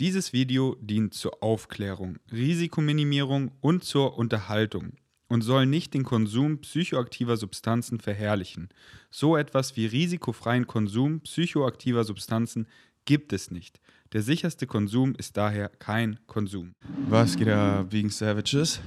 [0.00, 4.94] Dieses Video dient zur Aufklärung, Risikominimierung und zur Unterhaltung
[5.28, 8.70] und soll nicht den Konsum psychoaktiver Substanzen verherrlichen.
[9.12, 12.66] So etwas wie risikofreien Konsum psychoaktiver Substanzen
[13.04, 13.80] gibt es nicht.
[14.12, 16.72] Der sicherste Konsum ist daher kein Konsum.
[17.08, 18.80] Was geht da wegen Savages?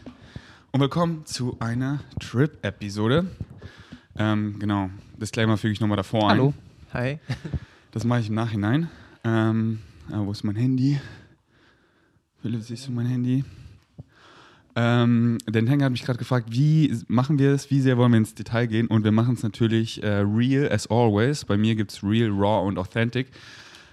[0.71, 3.27] Und willkommen zu einer Trip-Episode.
[4.17, 6.53] Ähm, genau, Disclaimer füge ich nochmal davor Hallo.
[6.91, 6.93] ein.
[6.93, 7.19] Hi.
[7.91, 8.89] Das mache ich im Nachhinein.
[9.23, 9.79] Ähm,
[10.11, 10.99] ah, wo ist mein Handy?
[12.41, 13.43] Philipp, siehst du mein Handy?
[14.75, 18.19] Ähm, der Hänger hat mich gerade gefragt, wie machen wir es, wie sehr wollen wir
[18.19, 18.87] ins Detail gehen?
[18.87, 21.45] Und wir machen es natürlich äh, real as always.
[21.45, 23.27] Bei mir gibt es real, raw und authentic.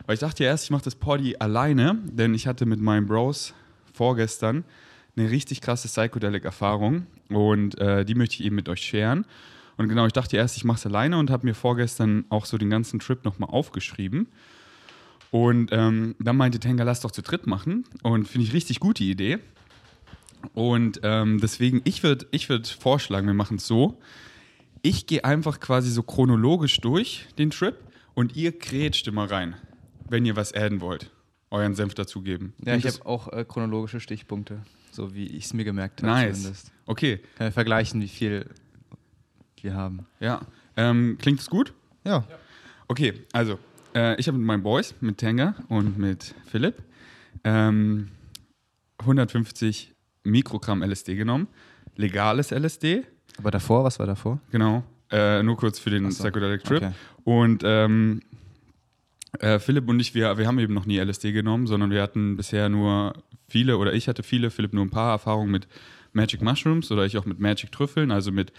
[0.06, 3.06] Weil ich dachte ja erst, ich mache das Poddy alleine, denn ich hatte mit meinen
[3.06, 3.54] Bros
[3.94, 4.64] vorgestern
[5.16, 9.24] eine richtig krasse Psychedelic-Erfahrung und äh, die möchte ich eben mit euch sharen.
[9.76, 12.58] Und genau, ich dachte erst, ich mache es alleine und habe mir vorgestern auch so
[12.58, 14.26] den ganzen Trip nochmal aufgeschrieben.
[15.34, 17.84] Und ähm, dann meinte Tenga, lass doch zu dritt machen.
[18.04, 19.40] Und finde ich richtig gute Idee.
[20.52, 23.98] Und ähm, deswegen, ich würde ich würd vorschlagen, wir machen es so.
[24.82, 27.74] Ich gehe einfach quasi so chronologisch durch den Trip
[28.14, 29.56] und ihr grätscht immer rein,
[30.08, 31.10] wenn ihr was adden wollt.
[31.50, 32.52] Euren Senf dazugeben.
[32.64, 34.60] Ja, Und ich habe auch äh, chronologische Stichpunkte,
[34.92, 36.12] so wie ich es mir gemerkt habe.
[36.12, 36.36] Nice.
[36.36, 36.72] zumindest.
[36.86, 38.46] Okay, Kann ich vergleichen, wie viel
[39.62, 40.06] wir haben.
[40.20, 40.42] ja.
[40.76, 41.72] Ähm, klingt es gut?
[42.04, 42.24] Ja.
[42.86, 43.58] Okay, also,
[43.94, 46.82] äh, ich habe mit meinen Boys, mit Tenga und mit Philipp,
[47.44, 48.08] ähm,
[48.98, 49.92] 150
[50.24, 51.48] Mikrogramm LSD genommen.
[51.96, 53.04] Legales LSD,
[53.38, 54.40] Aber davor, was war davor?
[54.50, 54.82] genau.
[55.10, 56.82] Äh, nur kurz für den so, Psychedelic Trip.
[56.82, 56.92] okay.
[57.24, 58.20] Und ähm,
[59.38, 62.36] äh, Philipp und ich, wir, wir haben eben noch nie LSD genommen, sondern wir hatten
[62.36, 63.14] bisher nur
[63.46, 65.68] viele, oder ich hatte viele, Philipp nur ein paar Erfahrungen mit
[66.12, 68.52] Magic Mushrooms oder ich auch mit Magic Trüffeln, also mit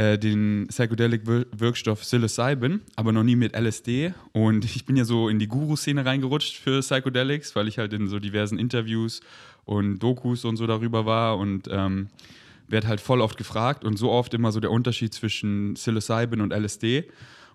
[0.00, 4.14] äh, den Psychedelic Wir- Wirkstoff Psilocybin, aber noch nie mit LSD.
[4.32, 8.08] Und ich bin ja so in die Guru-Szene reingerutscht für Psychedelics, weil ich halt in
[8.08, 9.20] so diversen Interviews
[9.64, 12.08] und Dokus und so darüber war und ähm,
[12.66, 16.52] werde halt voll oft gefragt und so oft immer so der Unterschied zwischen Psilocybin und
[16.52, 17.04] LSD.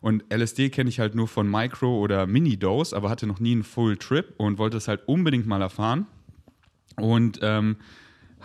[0.02, 3.64] Und LSD kenne ich halt nur von Micro- oder Mini-Dose, aber hatte noch nie einen
[3.64, 6.06] Full-Trip und wollte es halt unbedingt mal erfahren.
[6.98, 7.78] Und ähm,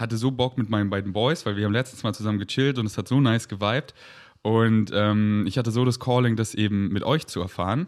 [0.01, 2.87] hatte so Bock mit meinen beiden Boys, weil wir haben letztens mal zusammen gechillt und
[2.87, 3.95] es hat so nice geweibt.
[4.43, 7.87] Und ähm, ich hatte so das Calling, das eben mit euch zu erfahren.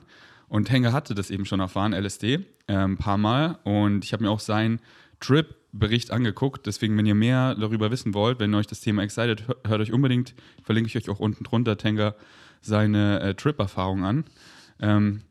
[0.48, 2.34] Und Henger hatte das eben schon erfahren, LSD,
[2.66, 3.58] äh, ein paar Mal.
[3.64, 4.80] Und ich habe mir auch seinen
[5.20, 6.66] Trip-Bericht angeguckt.
[6.66, 9.92] Deswegen, wenn ihr mehr darüber wissen wollt, wenn euch das Thema excited, hör- hört euch
[9.92, 12.14] unbedingt, verlinke ich euch auch unten drunter, Tenga,
[12.60, 14.24] seine äh, Trip-Erfahrung an.
[14.80, 15.22] Ähm,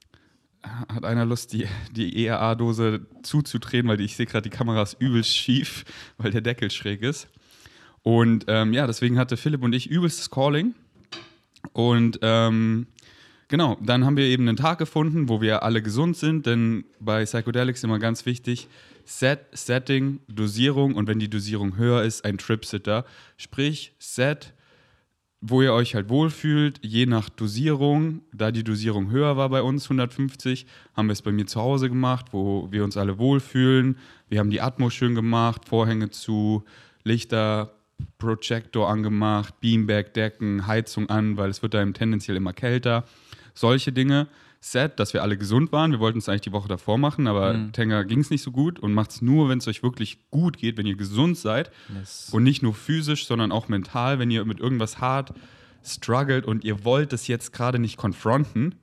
[0.63, 4.97] hat einer Lust, die, die ERA-Dose zuzudrehen, weil die, ich sehe gerade, die Kamera ist
[4.99, 5.85] übelst schief,
[6.17, 7.27] weil der Deckel schräg ist.
[8.03, 10.73] Und ähm, ja, deswegen hatte Philipp und ich übelstes Calling.
[11.73, 12.87] Und ähm,
[13.47, 17.23] genau, dann haben wir eben einen Tag gefunden, wo wir alle gesund sind, denn bei
[17.23, 18.67] Psychedelics immer ganz wichtig,
[19.05, 23.05] Set, Setting, Dosierung und wenn die Dosierung höher ist, ein Trip-Sitter.
[23.37, 24.53] Sprich, Set,
[25.41, 28.21] wo ihr euch halt wohlfühlt, je nach Dosierung.
[28.31, 31.89] Da die Dosierung höher war bei uns, 150, haben wir es bei mir zu Hause
[31.89, 33.97] gemacht, wo wir uns alle wohlfühlen.
[34.29, 36.63] Wir haben die Atmo schön gemacht, Vorhänge zu,
[37.03, 37.73] Lichter,
[38.19, 43.03] Projector angemacht, Beanbag-Decken, Heizung an, weil es wird da tendenziell immer kälter.
[43.55, 44.27] Solche Dinge.
[44.63, 45.91] Set, dass wir alle gesund waren.
[45.91, 47.71] Wir wollten es eigentlich die Woche davor machen, aber Mhm.
[47.73, 50.57] Tenga ging es nicht so gut und macht es nur, wenn es euch wirklich gut
[50.57, 51.71] geht, wenn ihr gesund seid.
[51.97, 52.29] Yes.
[52.31, 55.33] Und nicht nur physisch, sondern auch mental, wenn ihr mit irgendwas hart
[55.83, 58.75] struggelt und ihr wollt es jetzt gerade nicht konfronten,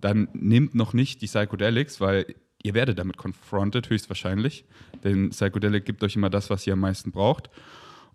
[0.00, 4.64] dann nehmt noch nicht die Psychedelics, weil ihr werdet damit confronted, höchstwahrscheinlich.
[5.02, 7.50] Denn Psychedelic gibt euch immer das, was ihr am meisten braucht.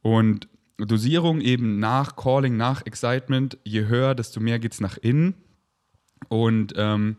[0.02, 0.48] Und
[0.78, 5.36] Dosierung eben nach Calling, nach Excitement, je höher, desto mehr geht es nach innen.
[6.30, 7.18] Und ähm,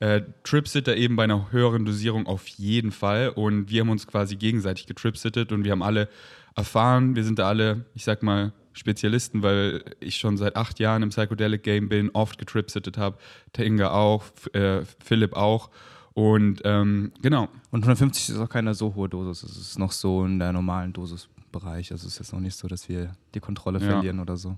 [0.00, 3.28] äh, Tripsitter eben bei einer höheren Dosierung auf jeden Fall.
[3.30, 6.08] Und wir haben uns quasi gegenseitig getripsittet und wir haben alle
[6.54, 11.02] erfahren, wir sind da alle, ich sag mal, Spezialisten, weil ich schon seit acht Jahren
[11.02, 13.18] im Psychedelic Game bin, oft getripsittet habe.
[13.52, 15.70] Tenga auch, äh, Philipp auch.
[16.14, 19.42] Und ähm, genau, Und 150 ist auch keine so hohe Dosis.
[19.42, 21.92] Es ist noch so in der normalen Dosisbereich.
[21.92, 23.86] Also es ist jetzt noch nicht so, dass wir die Kontrolle Ja.
[23.86, 24.56] verlieren oder so.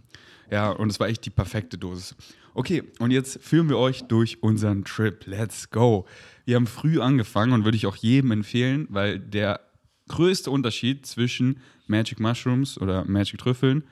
[0.50, 2.14] Ja, und es war echt die perfekte Dosis.
[2.56, 5.26] Okay, und jetzt führen wir euch durch unseren Trip.
[5.26, 6.06] Let's go.
[6.44, 9.60] Wir haben früh angefangen und würde ich auch jedem empfehlen, weil der
[10.08, 13.82] größte Unterschied zwischen Magic Mushrooms oder Magic Trüffeln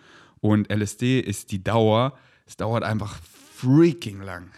[0.41, 2.17] und LSD ist die Dauer.
[2.47, 3.19] Es dauert einfach
[3.55, 4.51] freaking lang.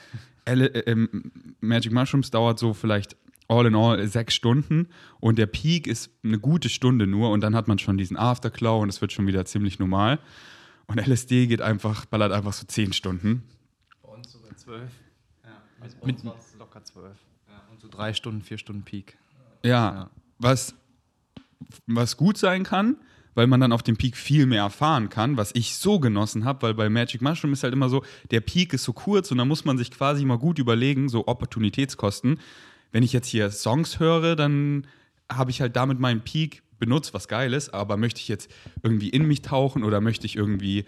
[0.45, 3.17] L äh, ähm, Magic Mushrooms dauert so vielleicht
[3.49, 4.89] all in all sechs Stunden
[5.21, 8.83] und der Peak ist eine gute Stunde nur und dann hat man schon diesen Afterclaw
[8.83, 10.19] und es wird schon wieder ziemlich normal.
[10.87, 13.43] Und LSD geht einfach, ballert einfach so zehn Stunden.
[14.65, 14.91] Zwölf.
[15.45, 15.63] Ja,
[16.07, 17.17] mit, mit locker zwölf.
[17.49, 19.17] Ja, und so drei Stunden, vier Stunden Peak.
[19.63, 20.11] Ja, Ja.
[20.39, 20.75] was,
[21.87, 22.97] was gut sein kann,
[23.35, 26.63] weil man dann auf dem Peak viel mehr erfahren kann, was ich so genossen habe,
[26.63, 29.45] weil bei Magic Mushroom ist halt immer so, der Peak ist so kurz und da
[29.45, 32.41] muss man sich quasi mal gut überlegen, so Opportunitätskosten.
[32.93, 34.87] Wenn ich jetzt hier Songs höre, dann
[35.31, 38.51] habe ich halt damit meinen Peak benutzt, was geil ist, aber möchte ich jetzt
[38.83, 40.85] irgendwie in mich tauchen oder möchte ich irgendwie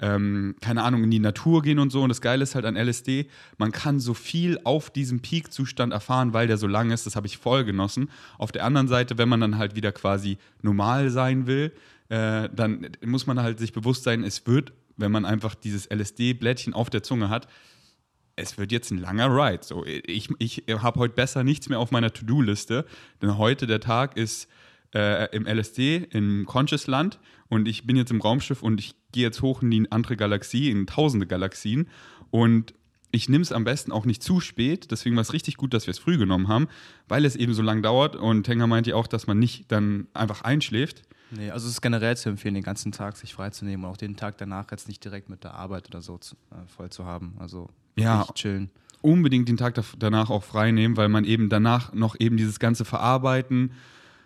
[0.00, 2.02] ähm, keine Ahnung, in die Natur gehen und so.
[2.02, 6.32] Und das Geile ist halt an LSD, man kann so viel auf diesem Peak-Zustand erfahren,
[6.32, 7.06] weil der so lang ist.
[7.06, 8.10] Das habe ich voll genossen.
[8.38, 11.72] Auf der anderen Seite, wenn man dann halt wieder quasi normal sein will,
[12.08, 16.74] äh, dann muss man halt sich bewusst sein, es wird, wenn man einfach dieses LSD-Blättchen
[16.74, 17.48] auf der Zunge hat,
[18.36, 19.64] es wird jetzt ein langer Ride.
[19.64, 22.84] So, ich ich habe heute besser nichts mehr auf meiner To-Do-Liste,
[23.20, 24.48] denn heute der Tag ist
[24.94, 27.18] äh, im LSD, im Conscious Land
[27.48, 30.70] und ich bin jetzt im Raumschiff und ich gehe jetzt hoch in die andere Galaxie,
[30.70, 31.88] in tausende Galaxien
[32.30, 32.74] und
[33.10, 35.86] ich nehme es am besten auch nicht zu spät, deswegen war es richtig gut, dass
[35.86, 36.68] wir es früh genommen haben,
[37.08, 40.42] weil es eben so lang dauert und Tenger meinte auch, dass man nicht dann einfach
[40.42, 41.02] einschläft.
[41.30, 44.16] Nee, also es ist generell zu empfehlen, den ganzen Tag sich freizunehmen und auch den
[44.16, 47.34] Tag danach jetzt nicht direkt mit der Arbeit oder so zu, äh, voll zu haben.
[47.38, 48.70] Also ja, chillen.
[49.00, 52.84] Unbedingt den Tag danach auch frei nehmen, weil man eben danach noch eben dieses ganze
[52.84, 53.72] Verarbeiten,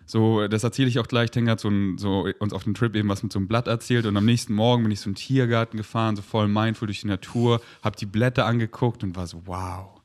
[0.05, 1.31] so, das erzähle ich auch gleich.
[1.31, 3.67] Tenga hat so, ein, so uns auf dem Trip eben was mit so einem Blatt
[3.67, 7.01] erzählt und am nächsten Morgen bin ich so einen Tiergarten gefahren, so voll mindful durch
[7.01, 10.01] die Natur, habe die Blätter angeguckt und war so, wow.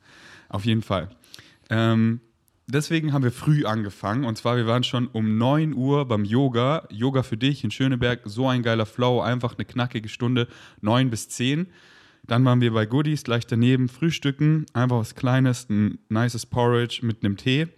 [0.48, 1.10] Auf jeden Fall.
[1.68, 2.20] Ähm,
[2.66, 6.86] deswegen haben wir früh angefangen und zwar, wir waren schon um 9 Uhr beim Yoga.
[6.90, 10.48] Yoga für dich in Schöneberg, so ein geiler Flow, einfach eine knackige Stunde,
[10.80, 11.66] 9 bis 10.
[12.26, 17.24] Dann waren wir bei Goodies gleich daneben, frühstücken, einfach was Kleines, ein nices Porridge mit
[17.24, 17.68] einem Tee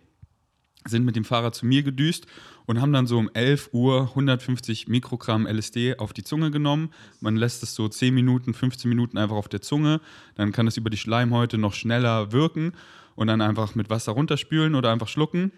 [0.87, 2.27] sind mit dem Fahrrad zu mir gedüst
[2.67, 6.93] und haben dann so um 11 Uhr 150 Mikrogramm LSD auf die Zunge genommen.
[7.21, 10.01] Man lässt es so 10 Minuten, 15 Minuten einfach auf der Zunge.
[10.37, 12.73] Dann kann es über die Schleimhäute noch schneller wirken
[13.15, 15.53] und dann einfach mit Wasser runterspülen oder einfach schlucken.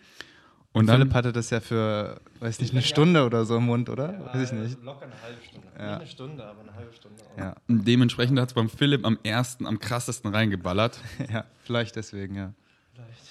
[0.72, 3.90] Und dann, Philipp hatte das ja für, weiß nicht, eine Stunde oder so im Mund,
[3.90, 4.12] oder?
[4.14, 4.82] Ja, weiß ich nicht.
[4.82, 5.68] Locker eine halbe Stunde.
[5.78, 5.84] Ja.
[5.84, 7.22] Nicht eine Stunde, aber eine halbe Stunde.
[7.36, 7.54] Ja.
[7.68, 10.98] Dementsprechend hat es beim Philipp am ersten, am krassesten reingeballert.
[11.32, 12.54] ja, vielleicht deswegen, ja.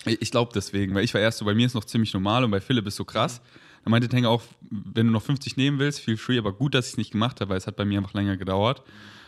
[0.06, 2.52] Ich glaube deswegen, weil ich war erst so, bei mir ist noch ziemlich normal und
[2.52, 3.42] bei Philipp ist so krass.
[3.84, 6.88] Da meinte Tenga auch, wenn du noch 50 nehmen willst, feel free, aber gut, dass
[6.88, 8.84] ich es nicht gemacht habe, weil es hat bei mir einfach länger gedauert.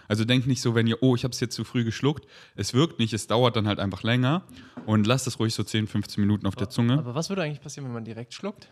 [0.08, 2.28] Also denk nicht so, wenn ihr, oh, ich habe es jetzt zu früh geschluckt.
[2.56, 4.44] Es wirkt nicht, es dauert dann halt einfach länger.
[4.86, 6.98] Und lasst es ruhig so 10, 15 Minuten auf der Zunge.
[7.00, 8.70] Aber was würde eigentlich passieren, wenn man direkt schluckt?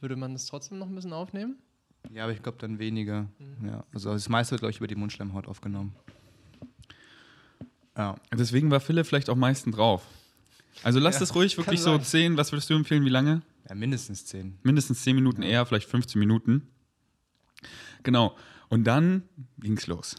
[0.00, 1.56] Würde man das trotzdem noch ein bisschen aufnehmen?
[2.12, 3.22] Ja, aber ich glaube dann weniger.
[3.38, 3.68] Mhm.
[3.68, 5.94] Ja, also das meiste wird, glaube ich, über die Mundschleimhaut aufgenommen.
[7.96, 8.16] Ja.
[8.32, 10.06] Deswegen war Philipp vielleicht auch meistens drauf.
[10.82, 13.42] Also lass ja, das ruhig wirklich so 10, was würdest du empfehlen, wie lange?
[13.68, 14.58] Ja, mindestens 10.
[14.62, 15.48] Mindestens 10 Minuten ja.
[15.48, 16.68] eher, vielleicht 15 Minuten.
[18.02, 18.36] Genau.
[18.68, 19.22] Und dann
[19.58, 20.16] ging es los.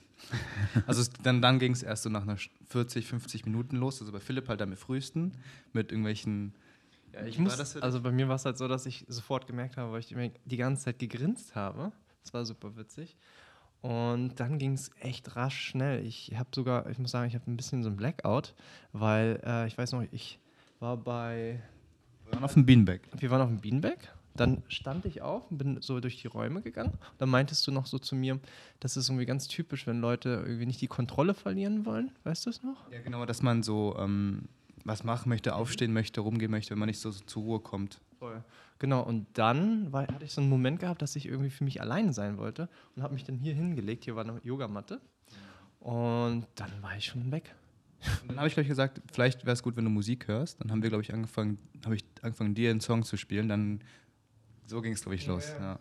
[0.88, 2.38] Also dann, dann ging es erst so nach einer
[2.68, 4.02] 40, 50 Minuten los.
[4.02, 5.34] Also bei Philipp halt am frühesten
[5.74, 6.56] mit irgendwelchen.
[7.14, 9.94] Ja, ich muss, also bei mir war es halt so, dass ich sofort gemerkt habe,
[9.94, 10.14] weil ich
[10.46, 11.94] die ganze Zeit gegrinst habe.
[12.24, 13.16] Das war super witzig.
[13.82, 16.06] Und dann ging es echt rasch schnell.
[16.06, 18.54] Ich habe sogar, ich muss sagen, ich habe ein bisschen so ein Blackout,
[18.92, 20.40] weil äh, ich weiß noch, ich
[20.80, 21.62] war bei.
[22.26, 23.00] Wir waren auf dem Beanbag.
[23.18, 23.98] Wir waren auf dem Beanbag.
[24.36, 26.94] Dann stand ich auf und bin so durch die Räume gegangen.
[27.18, 28.40] Dann meintest du noch so zu mir,
[28.80, 32.12] das ist irgendwie ganz typisch, wenn Leute irgendwie nicht die Kontrolle verlieren wollen.
[32.24, 32.92] Weißt du es noch?
[32.92, 34.48] Ja, genau, dass man so ähm,
[34.84, 38.00] was machen möchte, aufstehen möchte, rumgehen möchte, wenn man nicht so, so zur Ruhe kommt.
[38.20, 38.44] Voll.
[38.80, 41.82] Genau, und dann war, hatte ich so einen Moment gehabt, dass ich irgendwie für mich
[41.82, 44.06] alleine sein wollte und habe mich dann hier hingelegt.
[44.06, 45.02] Hier war eine Yogamatte.
[45.80, 47.56] Und dann war ich schon weg.
[48.22, 50.62] Und dann habe ich gleich gesagt, vielleicht wäre es gut, wenn du Musik hörst.
[50.62, 53.50] Dann haben wir, glaube ich, angefangen, habe ich angefangen, dir einen Song zu spielen.
[53.50, 53.82] Dann
[54.66, 55.48] so ging es, glaube ich, los.
[55.60, 55.80] Ja, ja.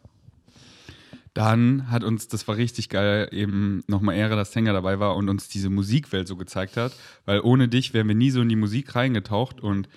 [1.35, 5.29] Dann hat uns, das war richtig geil, eben nochmal Ehre, dass Sänger dabei war und
[5.29, 6.95] uns diese Musikwelt so gezeigt hat.
[7.27, 9.61] Weil ohne dich wären wir nie so in die Musik reingetaucht.
[9.61, 9.89] Und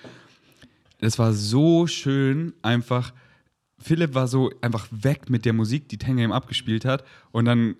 [0.99, 3.13] es war so schön, einfach.
[3.77, 7.05] Philipp war so einfach weg mit der Musik, die Tenga ihm abgespielt hat.
[7.31, 7.77] Und dann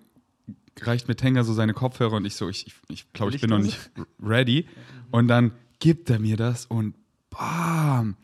[0.80, 3.50] reicht mir Tenga so seine Kopfhörer und ich so, ich, ich, ich glaube, ich bin
[3.50, 3.90] noch nicht
[4.22, 4.66] ready.
[5.10, 6.94] Und dann gibt er mir das und
[7.30, 8.16] bam,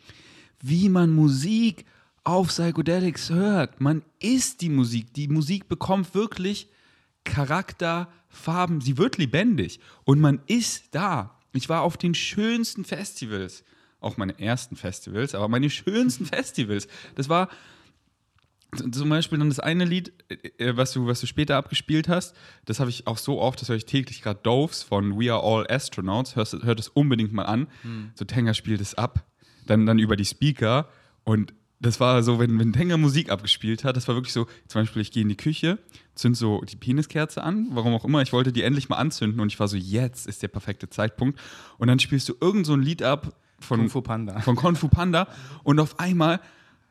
[0.60, 1.84] wie man Musik
[2.24, 3.80] auf Psychedelics hört.
[3.80, 5.14] Man ist die Musik.
[5.14, 6.68] Die Musik bekommt wirklich
[7.24, 8.80] Charakter, Farben.
[8.80, 11.38] Sie wird lebendig und man ist da.
[11.52, 13.64] Ich war auf den schönsten Festivals
[14.00, 16.88] auch meine ersten Festivals, aber meine schönsten Festivals.
[17.14, 17.48] Das war
[18.76, 20.12] zum Beispiel dann das eine Lied,
[20.58, 23.68] äh, was du, was du später abgespielt hast, das habe ich auch so oft, das
[23.68, 27.44] höre ich täglich gerade Doves von We Are All Astronauts, hörst, hört es unbedingt mal
[27.44, 27.66] an.
[27.82, 28.10] Hm.
[28.14, 29.24] So Tenga spielt es ab,
[29.66, 30.88] dann, dann über die Speaker
[31.24, 34.82] und das war so, wenn, wenn Tenga Musik abgespielt hat, das war wirklich so, zum
[34.82, 35.78] Beispiel, ich gehe in die Küche,
[36.14, 39.52] zünd so die Peniskerze an, warum auch immer, ich wollte die endlich mal anzünden und
[39.52, 41.38] ich war so, jetzt ist der perfekte Zeitpunkt.
[41.76, 44.40] Und dann spielst du irgend so ein Lied ab, von Kung Fu Panda.
[44.40, 45.28] Von Kung Fu Panda.
[45.64, 46.40] Und auf einmal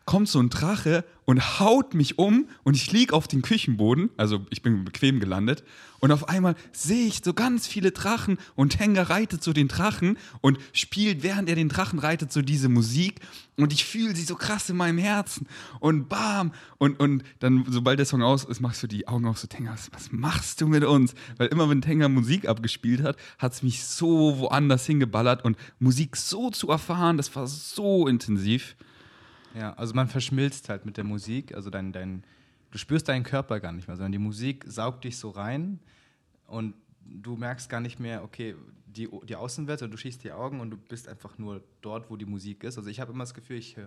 [0.06, 4.46] kommt so ein Drache und haut mich um und ich lieg auf den Küchenboden, also
[4.52, 5.64] ich bin bequem gelandet
[6.00, 10.20] und auf einmal sehe ich so ganz viele Drachen und Tenga reitet so den Drachen
[10.42, 13.22] und spielt, während er den Drachen reitet, so diese Musik
[13.58, 15.48] und ich fühle sie so krass in meinem Herzen
[15.80, 19.40] und bam und, und dann, sobald der Song aus ist, machst du die Augen auf
[19.40, 21.16] so, Tenga, was, was machst du mit uns?
[21.38, 26.16] Weil immer, wenn Tenga Musik abgespielt hat, hat es mich so woanders hingeballert und Musik
[26.16, 28.76] so zu erfahren, das war so intensiv.
[29.58, 32.24] Ja, also man verschmilzt halt mit der Musik, also dein, dein,
[32.72, 35.80] du spürst deinen Körper gar nicht mehr, sondern die Musik saugt dich so rein
[36.48, 36.74] und
[37.06, 38.56] du merkst gar nicht mehr, okay,
[38.88, 42.16] die, die Außenwelt, sondern du schießt die Augen und du bist einfach nur dort, wo
[42.16, 42.78] die Musik ist.
[42.78, 43.78] Also ich habe immer das Gefühl, ich,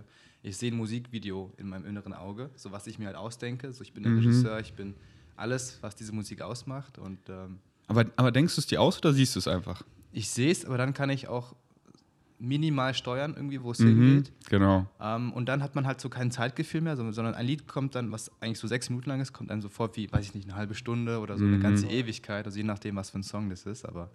[0.42, 3.72] ich sehe ein Musikvideo in meinem inneren Auge, so was ich mir halt ausdenke.
[3.72, 4.18] So ich bin der mhm.
[4.18, 4.94] Regisseur, ich bin
[5.36, 6.98] alles, was diese Musik ausmacht.
[6.98, 9.82] Und, ähm, aber, aber denkst du es dir aus oder siehst du es einfach?
[10.12, 11.54] Ich sehe es, aber dann kann ich auch
[12.38, 14.32] minimal steuern, irgendwie, wo es mhm, hingeht.
[14.48, 14.86] Genau.
[15.00, 18.12] Ähm, und dann hat man halt so kein Zeitgefühl mehr, sondern ein Lied kommt dann,
[18.12, 20.56] was eigentlich so sechs Minuten lang ist, kommt dann sofort wie, weiß ich nicht, eine
[20.56, 21.54] halbe Stunde oder so mhm.
[21.54, 24.10] eine ganze Ewigkeit, also je nachdem, was für ein Song das ist, aber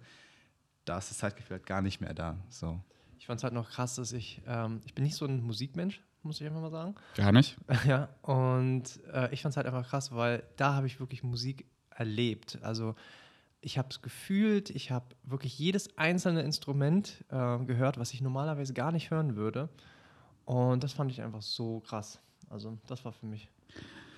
[0.84, 2.36] da ist das Zeitgefühl halt gar nicht mehr da.
[2.48, 2.80] So.
[3.18, 6.02] Ich fand es halt noch krass, dass ich, ähm, ich bin nicht so ein Musikmensch,
[6.22, 6.94] muss ich einfach mal sagen.
[7.16, 7.56] Gar nicht?
[7.86, 11.66] Ja, und äh, ich fand es halt einfach krass, weil da habe ich wirklich Musik
[11.90, 12.58] erlebt.
[12.62, 12.94] Also
[13.64, 18.74] ich habe es gefühlt, ich habe wirklich jedes einzelne Instrument äh, gehört, was ich normalerweise
[18.74, 19.70] gar nicht hören würde.
[20.44, 22.20] Und das fand ich einfach so krass.
[22.50, 23.48] Also das war für mich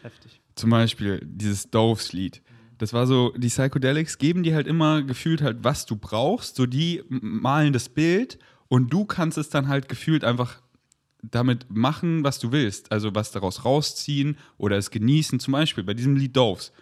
[0.03, 0.41] heftig.
[0.57, 2.43] Zum Beispiel dieses Doves-Lied.
[2.79, 6.57] Das war so, die Psychedelics geben dir halt immer gefühlt halt, was du brauchst.
[6.57, 8.39] So die malen das Bild
[8.69, 10.61] und du kannst es dann halt gefühlt einfach
[11.23, 12.91] damit machen, was du willst.
[12.91, 15.39] Also was daraus rausziehen oder es genießen.
[15.39, 16.73] Zum Beispiel bei diesem Lied Doves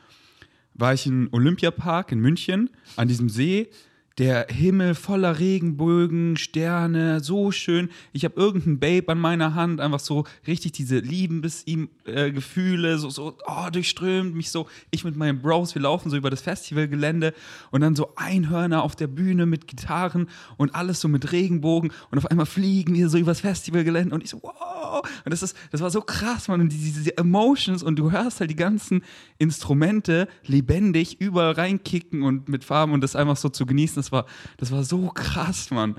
[0.74, 3.70] war ich im Olympiapark in München an diesem See
[4.18, 7.88] der Himmel voller Regenbögen, Sterne, so schön.
[8.12, 13.36] Ich habe irgendein Babe an meiner Hand, einfach so richtig diese Liebesgefühle, äh, so, so
[13.46, 14.68] oh, durchströmt mich so.
[14.92, 17.34] Ich mit meinen Bros, wir laufen so über das Festivalgelände
[17.72, 22.18] und dann so Einhörner auf der Bühne mit Gitarren und alles so mit Regenbogen und
[22.18, 25.02] auf einmal fliegen wir so übers Festivalgelände und ich so, wow.
[25.24, 26.60] Und das, ist, das war so krass, man.
[26.60, 29.02] Und diese, diese Emotions und du hörst halt die ganzen
[29.38, 34.26] Instrumente lebendig überall reinkicken und mit Farben und das einfach so zu genießen das war,
[34.58, 35.96] das war so krass, Mann.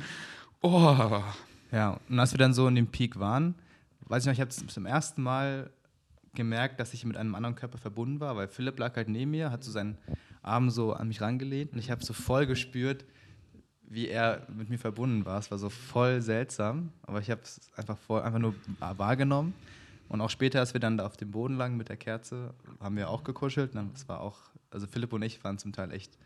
[0.62, 1.24] Oh.
[1.72, 3.56] Ja, und als wir dann so in dem Peak waren,
[4.02, 5.72] weiß ich noch, ich habe zum ersten Mal
[6.34, 9.52] gemerkt, dass ich mit einem anderen Körper verbunden war, weil Philipp lag halt neben mir,
[9.52, 9.98] hat so seinen
[10.44, 13.06] Arm so an mich rangelehnt und ich habe so voll gespürt,
[13.88, 15.40] wie er mit mir verbunden war.
[15.40, 19.54] Es war so voll seltsam, aber ich habe es einfach, einfach nur wahrgenommen.
[20.08, 22.96] Und auch später, als wir dann da auf dem Boden lagen mit der Kerze, haben
[22.96, 23.72] wir auch gekuschelt.
[23.94, 24.38] Das war auch,
[24.70, 26.18] also Philipp und ich waren zum Teil echt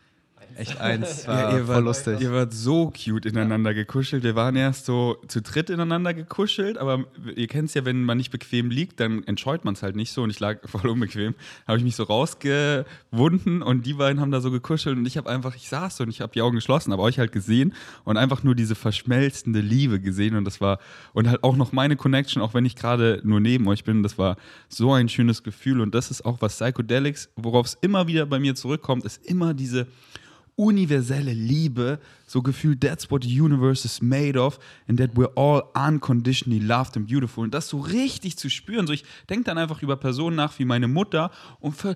[0.59, 1.27] echt eins.
[1.27, 2.21] War ja, ihr voll wart, lustig.
[2.21, 3.77] Ihr wart so cute ineinander ja.
[3.77, 4.23] gekuschelt.
[4.23, 7.05] Wir waren erst so zu dritt ineinander gekuschelt, aber
[7.35, 10.11] ihr kennt es ja, wenn man nicht bequem liegt, dann entscheut man es halt nicht
[10.11, 10.23] so.
[10.23, 11.35] Und ich lag voll unbequem.
[11.67, 15.29] Habe ich mich so rausgewunden und die beiden haben da so gekuschelt und ich habe
[15.29, 18.17] einfach, ich saß so und ich habe die Augen geschlossen, aber euch halt gesehen und
[18.17, 20.79] einfach nur diese verschmelzende Liebe gesehen und das war
[21.13, 24.03] und halt auch noch meine Connection, auch wenn ich gerade nur neben euch bin.
[24.03, 28.07] Das war so ein schönes Gefühl und das ist auch was Psychedelics, worauf es immer
[28.07, 29.87] wieder bei mir zurückkommt, ist immer diese
[30.59, 35.63] universelle Liebe, so gefühlt, that's what the universe is made of and that we're all
[35.73, 37.45] unconditionally loved and beautiful.
[37.45, 40.65] Und das so richtig zu spüren, so ich denke dann einfach über Personen nach wie
[40.65, 41.95] meine Mutter und ver,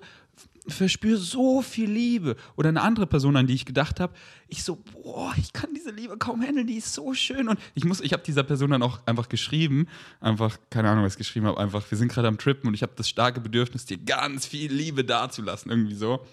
[0.66, 2.36] verspüre so viel Liebe.
[2.56, 4.14] Oder eine andere Person, an die ich gedacht habe,
[4.48, 7.48] ich so, boah, ich kann diese Liebe kaum handeln, die ist so schön.
[7.48, 9.88] Und ich muss, ich habe dieser Person dann auch einfach geschrieben,
[10.20, 12.82] einfach, keine Ahnung, was ich geschrieben habe, einfach, wir sind gerade am Trippen und ich
[12.82, 16.24] habe das starke Bedürfnis, dir ganz viel Liebe dazulassen, irgendwie so.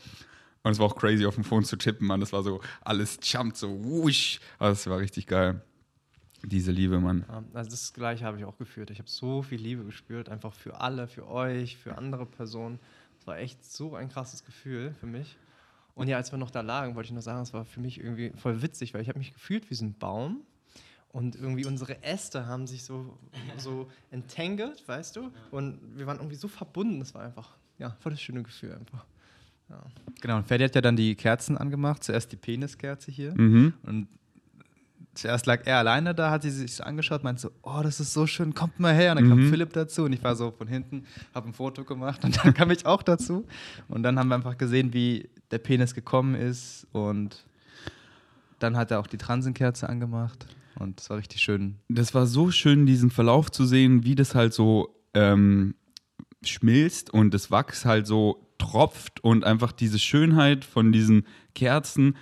[0.64, 2.20] Und es war auch crazy, auf dem Phone zu tippen, man.
[2.20, 4.40] Das war so, alles jumpt so, wusch.
[4.60, 5.62] Also das war richtig geil.
[6.44, 7.24] Diese Liebe, Mann.
[7.54, 8.90] also das Gleiche habe ich auch geführt.
[8.90, 12.80] Ich habe so viel Liebe gespürt, einfach für alle, für euch, für andere Personen.
[13.20, 15.38] Es war echt so ein krasses Gefühl für mich.
[15.94, 18.00] Und ja, als wir noch da lagen, wollte ich nur sagen, es war für mich
[18.00, 20.42] irgendwie voll witzig, weil ich habe mich gefühlt wie so ein Baum.
[21.10, 23.18] Und irgendwie unsere Äste haben sich so,
[23.58, 25.32] so entangled, weißt du?
[25.52, 27.00] Und wir waren irgendwie so verbunden.
[27.00, 29.06] Das war einfach, ja, voll das schöne Gefühl einfach.
[29.72, 29.84] Ja.
[30.22, 32.04] Genau, und Ferdi hat ja dann die Kerzen angemacht.
[32.04, 33.34] Zuerst die Peniskerze hier.
[33.36, 33.74] Mhm.
[33.84, 34.08] Und
[35.14, 38.28] zuerst lag er alleine da, hat sie sich angeschaut, meinte so, oh, das ist so
[38.28, 39.12] schön, kommt mal her.
[39.12, 39.30] Und dann mhm.
[39.30, 42.54] kam Philipp dazu und ich war so von hinten, habe ein Foto gemacht und dann
[42.54, 43.46] kam ich auch dazu.
[43.88, 47.46] Und dann haben wir einfach gesehen, wie der Penis gekommen ist und
[48.60, 51.76] dann hat er auch die Transenkerze angemacht und das war richtig schön.
[51.90, 55.76] Das war so schön, diesen Verlauf zu sehen, wie das halt so ähm,
[56.44, 61.26] schmilzt und das Wachs halt so tropft und einfach diese Schönheit von diesen
[61.56, 62.16] Kerzen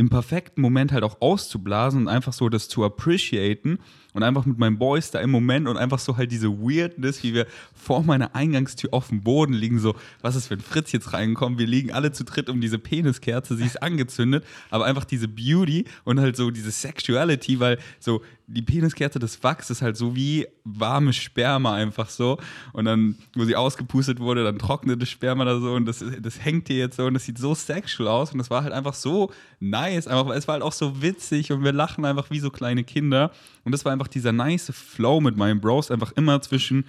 [0.00, 3.78] im perfekten Moment halt auch auszublasen und einfach so das zu appreciaten
[4.14, 7.34] und einfach mit meinen Boys da im Moment und einfach so halt diese Weirdness, wie
[7.34, 11.58] wir vor meiner Eingangstür auf dem Boden liegen, so, was ist, wenn Fritz jetzt reinkommt?
[11.58, 15.84] Wir liegen alle zu dritt um diese Peniskerze, sie ist angezündet, aber einfach diese Beauty
[16.04, 20.46] und halt so diese Sexuality, weil so die Peniskerze des Wachs ist halt so wie
[20.64, 22.38] warme Sperma einfach so.
[22.72, 26.44] Und dann, wo sie ausgepustet wurde, dann trocknet das Sperma da so und das, das
[26.44, 28.94] hängt hier jetzt so und das sieht so sexual aus und das war halt einfach
[28.94, 29.30] so
[29.60, 29.89] nice.
[29.90, 33.30] Einfach, es war halt auch so witzig und wir lachen einfach wie so kleine Kinder.
[33.64, 36.84] Und das war einfach dieser nice Flow mit meinen Bros, einfach immer zwischen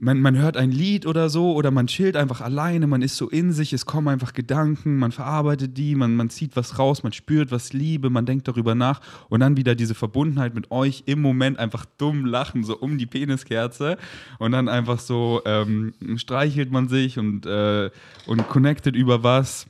[0.00, 3.28] man, man hört ein Lied oder so oder man chillt einfach alleine, man ist so
[3.28, 7.12] in sich, es kommen einfach Gedanken, man verarbeitet die, man, man zieht was raus, man
[7.12, 11.22] spürt was Liebe, man denkt darüber nach und dann wieder diese Verbundenheit mit euch im
[11.22, 13.96] Moment einfach dumm lachen, so um die Peniskerze
[14.38, 17.90] und dann einfach so ähm, streichelt man sich und, äh,
[18.26, 19.66] und connectet über was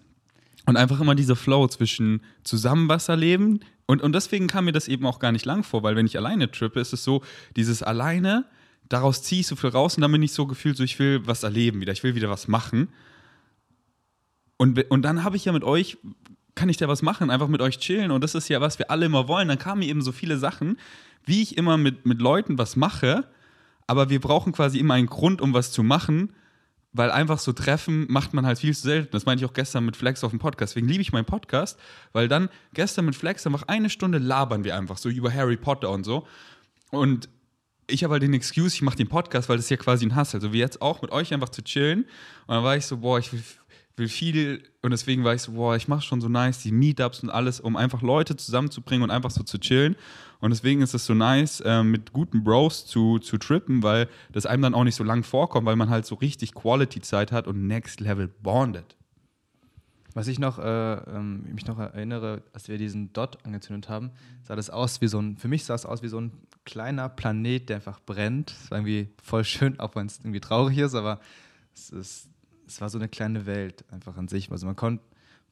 [0.66, 4.88] und einfach immer dieser Flow zwischen zusammen was erleben und, und deswegen kam mir das
[4.88, 7.22] eben auch gar nicht lang vor, weil wenn ich alleine trippe, ist es so,
[7.56, 8.46] dieses alleine
[8.88, 11.26] daraus ziehe ich so viel raus und dann bin ich so gefühlt, so ich will
[11.26, 12.88] was erleben wieder, ich will wieder was machen.
[14.56, 15.98] Und, und dann habe ich ja mit euch,
[16.54, 18.90] kann ich da was machen, einfach mit euch chillen und das ist ja, was wir
[18.90, 19.48] alle immer wollen.
[19.48, 20.78] Dann kamen mir eben so viele Sachen,
[21.24, 23.26] wie ich immer mit, mit Leuten was mache,
[23.86, 26.32] aber wir brauchen quasi immer einen Grund, um was zu machen,
[26.94, 29.10] weil einfach so Treffen macht man halt viel zu selten.
[29.10, 30.72] Das meinte ich auch gestern mit Flex auf dem Podcast.
[30.72, 31.78] Deswegen liebe ich meinen Podcast,
[32.12, 35.90] weil dann gestern mit Flex einfach eine Stunde labern wir einfach so über Harry Potter
[35.90, 36.26] und so.
[36.90, 37.28] Und
[37.88, 40.14] ich habe halt den Excuse, ich mache den Podcast, weil das ist ja quasi ein
[40.14, 40.34] Hass.
[40.34, 42.04] Also wie jetzt auch mit euch einfach zu chillen.
[42.46, 43.42] Und dann war ich so, boah, ich will,
[43.96, 47.24] will viel und deswegen war ich so, boah, ich mache schon so nice, die Meetups
[47.24, 49.96] und alles, um einfach Leute zusammenzubringen und einfach so zu chillen.
[50.44, 54.44] Und deswegen ist es so nice, äh, mit guten Bros zu, zu trippen, weil das
[54.44, 57.66] einem dann auch nicht so lang vorkommt, weil man halt so richtig Quality-Zeit hat und
[57.66, 58.94] Next Level bonded.
[60.12, 64.10] Was ich noch, äh, ähm, mich noch erinnere, als wir diesen Dot angezündet haben,
[64.42, 66.30] sah das aus wie so ein, für mich sah es aus wie so ein
[66.66, 68.50] kleiner Planet, der einfach brennt.
[68.50, 71.20] Es war irgendwie voll schön, auch wenn es irgendwie traurig ist, aber
[71.74, 72.28] es, ist,
[72.66, 74.50] es war so eine kleine Welt einfach an sich.
[74.52, 75.00] Also man kon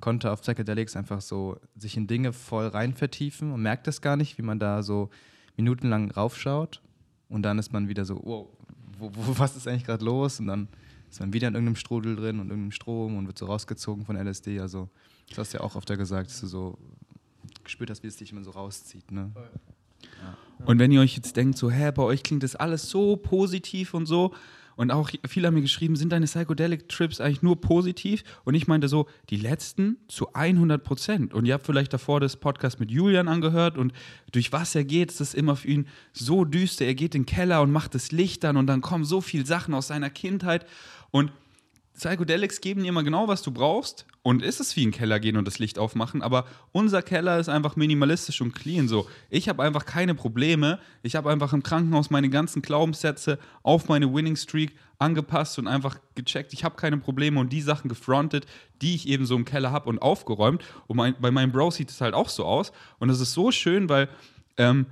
[0.02, 4.16] konnte auf Psychedelics einfach so sich in Dinge voll rein vertiefen und merkt es gar
[4.16, 5.08] nicht, wie man da so
[5.56, 6.82] minutenlang raufschaut
[7.28, 8.48] und dann ist man wieder so, wow,
[8.98, 10.40] wo, wo, was ist eigentlich gerade los?
[10.40, 10.68] Und dann
[11.08, 14.16] ist man wieder in irgendeinem Strudel drin und irgendeinem Strom und wird so rausgezogen von
[14.16, 14.60] LSD.
[14.60, 14.88] Also,
[15.28, 16.78] das hast du ja auch öfter gesagt, dass du so
[17.62, 19.10] gespürt hast, wie es dich immer so rauszieht.
[19.12, 19.30] Ne?
[19.36, 20.66] Ja.
[20.66, 23.94] Und wenn ihr euch jetzt denkt, so, hä, bei euch klingt das alles so positiv
[23.94, 24.34] und so,
[24.82, 28.24] und auch viele haben mir geschrieben, sind deine Psychedelic-Trips eigentlich nur positiv?
[28.42, 31.32] Und ich meinte so, die letzten zu 100 Prozent.
[31.34, 33.92] Und ihr habt vielleicht davor das Podcast mit Julian angehört und
[34.32, 36.84] durch was er geht, ist es immer für ihn so düster.
[36.84, 39.46] Er geht in den Keller und macht das Licht an und dann kommen so viele
[39.46, 40.66] Sachen aus seiner Kindheit.
[41.12, 41.30] Und
[41.94, 44.04] Psychedelics geben dir immer genau, was du brauchst.
[44.24, 47.48] Und ist es wie ein Keller gehen und das Licht aufmachen, aber unser Keller ist
[47.48, 48.86] einfach minimalistisch und clean.
[48.86, 50.78] So, ich habe einfach keine Probleme.
[51.02, 55.98] Ich habe einfach im Krankenhaus meine ganzen Glaubenssätze auf meine Winning Streak angepasst und einfach
[56.14, 56.52] gecheckt.
[56.52, 58.46] Ich habe keine Probleme und die Sachen gefrontet,
[58.80, 60.62] die ich eben so im Keller habe und aufgeräumt.
[60.86, 62.70] Und mein, bei meinem Bro sieht es halt auch so aus.
[63.00, 64.08] Und es ist so schön, weil
[64.56, 64.86] ähm,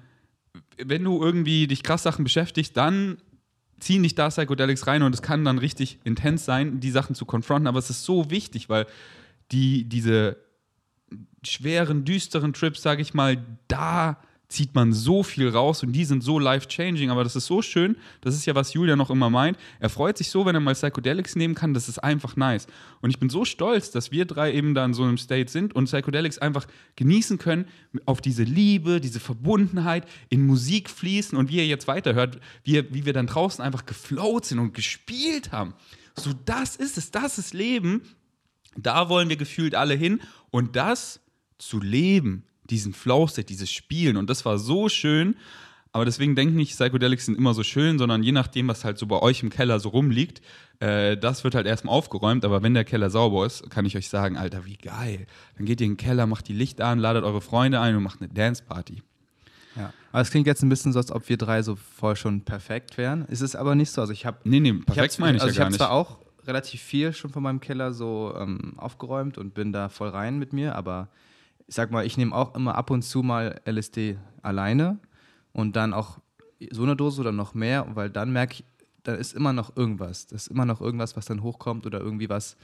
[0.77, 3.19] wenn du irgendwie dich krass Sachen beschäftigst, dann
[3.79, 7.25] ziehen dich da Psychedelics rein und es kann dann richtig intens sein, die Sachen zu
[7.25, 8.87] konfronten, aber es ist so wichtig, weil
[9.53, 10.37] die, diese
[11.43, 14.19] schweren, düsteren Trips, sage ich mal, da
[14.51, 17.09] zieht man so viel raus und die sind so life-changing.
[17.11, 17.97] Aber das ist so schön.
[18.21, 19.57] Das ist ja, was Julia noch immer meint.
[19.79, 21.73] Er freut sich so, wenn er mal Psychedelics nehmen kann.
[21.73, 22.67] Das ist einfach nice.
[23.01, 25.75] Und ich bin so stolz, dass wir drei eben da in so einem State sind
[25.75, 27.67] und Psychedelics einfach genießen können,
[28.07, 33.07] auf diese Liebe, diese Verbundenheit in Musik fließen und wie ihr jetzt weiterhört, wie, wie
[33.07, 35.75] wir dann draußen einfach geflowt sind und gespielt haben.
[36.17, 37.13] So, das ist es.
[37.13, 38.03] Das ist Leben.
[38.77, 40.21] Da wollen wir gefühlt alle hin.
[40.51, 41.21] Und das
[41.59, 44.17] zu leben, diesen Flow-State, dieses Spielen.
[44.17, 45.37] Und das war so schön.
[45.93, 48.97] Aber deswegen denke ich nicht, Psychedelics sind immer so schön, sondern je nachdem, was halt
[48.97, 50.41] so bei euch im Keller so rumliegt,
[50.79, 52.45] äh, das wird halt erstmal aufgeräumt.
[52.45, 55.27] Aber wenn der Keller sauber ist, kann ich euch sagen, Alter, wie geil.
[55.57, 58.05] Dann geht ihr in den Keller, macht die Lichter an, ladet eure Freunde ein und
[58.05, 59.03] macht eine Dance-Party.
[59.77, 62.43] Ja, aber es klingt jetzt ein bisschen so, als ob wir drei so voll schon
[62.43, 63.25] perfekt wären.
[63.27, 64.01] Ist es aber nicht so.
[64.01, 65.79] Also ich habe nee, nee, perfekt meine ich also ja gar ich nicht.
[65.79, 70.09] zwar auch relativ viel schon von meinem Keller so ähm, aufgeräumt und bin da voll
[70.09, 71.09] rein mit mir, aber
[71.67, 74.99] ich sag mal, ich nehme auch immer ab und zu mal LSD alleine
[75.53, 76.19] und dann auch
[76.71, 78.65] so eine Dose oder noch mehr, weil dann merke ich,
[79.03, 80.27] da ist immer noch irgendwas.
[80.27, 82.57] Das ist immer noch irgendwas, was dann hochkommt oder irgendwie was,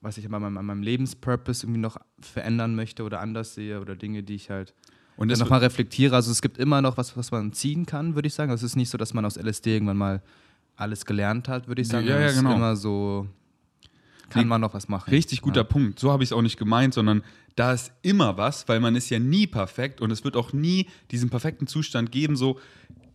[0.00, 3.94] was ich an meinem, an meinem Lebenspurpose irgendwie noch verändern möchte oder anders sehe oder
[3.94, 4.74] Dinge, die ich halt
[5.16, 6.16] und dann nochmal reflektiere.
[6.16, 8.50] Also es gibt immer noch was, was man ziehen kann, würde ich sagen.
[8.50, 10.22] Also es ist nicht so, dass man aus LSD irgendwann mal
[10.82, 12.06] alles gelernt hat, würde ich sagen.
[12.06, 12.50] Ja, ja, es genau.
[12.50, 13.26] ist immer so
[14.32, 15.10] kann man noch was machen.
[15.10, 15.64] Richtig guter ja.
[15.64, 15.98] Punkt.
[15.98, 17.22] So habe ich es auch nicht gemeint, sondern
[17.54, 20.88] da ist immer was, weil man ist ja nie perfekt und es wird auch nie
[21.10, 22.58] diesen perfekten Zustand geben, so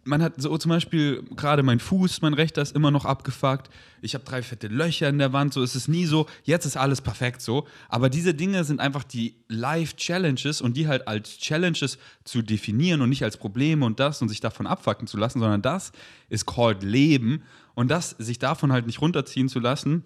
[0.08, 3.70] man hat so zum Beispiel gerade mein Fuß, mein rechter ist immer noch abgefuckt.
[4.02, 5.54] Ich habe drei fette Löcher in der Wand.
[5.54, 6.28] So ist es nie so.
[6.44, 7.68] Jetzt ist alles perfekt so.
[7.90, 13.10] Aber diese Dinge sind einfach die Life-Challenges und die halt als Challenges zu definieren und
[13.10, 15.92] nicht als Probleme und das und sich davon abfacken zu lassen, sondern das
[16.30, 17.44] ist called Leben
[17.76, 20.04] und das sich davon halt nicht runterziehen zu lassen.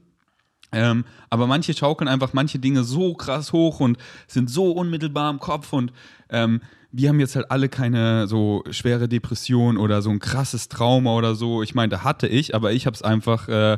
[0.74, 5.40] Ähm, aber manche schaukeln einfach manche Dinge so krass hoch und sind so unmittelbar im
[5.40, 5.92] Kopf und
[6.30, 11.16] ähm, wir haben jetzt halt alle keine so schwere Depression oder so ein krasses Trauma
[11.16, 11.64] oder so.
[11.64, 13.78] Ich meine, da hatte ich, aber ich habe es einfach äh,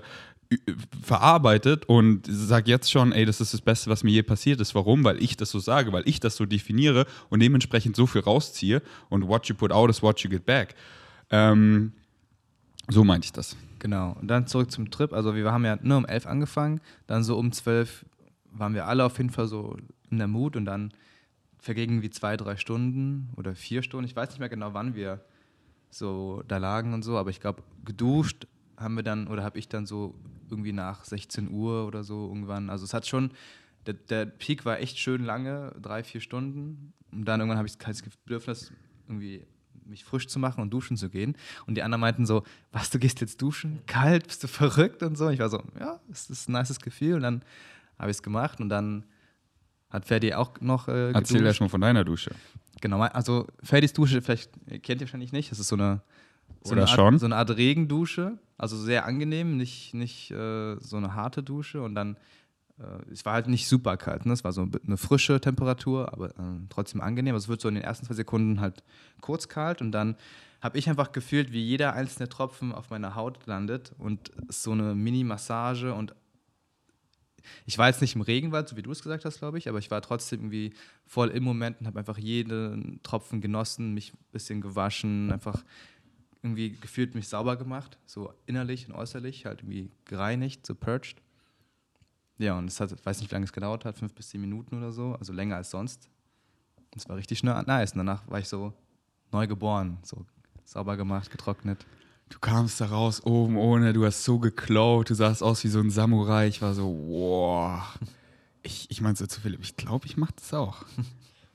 [1.02, 4.76] verarbeitet und sage jetzt schon, ey, das ist das Beste, was mir je passiert ist.
[4.76, 5.04] Warum?
[5.04, 8.82] Weil ich das so sage, weil ich das so definiere und dementsprechend so viel rausziehe
[9.10, 10.76] und what you put out is what you get back.
[11.30, 11.93] Ähm,
[12.89, 13.56] so meinte ich das.
[13.80, 14.15] Genau.
[14.19, 15.13] Und dann zurück zum Trip.
[15.13, 18.06] Also wir haben ja nur um elf angefangen, dann so um zwölf
[18.52, 19.78] waren wir alle auf jeden Fall so
[20.10, 20.93] in der Mut und dann
[21.63, 24.06] vergingen wie zwei, drei Stunden oder vier Stunden.
[24.06, 25.23] Ich weiß nicht mehr genau, wann wir
[25.89, 29.69] so da lagen und so, aber ich glaube, geduscht haben wir dann oder habe ich
[29.69, 30.13] dann so
[30.49, 32.69] irgendwie nach 16 Uhr oder so irgendwann.
[32.69, 33.32] Also es hat schon,
[33.86, 36.91] der, der Peak war echt schön lange, drei, vier Stunden.
[37.13, 38.73] Und dann irgendwann habe ich das Bedürfnis,
[39.08, 39.45] irgendwie
[39.86, 41.38] mich frisch zu machen und duschen zu gehen.
[41.65, 43.80] Und die anderen meinten so, was, du gehst jetzt duschen?
[43.86, 45.28] Kalt, bist du verrückt und so.
[45.28, 47.15] Und ich war so, ja, das ist ein nices Gefühl.
[47.15, 47.41] Und dann
[47.97, 49.06] habe ich es gemacht und dann
[49.94, 50.88] hat Ferdi auch noch.
[50.88, 52.32] Äh, Erzähl erst mal von deiner Dusche.
[52.82, 54.52] Genau, also Ferdis Dusche, vielleicht
[54.82, 55.52] kennt ihr wahrscheinlich nicht.
[55.52, 56.02] Das ist so eine,
[56.64, 57.20] so eine, Art, schon?
[57.20, 58.38] So eine Art Regendusche.
[58.58, 61.82] Also sehr angenehm, nicht, nicht äh, so eine harte Dusche.
[61.82, 62.18] Und dann,
[62.80, 64.26] äh, es war halt nicht super kalt.
[64.26, 64.34] Ne?
[64.34, 67.36] Es war so eine frische Temperatur, aber äh, trotzdem angenehm.
[67.36, 68.84] Also es wird so in den ersten zwei Sekunden halt
[69.22, 70.16] kurz kalt und dann
[70.60, 74.96] habe ich einfach gefühlt, wie jeder einzelne Tropfen auf meiner Haut landet und so eine
[74.96, 76.16] Mini-Massage und
[77.66, 79.80] ich war jetzt nicht im Regenwald, so wie du es gesagt hast, glaube ich, aber
[79.80, 80.74] ich war trotzdem irgendwie
[81.06, 85.64] voll im Moment und habe einfach jeden Tropfen genossen, mich ein bisschen gewaschen, einfach
[86.42, 91.22] irgendwie gefühlt mich sauber gemacht, so innerlich und äußerlich, halt irgendwie gereinigt, so purged.
[92.38, 94.42] Ja, und es hat, ich weiß nicht, wie lange es gedauert hat, fünf bis zehn
[94.42, 96.10] Minuten oder so, also länger als sonst.
[96.96, 97.94] Es war richtig nice.
[97.94, 98.74] Und danach war ich so
[99.32, 100.26] neu geboren, so
[100.66, 101.86] sauber gemacht, getrocknet.
[102.34, 105.80] Du kamst da raus oben ohne, du hast so geklaut, du sahst aus wie so
[105.80, 106.48] ein Samurai.
[106.48, 107.84] Ich war so, wow.
[108.63, 110.84] Ich, ich meinte so zu Philipp, ich glaube, ich mache das auch.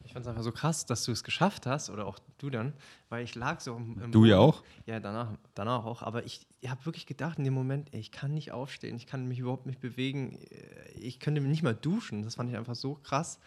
[0.04, 2.74] Ich fand es einfach so krass, dass du es geschafft hast, oder auch du dann,
[3.08, 4.62] weil ich lag so im, im Du ja auch?
[4.86, 6.02] Ja, danach, danach auch.
[6.02, 9.08] Aber ich, ich habe wirklich gedacht in dem Moment, ey, ich kann nicht aufstehen, ich
[9.08, 10.38] kann mich überhaupt nicht bewegen,
[11.02, 12.22] ich könnte nicht mal duschen.
[12.22, 13.38] Das fand ich einfach so krass.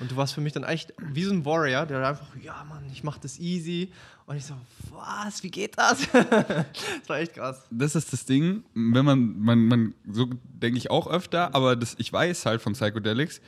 [0.00, 2.84] Und du warst für mich dann echt wie so ein Warrior, der einfach, ja Mann,
[2.92, 3.92] ich mach das easy.
[4.26, 4.54] Und ich so,
[4.90, 6.06] was, wie geht das?
[6.12, 7.66] das war echt krass.
[7.70, 11.96] Das ist das Ding, wenn man, man, man so denke ich auch öfter, aber das,
[11.98, 13.40] ich weiß halt von Psychedelics,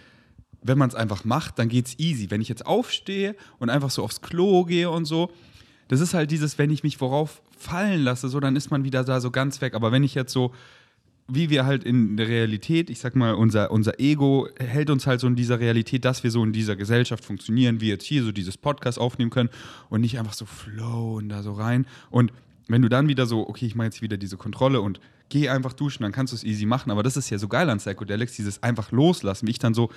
[0.63, 2.31] wenn man es einfach macht, dann geht es easy.
[2.31, 5.31] Wenn ich jetzt aufstehe und einfach so aufs Klo gehe und so,
[5.89, 9.05] das ist halt dieses, wenn ich mich worauf fallen lasse, so, dann ist man wieder
[9.05, 9.75] da so ganz weg.
[9.75, 10.53] Aber wenn ich jetzt so,
[11.29, 15.21] wie wir halt in der Realität, ich sag mal, unser, unser Ego hält uns halt
[15.21, 18.33] so in dieser Realität, dass wir so in dieser Gesellschaft funktionieren, wie jetzt hier so
[18.33, 19.51] dieses Podcast aufnehmen können
[19.89, 21.87] und nicht einfach so flowen da so rein.
[22.11, 22.33] Und
[22.69, 25.73] wenn du dann wieder so, okay, ich mache jetzt wieder diese Kontrolle und geh einfach
[25.73, 26.91] duschen, dann kannst du es easy machen.
[26.91, 29.91] Aber das ist ja so geil an Psychedelics, dieses einfach loslassen, wie ich dann so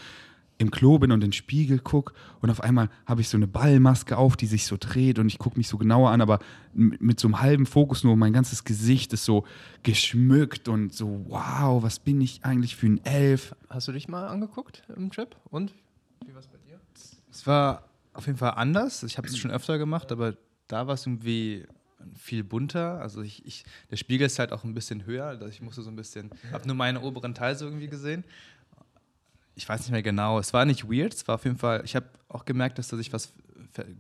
[0.58, 3.48] im Klo bin und in den Spiegel gucke und auf einmal habe ich so eine
[3.48, 6.40] Ballmaske auf, die sich so dreht und ich gucke mich so genauer an, aber
[6.74, 9.46] mit so einem halben Fokus nur, mein ganzes Gesicht ist so
[9.84, 13.56] geschmückt und so, wow, was bin ich eigentlich für ein Elf.
[13.70, 15.74] Hast du dich mal angeguckt im Trip und
[16.26, 16.80] wie war es bei dir?
[17.30, 19.04] Es war auf jeden Fall anders.
[19.04, 20.36] Ich habe es schon öfter gemacht, aber
[20.68, 21.66] da war es irgendwie
[22.18, 23.02] viel bunter.
[23.02, 25.26] Also ich, ich, der Spiegel ist halt auch ein bisschen höher.
[25.26, 28.24] Also ich musste so ein bisschen, habe nur meinen oberen Teil so irgendwie gesehen
[29.56, 31.96] ich weiß nicht mehr genau, es war nicht weird, es war auf jeden Fall, ich
[31.96, 33.34] habe auch gemerkt, dass da sich was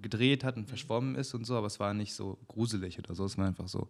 [0.02, 3.26] gedreht hat und verschwommen ist und so, aber es war nicht so gruselig oder so,
[3.26, 3.88] es war einfach so,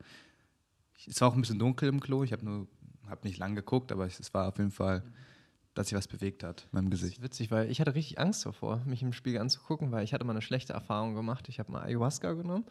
[1.08, 2.67] es war auch ein bisschen dunkel im Klo, ich habe nur,
[3.08, 5.04] habe nicht lang geguckt, aber es war auf jeden Fall,
[5.73, 7.17] dass sich was bewegt hat in meinem Gesicht.
[7.17, 10.13] Das ist witzig, weil ich hatte richtig Angst davor, mich im Spiegel anzugucken, weil ich
[10.13, 12.65] hatte mal eine schlechte Erfahrung gemacht, ich habe mal Ayahuasca genommen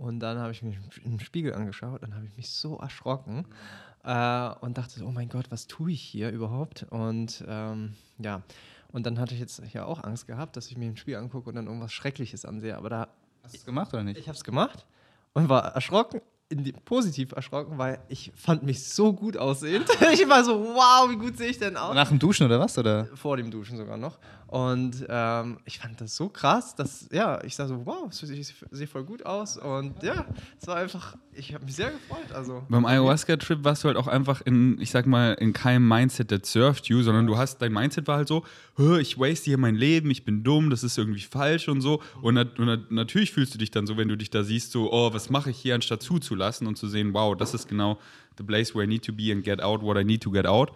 [0.00, 3.44] und dann habe ich mich im Spiegel angeschaut, dann habe ich mich so erschrocken.
[4.02, 6.86] Äh, und dachte, oh mein Gott, was tue ich hier überhaupt?
[6.88, 8.42] Und ähm, ja,
[8.92, 11.50] und dann hatte ich jetzt ja auch Angst gehabt, dass ich mir ein Spiel angucke
[11.50, 12.78] und dann irgendwas Schreckliches ansehe.
[12.78, 13.08] Aber da.
[13.42, 14.18] Hast du es gemacht oder nicht?
[14.18, 14.86] Ich habe es gemacht
[15.34, 19.86] und war erschrocken die, positiv erschrocken, weil ich fand mich so gut aussehend.
[20.12, 21.94] ich war so, wow, wie gut sehe ich denn aus?
[21.94, 22.76] Nach dem Duschen oder was?
[22.76, 23.06] Oder?
[23.14, 24.18] Vor dem Duschen sogar noch.
[24.48, 28.86] Und ähm, ich fand das so krass, dass, ja, ich sah so, wow, ich sehe
[28.88, 29.56] voll gut aus.
[29.56, 30.26] Und ja,
[30.60, 32.32] es war einfach, ich habe mich sehr gefreut.
[32.34, 36.32] Also, Beim Ayahuasca-Trip warst du halt auch einfach in, ich sag mal, in keinem Mindset,
[36.32, 38.44] der surft you, sondern du hast, dein Mindset war halt so,
[38.98, 42.02] ich waste hier mein Leben, ich bin dumm, das ist irgendwie falsch und so.
[42.20, 44.92] Und, nat und natürlich fühlst du dich dann so, wenn du dich da siehst, so,
[44.92, 47.98] oh, was mache ich hier, anstatt zuzulassen und zu sehen, wow, das ist genau
[48.38, 50.46] the place where I need to be and get out what I need to get
[50.46, 50.72] out.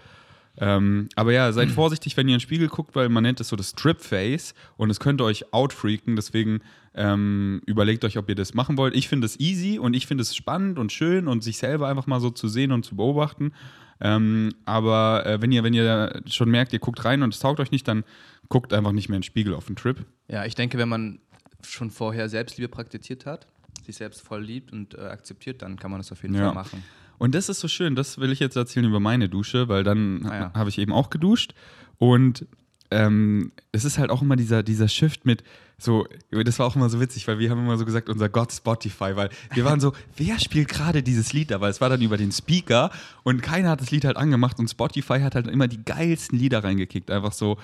[0.57, 3.49] Ähm, aber ja, seid vorsichtig, wenn ihr in den Spiegel guckt, weil man nennt es
[3.49, 6.17] so das Strip-Face und es könnte euch outfreaken.
[6.17, 6.61] Deswegen
[6.95, 8.95] ähm, überlegt euch, ob ihr das machen wollt.
[8.95, 12.07] Ich finde es easy und ich finde es spannend und schön und sich selber einfach
[12.07, 13.53] mal so zu sehen und zu beobachten.
[14.01, 17.61] Ähm, aber äh, wenn ihr, wenn ihr schon merkt, ihr guckt rein und es taugt
[17.61, 18.05] euch nicht, dann
[18.49, 20.05] guckt einfach nicht mehr in den Spiegel auf den Trip.
[20.29, 21.21] Ja, ich denke, wenn man
[21.67, 23.47] schon vorher Selbstliebe praktiziert hat,
[23.85, 26.47] sich selbst voll liebt und äh, akzeptiert, dann kann man das auf jeden ja.
[26.47, 26.83] Fall machen.
[27.19, 30.27] Und das ist so schön, das will ich jetzt erzählen über meine Dusche, weil dann
[30.27, 30.53] ah, ja.
[30.55, 31.55] habe ich eben auch geduscht.
[31.99, 32.47] Und
[32.91, 35.43] ähm, es ist halt auch immer dieser, dieser Shift mit
[35.77, 38.53] so, das war auch immer so witzig, weil wir haben immer so gesagt, unser Gott
[38.53, 41.61] Spotify, weil wir waren so, wer spielt gerade dieses Lied da?
[41.61, 42.91] Weil es war dann über den Speaker
[43.23, 46.63] und keiner hat das Lied halt angemacht und Spotify hat halt immer die geilsten Lieder
[46.63, 47.11] reingekickt.
[47.11, 47.59] Einfach so,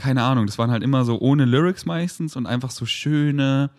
[0.00, 3.70] keine Ahnung, das waren halt immer so ohne Lyrics meistens und einfach so schöne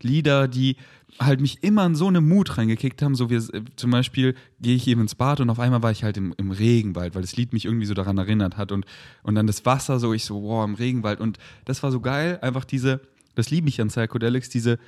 [0.00, 0.76] Lieder, die
[1.20, 3.14] halt mich immer in so eine Mut reingekickt haben.
[3.14, 6.02] So wie äh, zum Beispiel gehe ich eben ins Bad und auf einmal war ich
[6.02, 8.72] halt im, im Regenwald, weil das Lied mich irgendwie so daran erinnert hat.
[8.72, 8.86] Und,
[9.22, 11.20] und dann das Wasser, so ich so, wow, im Regenwald.
[11.20, 13.02] Und das war so geil, einfach diese,
[13.34, 14.78] das liebe ich an Psychedelics, diese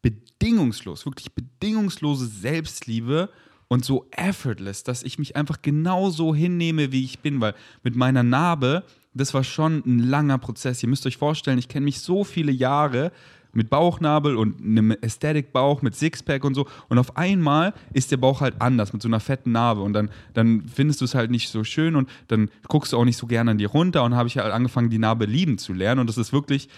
[0.00, 3.28] bedingungslos, wirklich bedingungslose Selbstliebe
[3.68, 8.22] und so effortless, dass ich mich einfach genauso hinnehme, wie ich bin, weil mit meiner
[8.22, 10.82] Narbe, das war schon ein langer Prozess.
[10.82, 13.12] Ihr müsst euch vorstellen, ich kenne mich so viele Jahre
[13.52, 16.66] mit Bauchnabel und einem Aesthetic-Bauch mit Sixpack und so.
[16.88, 19.82] Und auf einmal ist der Bauch halt anders, mit so einer fetten Narbe.
[19.82, 23.04] Und dann, dann findest du es halt nicht so schön und dann guckst du auch
[23.04, 24.04] nicht so gerne an dir runter.
[24.04, 26.00] Und habe ich halt angefangen, die Narbe lieben zu lernen.
[26.00, 26.68] Und das ist wirklich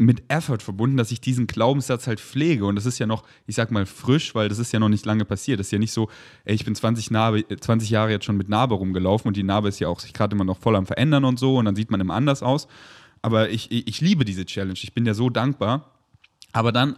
[0.00, 2.64] mit Effort verbunden, dass ich diesen Glaubenssatz halt pflege.
[2.64, 5.04] Und das ist ja noch, ich sag mal, frisch, weil das ist ja noch nicht
[5.06, 5.60] lange passiert.
[5.60, 6.08] Das ist ja nicht so,
[6.44, 9.68] ey, ich bin 20, Narbe, 20 Jahre jetzt schon mit Narbe rumgelaufen und die Narbe
[9.68, 11.90] ist ja auch sich gerade immer noch voll am Verändern und so und dann sieht
[11.90, 12.66] man immer anders aus.
[13.22, 14.78] Aber ich, ich, ich liebe diese Challenge.
[14.82, 15.92] Ich bin ja so dankbar.
[16.52, 16.96] Aber dann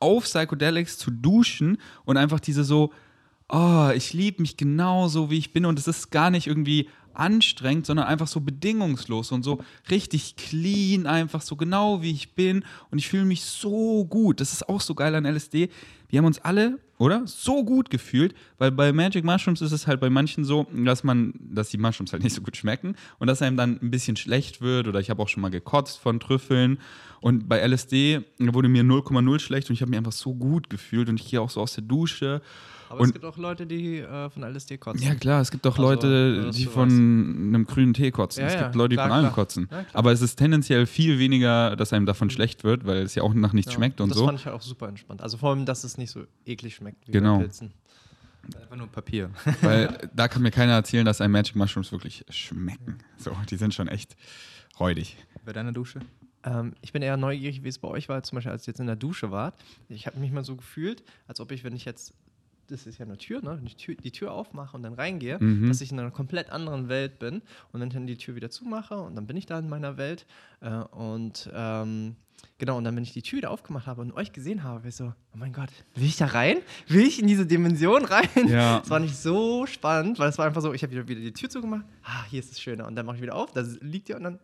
[0.00, 2.92] auf Psychedelics zu duschen und einfach diese so,
[3.48, 7.86] oh, ich liebe mich genauso, wie ich bin und es ist gar nicht irgendwie anstrengend,
[7.86, 12.98] sondern einfach so bedingungslos und so richtig clean, einfach so genau wie ich bin und
[12.98, 14.40] ich fühle mich so gut.
[14.40, 15.68] Das ist auch so geil an LSD.
[16.08, 17.26] Wir haben uns alle, oder?
[17.26, 21.34] So gut gefühlt, weil bei Magic Mushrooms ist es halt bei manchen so, dass man,
[21.38, 24.60] dass die Mushrooms halt nicht so gut schmecken und dass einem dann ein bisschen schlecht
[24.60, 26.78] wird oder ich habe auch schon mal gekotzt von Trüffeln
[27.20, 31.08] und bei LSD wurde mir 0,0 schlecht und ich habe mich einfach so gut gefühlt
[31.08, 32.40] und ich gehe auch so aus der Dusche
[32.88, 35.06] aber und, es gibt auch Leute, die äh, von LSD kotzen.
[35.06, 38.42] Ja, klar, es gibt auch also, Leute, die von einem grünen Tee kotzen.
[38.42, 39.34] Ja, es gibt Leute, die klar, von allem klar.
[39.34, 39.68] kotzen.
[39.70, 42.32] Ja, Aber es ist tendenziell viel weniger, dass einem davon mhm.
[42.32, 44.24] schlecht wird, weil es ja auch nach nichts schmeckt und das so.
[44.24, 45.22] Das fand ich auch super entspannt.
[45.22, 47.38] Also vor allem, dass es nicht so eklig schmeckt wie genau.
[47.38, 47.72] bei Pilzen.
[48.60, 49.30] Einfach nur Papier.
[49.60, 52.98] Weil da kann mir keiner erzählen, dass ein Magic Mushrooms wirklich schmecken.
[53.18, 54.16] So, die sind schon echt
[54.78, 55.16] räudig.
[55.44, 56.00] Bei deiner Dusche?
[56.44, 58.80] Ähm, ich bin eher neugierig, wie es bei euch war, zum Beispiel als ihr jetzt
[58.80, 59.54] in der Dusche wart.
[59.88, 62.14] Ich habe mich mal so gefühlt, als ob ich, wenn ich jetzt
[62.68, 63.56] das ist ja eine Tür, ne?
[63.58, 65.68] wenn ich die Tür aufmache und dann reingehe, mhm.
[65.68, 68.50] dass ich in einer komplett anderen Welt bin und wenn ich dann die Tür wieder
[68.50, 70.26] zumache und dann bin ich da in meiner Welt
[70.60, 72.16] äh, und ähm,
[72.58, 74.88] genau, und dann, wenn ich die Tür wieder aufgemacht habe und euch gesehen habe, war
[74.88, 76.58] ich so, oh mein Gott, will ich da rein?
[76.88, 78.28] Will ich in diese Dimension rein?
[78.48, 78.80] Ja.
[78.80, 81.32] Das war nicht so spannend, weil es war einfach so, ich habe wieder, wieder die
[81.32, 84.08] Tür zugemacht, ah, hier ist es schöner und dann mache ich wieder auf, da liegt
[84.08, 84.38] ihr und dann,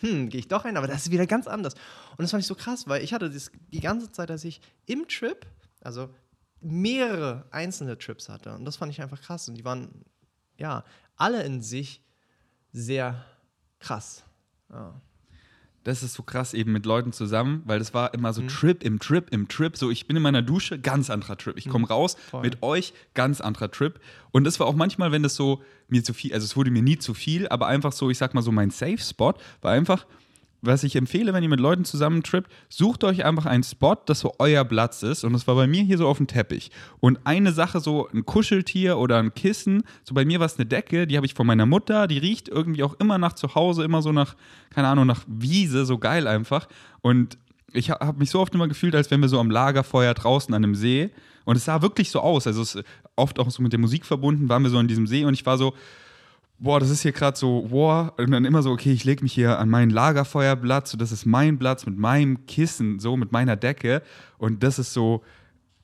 [0.00, 1.74] hm, gehe ich doch rein, aber das ist wieder ganz anders.
[2.10, 4.60] Und das fand ich so krass, weil ich hatte das die ganze Zeit, dass ich
[4.86, 5.46] im Trip,
[5.80, 6.10] also
[6.64, 8.54] mehrere einzelne Trips hatte.
[8.54, 9.48] Und das fand ich einfach krass.
[9.48, 10.04] Und die waren,
[10.56, 10.84] ja,
[11.16, 12.02] alle in sich
[12.72, 13.24] sehr
[13.78, 14.24] krass.
[14.70, 15.00] Ja.
[15.84, 18.48] Das ist so krass eben mit Leuten zusammen, weil das war immer so mhm.
[18.48, 19.76] Trip im Trip im Trip.
[19.76, 21.58] So, ich bin in meiner Dusche, ganz anderer Trip.
[21.58, 21.92] Ich komme mhm.
[21.92, 22.40] raus Voll.
[22.40, 24.00] mit euch, ganz anderer Trip.
[24.32, 26.82] Und das war auch manchmal, wenn das so mir zu viel, also es wurde mir
[26.82, 30.06] nie zu viel, aber einfach so, ich sag mal so, mein Safe Spot war einfach,
[30.66, 34.20] was ich empfehle, wenn ihr mit Leuten zusammen trippt, sucht euch einfach einen Spot, das
[34.20, 35.24] so euer Platz ist.
[35.24, 36.70] Und das war bei mir hier so auf dem Teppich.
[37.00, 40.66] Und eine Sache, so ein Kuscheltier oder ein Kissen, so bei mir war es eine
[40.66, 43.84] Decke, die habe ich von meiner Mutter, die riecht irgendwie auch immer nach zu Hause,
[43.84, 44.36] immer so nach,
[44.70, 46.68] keine Ahnung, nach Wiese, so geil einfach.
[47.00, 47.38] Und
[47.72, 50.62] ich habe mich so oft immer gefühlt, als wenn wir so am Lagerfeuer draußen an
[50.64, 51.10] einem See.
[51.44, 52.46] Und es sah wirklich so aus.
[52.46, 52.78] Also es
[53.16, 55.44] oft auch so mit der Musik verbunden, waren wir so an diesem See und ich
[55.44, 55.74] war so,
[56.58, 59.32] boah, das ist hier gerade so, boah, und dann immer so, okay, ich lege mich
[59.32, 63.56] hier an meinen Lagerfeuerplatz, so, das ist mein Platz mit meinem Kissen, so mit meiner
[63.56, 64.02] Decke.
[64.38, 65.22] Und das ist so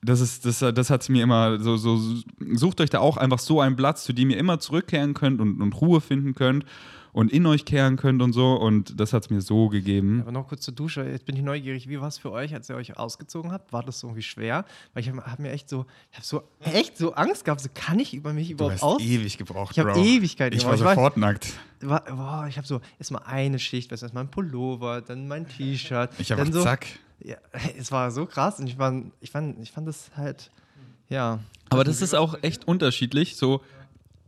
[0.03, 2.01] das ist, das, das hat mir immer so, so,
[2.55, 5.61] sucht euch da auch einfach so einen Platz, zu dem ihr immer zurückkehren könnt und,
[5.61, 6.65] und Ruhe finden könnt
[7.13, 8.55] und in euch kehren könnt und so.
[8.55, 10.21] Und das hat es mir so gegeben.
[10.23, 11.05] Aber noch kurz zur Dusche.
[11.05, 11.89] Jetzt bin ich neugierig.
[11.89, 13.73] Wie war es für euch, als ihr euch ausgezogen habt?
[13.73, 14.65] War das so irgendwie schwer?
[14.95, 17.61] Weil ich habe hab mir echt so, ich habe so echt so Angst gehabt.
[17.61, 19.03] So kann ich über mich überhaupt du hast aus?
[19.03, 19.73] ewig gebraucht.
[19.73, 20.55] Ich habe Ewigkeit.
[20.55, 21.53] Ich war sofort nackt.
[21.81, 25.49] War, boah, ich habe so erstmal eine Schicht, weißt du, erstmal ein Pullover, dann mein
[25.49, 26.11] T-Shirt.
[26.19, 26.87] Ich habe so, zack.
[27.23, 27.37] Ja,
[27.79, 30.51] es war so krass und ich, war, ich, fand, ich fand das halt,
[31.09, 31.41] ja.
[31.71, 33.37] Aber das ist auch echt unterschiedlich.
[33.37, 33.63] So,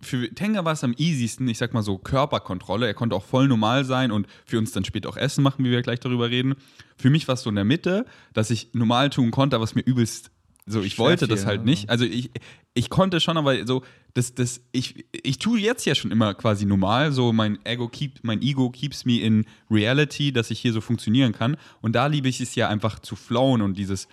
[0.02, 2.86] für Tenga war es am easiesten, ich sag mal so Körperkontrolle.
[2.86, 5.70] Er konnte auch voll normal sein und für uns dann später auch Essen machen, wie
[5.70, 6.54] wir gleich darüber reden.
[6.96, 9.74] Für mich war es so in der Mitte, dass ich normal tun konnte, aber es
[9.74, 10.30] mir übelst
[10.66, 11.64] so, ich Schwer wollte viel, das halt ja.
[11.64, 11.90] nicht.
[11.90, 12.30] Also ich,
[12.74, 13.82] ich konnte schon, aber so,
[14.14, 17.12] das, das, ich, ich tue jetzt ja schon immer quasi normal.
[17.12, 21.32] So, mein Ego keep, mein Ego keeps me in reality, dass ich hier so funktionieren
[21.32, 21.56] kann.
[21.80, 24.06] Und da liebe ich es ja einfach zu flowen und dieses.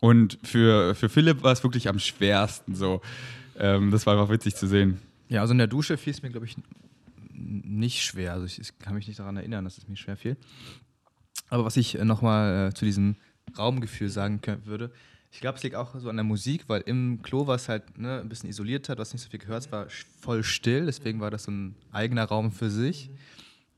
[0.00, 3.02] Und für, für Philipp war es wirklich am schwersten so.
[3.58, 4.98] Ähm, das war einfach witzig zu sehen.
[5.32, 6.56] Ja, also in der Dusche fiel es mir, glaube ich,
[7.32, 8.34] nicht schwer.
[8.34, 10.36] Also ich, ich, kann mich nicht daran erinnern, dass es mir schwer fiel.
[11.48, 13.16] Aber was ich äh, nochmal äh, zu diesem
[13.56, 14.92] Raumgefühl sagen würde,
[15.30, 17.96] ich glaube, es liegt auch so an der Musik, weil im Klo war es halt
[17.96, 19.86] ne, ein bisschen isoliert hat, was nicht so viel gehört, es war
[20.20, 23.08] voll still, deswegen war das so ein eigener Raum für sich.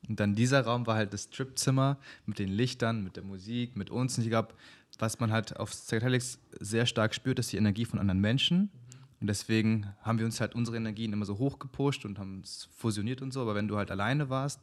[0.08, 3.90] Und dann dieser Raum war halt das Tripzimmer mit den Lichtern, mit der Musik, mit
[3.90, 4.18] uns.
[4.18, 4.54] Und ich glaube,
[4.98, 8.70] was man halt auf Psychedelics sehr stark spürt, ist die Energie von anderen Menschen.
[9.20, 13.22] Und deswegen haben wir uns halt unsere Energien immer so hochgepusht und haben es fusioniert
[13.22, 13.40] und so.
[13.40, 14.60] Aber wenn du halt alleine warst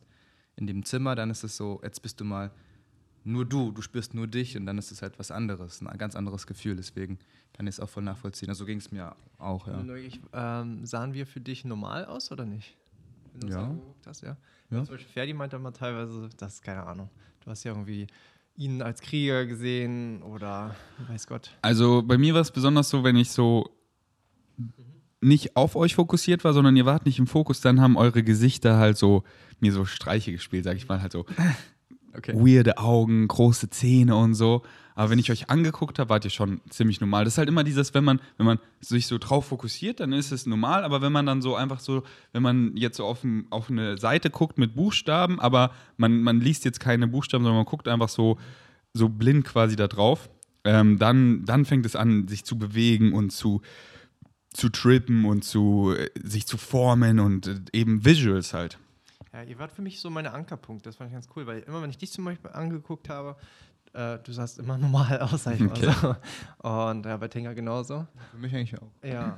[0.55, 2.51] in dem Zimmer, dann ist es so, jetzt bist du mal
[3.23, 6.15] nur du, du spürst nur dich und dann ist es halt was anderes, ein ganz
[6.15, 6.75] anderes Gefühl.
[6.75, 7.19] Deswegen
[7.53, 8.49] kann ich es auch voll nachvollziehen.
[8.49, 9.83] Also so ging es mir auch, ja.
[10.33, 12.75] Ähm, sahen wir für dich normal aus oder nicht?
[13.33, 13.75] Wenn du ja.
[14.05, 14.37] hast, ja.
[14.69, 14.83] ja.
[14.83, 17.09] Zum Beispiel Ferdi meinte mal teilweise, das ist keine Ahnung.
[17.43, 18.07] Du hast ja irgendwie
[18.55, 20.75] ihn als Krieger gesehen oder
[21.07, 21.51] weiß Gott.
[21.61, 23.69] Also bei mir war es besonders so, wenn ich so
[25.21, 28.77] nicht auf euch fokussiert war, sondern ihr wart nicht im Fokus, dann haben eure Gesichter
[28.77, 29.23] halt so
[29.59, 31.25] mir so Streiche gespielt, sag ich mal, halt so
[32.17, 32.33] okay.
[32.33, 34.63] weirde Augen, große Zähne und so.
[34.95, 37.23] Aber wenn ich euch angeguckt habe, wart ihr schon ziemlich normal.
[37.23, 40.31] Das ist halt immer dieses, wenn man, wenn man sich so drauf fokussiert, dann ist
[40.31, 40.83] es normal.
[40.83, 43.97] Aber wenn man dann so einfach so, wenn man jetzt so auf, ein, auf eine
[43.97, 48.09] Seite guckt mit Buchstaben, aber man, man liest jetzt keine Buchstaben, sondern man guckt einfach
[48.09, 48.37] so,
[48.93, 50.29] so blind quasi da drauf,
[50.65, 53.61] ähm, dann, dann fängt es an, sich zu bewegen und zu,
[54.53, 58.77] zu trippen und zu äh, sich zu formen und äh, eben Visuals halt.
[59.33, 61.81] Ja, ihr wart für mich so meine Ankerpunkte, das fand ich ganz cool, weil immer,
[61.81, 63.37] wenn ich dich zum Beispiel angeguckt habe,
[63.93, 65.85] äh, du sahst immer normal aus, sag ich okay.
[65.85, 66.17] mal
[66.61, 66.69] so.
[66.69, 68.07] Und ja, bei Tenga genauso.
[68.31, 68.91] Für mich eigentlich auch.
[69.03, 69.09] Ja.
[69.11, 69.37] ja.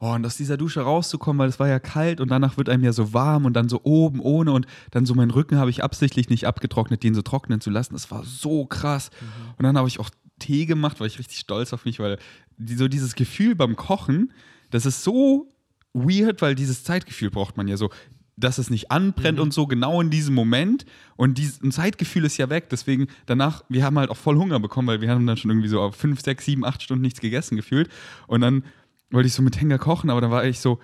[0.00, 2.84] Oh, und aus dieser Dusche rauszukommen, weil es war ja kalt und danach wird einem
[2.84, 5.84] ja so warm und dann so oben ohne und dann so meinen Rücken habe ich
[5.84, 7.94] absichtlich nicht abgetrocknet, den so trocknen zu lassen.
[7.94, 9.10] Das war so krass.
[9.20, 9.54] Mhm.
[9.58, 12.18] Und dann habe ich auch Tee gemacht, war ich richtig stolz auf mich, weil
[12.56, 14.32] die, so dieses Gefühl beim Kochen,
[14.70, 15.48] das ist so
[15.92, 17.90] weird, weil dieses Zeitgefühl braucht man ja so
[18.36, 19.44] dass es nicht anbrennt mhm.
[19.44, 20.84] und so, genau in diesem Moment.
[21.16, 22.68] Und dies, ein Zeitgefühl ist ja weg.
[22.70, 25.68] Deswegen danach, wir haben halt auch voll Hunger bekommen, weil wir haben dann schon irgendwie
[25.68, 27.88] so auf fünf, sechs, sieben, acht Stunden nichts gegessen gefühlt.
[28.26, 28.64] Und dann
[29.10, 30.80] wollte ich so mit Hänger kochen, aber dann war ich so,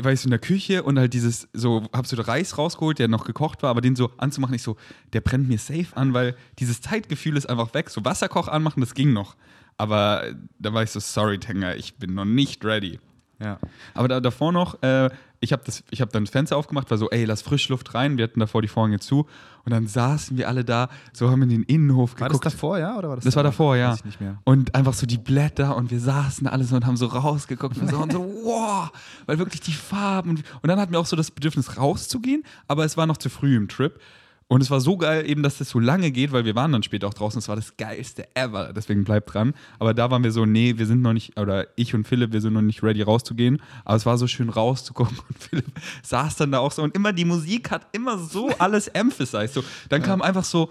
[0.00, 3.08] war ich so in der Küche und halt dieses, so, hab so Reis rausgeholt, der
[3.08, 4.76] noch gekocht war, aber den so anzumachen, ich so,
[5.12, 7.90] der brennt mir safe an, weil dieses Zeitgefühl ist einfach weg.
[7.90, 9.36] So Wasserkoch anmachen, das ging noch.
[9.80, 10.24] Aber
[10.58, 13.00] da war ich so, sorry, Tenger, ich bin noch nicht ready.
[13.42, 13.58] Ja.
[13.94, 15.08] Aber da, davor noch, äh,
[15.40, 18.18] ich habe hab dann das Fenster aufgemacht, war so, ey, lass Frischluft rein.
[18.18, 19.26] Wir hatten davor die Vorhänge zu.
[19.64, 22.34] Und dann saßen wir alle da, so haben in den Innenhof geguckt.
[22.34, 22.98] War das davor, ja?
[22.98, 23.96] Oder war das das war davor, ja.
[24.44, 27.88] Und einfach so die Blätter und wir saßen alle so und haben so rausgeguckt und
[27.88, 28.90] so, und so wow,
[29.24, 30.28] weil wirklich die Farben.
[30.28, 33.30] Und, und dann hatten wir auch so das Bedürfnis rauszugehen, aber es war noch zu
[33.30, 33.98] früh im Trip.
[34.50, 36.82] Und es war so geil, eben, dass das so lange geht, weil wir waren dann
[36.82, 37.38] später auch draußen.
[37.38, 38.72] Es war das geilste ever.
[38.72, 39.54] Deswegen bleibt dran.
[39.78, 42.40] Aber da waren wir so, nee, wir sind noch nicht, oder ich und Philipp, wir
[42.40, 43.62] sind noch nicht ready rauszugehen.
[43.84, 45.16] Aber es war so schön rauszugucken.
[45.28, 45.66] Und Philipp
[46.02, 46.82] saß dann da auch so.
[46.82, 49.54] Und immer die Musik hat immer so alles emphasized.
[49.54, 50.70] So, dann kam einfach so,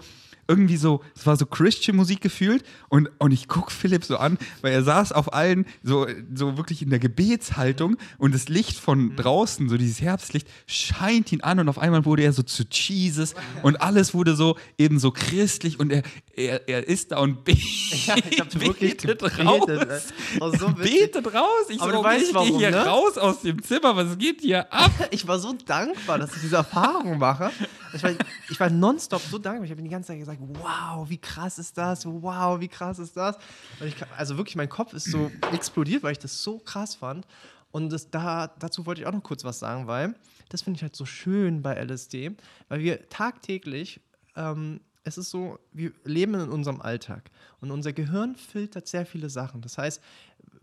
[0.50, 4.72] irgendwie so, es war so Christian-Musik gefühlt und, und ich gucke Philipp so an, weil
[4.72, 9.16] er saß auf allen so, so wirklich in der Gebetshaltung und das Licht von mhm.
[9.16, 13.34] draußen, so dieses Herbstlicht, scheint ihn an und auf einmal wurde er so zu Jesus
[13.62, 16.02] und alles wurde so eben so christlich und er,
[16.34, 20.12] er, er ist da und betet, ja, betet raus.
[20.40, 21.66] Oh, so betet raus.
[21.68, 22.84] Ich Aber so, du weißt, warum, hier ne?
[22.84, 24.90] raus aus dem Zimmer, was geht hier ab?
[25.10, 27.50] ich war so dankbar, dass ich diese Erfahrung mache.
[27.92, 28.12] Ich war,
[28.48, 29.64] ich war nonstop so dankbar.
[29.64, 32.06] Ich habe die ganze Zeit gesagt, wow, wie krass ist das?
[32.06, 33.36] Wow, wie krass ist das?
[33.84, 37.26] Ich, also wirklich, mein Kopf ist so explodiert, weil ich das so krass fand.
[37.72, 40.14] Und das, da, dazu wollte ich auch noch kurz was sagen, weil
[40.48, 42.32] das finde ich halt so schön bei LSD,
[42.68, 44.00] weil wir tagtäglich
[44.36, 47.30] ähm, es ist so, wir leben in unserem Alltag
[47.60, 49.60] und unser Gehirn filtert sehr viele Sachen.
[49.62, 50.00] Das heißt,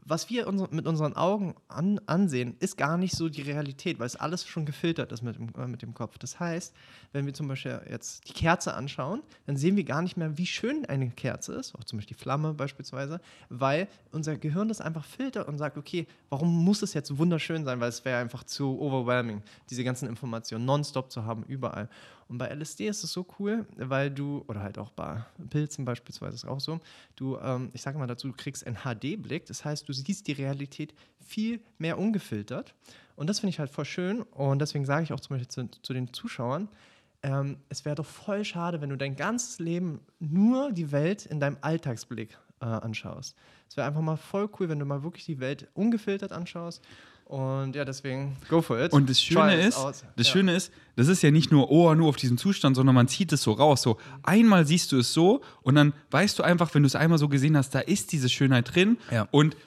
[0.07, 4.15] was wir mit unseren Augen an, ansehen, ist gar nicht so die Realität, weil es
[4.15, 6.17] alles schon gefiltert ist mit dem, äh, mit dem Kopf.
[6.17, 6.73] Das heißt,
[7.11, 10.45] wenn wir zum Beispiel jetzt die Kerze anschauen, dann sehen wir gar nicht mehr, wie
[10.45, 13.19] schön eine Kerze ist, auch zum Beispiel die Flamme beispielsweise,
[13.49, 17.81] weil unser Gehirn das einfach filtert und sagt, okay, warum muss es jetzt wunderschön sein,
[17.81, 21.89] weil es wäre einfach zu overwhelming, diese ganzen Informationen nonstop zu haben, überall.
[22.29, 26.35] Und bei LSD ist es so cool, weil du, oder halt auch bei Pilzen beispielsweise
[26.35, 26.79] ist auch so,
[27.15, 30.33] du, ähm, ich sage mal dazu, du kriegst einen HD-Blick, das heißt, du siehst die
[30.33, 30.93] Realität
[31.25, 32.73] viel mehr ungefiltert.
[33.15, 34.21] Und das finde ich halt voll schön.
[34.21, 36.67] Und deswegen sage ich auch zum Beispiel zu, zu den Zuschauern,
[37.23, 41.39] ähm, es wäre doch voll schade, wenn du dein ganzes Leben nur die Welt in
[41.39, 43.35] deinem Alltagsblick äh, anschaust.
[43.69, 46.83] Es wäre einfach mal voll cool, wenn du mal wirklich die Welt ungefiltert anschaust
[47.27, 48.93] und ja, deswegen go for it.
[48.93, 50.23] Und das Schöne ist, das ja.
[50.23, 53.33] Schöne ist, das ist ja nicht nur, oh, nur auf diesem Zustand, sondern man zieht
[53.33, 53.81] es so raus.
[53.81, 57.17] So einmal siehst du es so und dann weißt du einfach, wenn du es einmal
[57.17, 58.97] so gesehen hast, da ist diese Schönheit drin.
[59.11, 59.27] Ja.
[59.31, 59.57] Und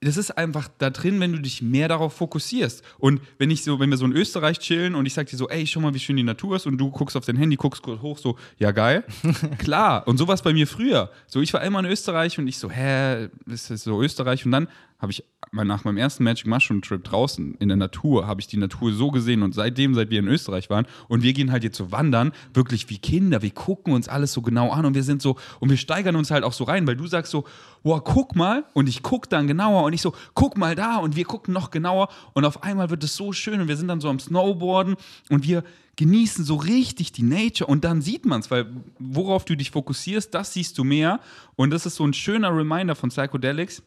[0.00, 2.82] das ist einfach da drin, wenn du dich mehr darauf fokussierst.
[2.98, 5.48] Und wenn ich so, wenn wir so in Österreich chillen und ich sag dir so,
[5.48, 7.82] ey, schau mal, wie schön die Natur ist und du guckst auf dein Handy, guckst
[7.82, 9.04] kurz hoch, so, ja geil,
[9.58, 10.06] klar.
[10.06, 11.10] Und sowas bei mir früher.
[11.26, 14.44] So, ich war immer in Österreich und ich so, hä, ist das so Österreich?
[14.44, 18.40] Und dann habe ich nach meinem ersten Magic Mushroom Trip draußen in der Natur, habe
[18.40, 21.52] ich die Natur so gesehen und seitdem, seit wir in Österreich waren und wir gehen
[21.52, 24.94] halt jetzt so wandern, wirklich wie Kinder, wir gucken uns alles so genau an und
[24.94, 27.44] wir sind so und wir steigern uns halt auch so rein, weil du sagst so,
[27.82, 31.16] boah, guck mal und ich guck dann genauer und ich so, guck mal da und
[31.16, 34.00] wir gucken noch genauer und auf einmal wird es so schön und wir sind dann
[34.00, 34.96] so am Snowboarden
[35.30, 35.62] und wir
[35.96, 38.66] genießen so richtig die Nature und dann sieht man es, weil
[38.98, 41.20] worauf du dich fokussierst, das siehst du mehr
[41.56, 43.82] und das ist so ein schöner Reminder von Psychedelics,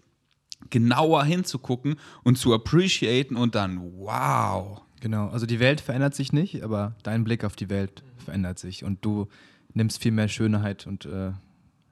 [0.70, 4.82] genauer hinzugucken und zu appreciaten und dann wow.
[5.02, 8.84] Genau, also die Welt verändert sich nicht, aber dein Blick auf die Welt verändert sich
[8.84, 9.28] und du
[9.74, 11.32] nimmst viel mehr Schönheit und äh,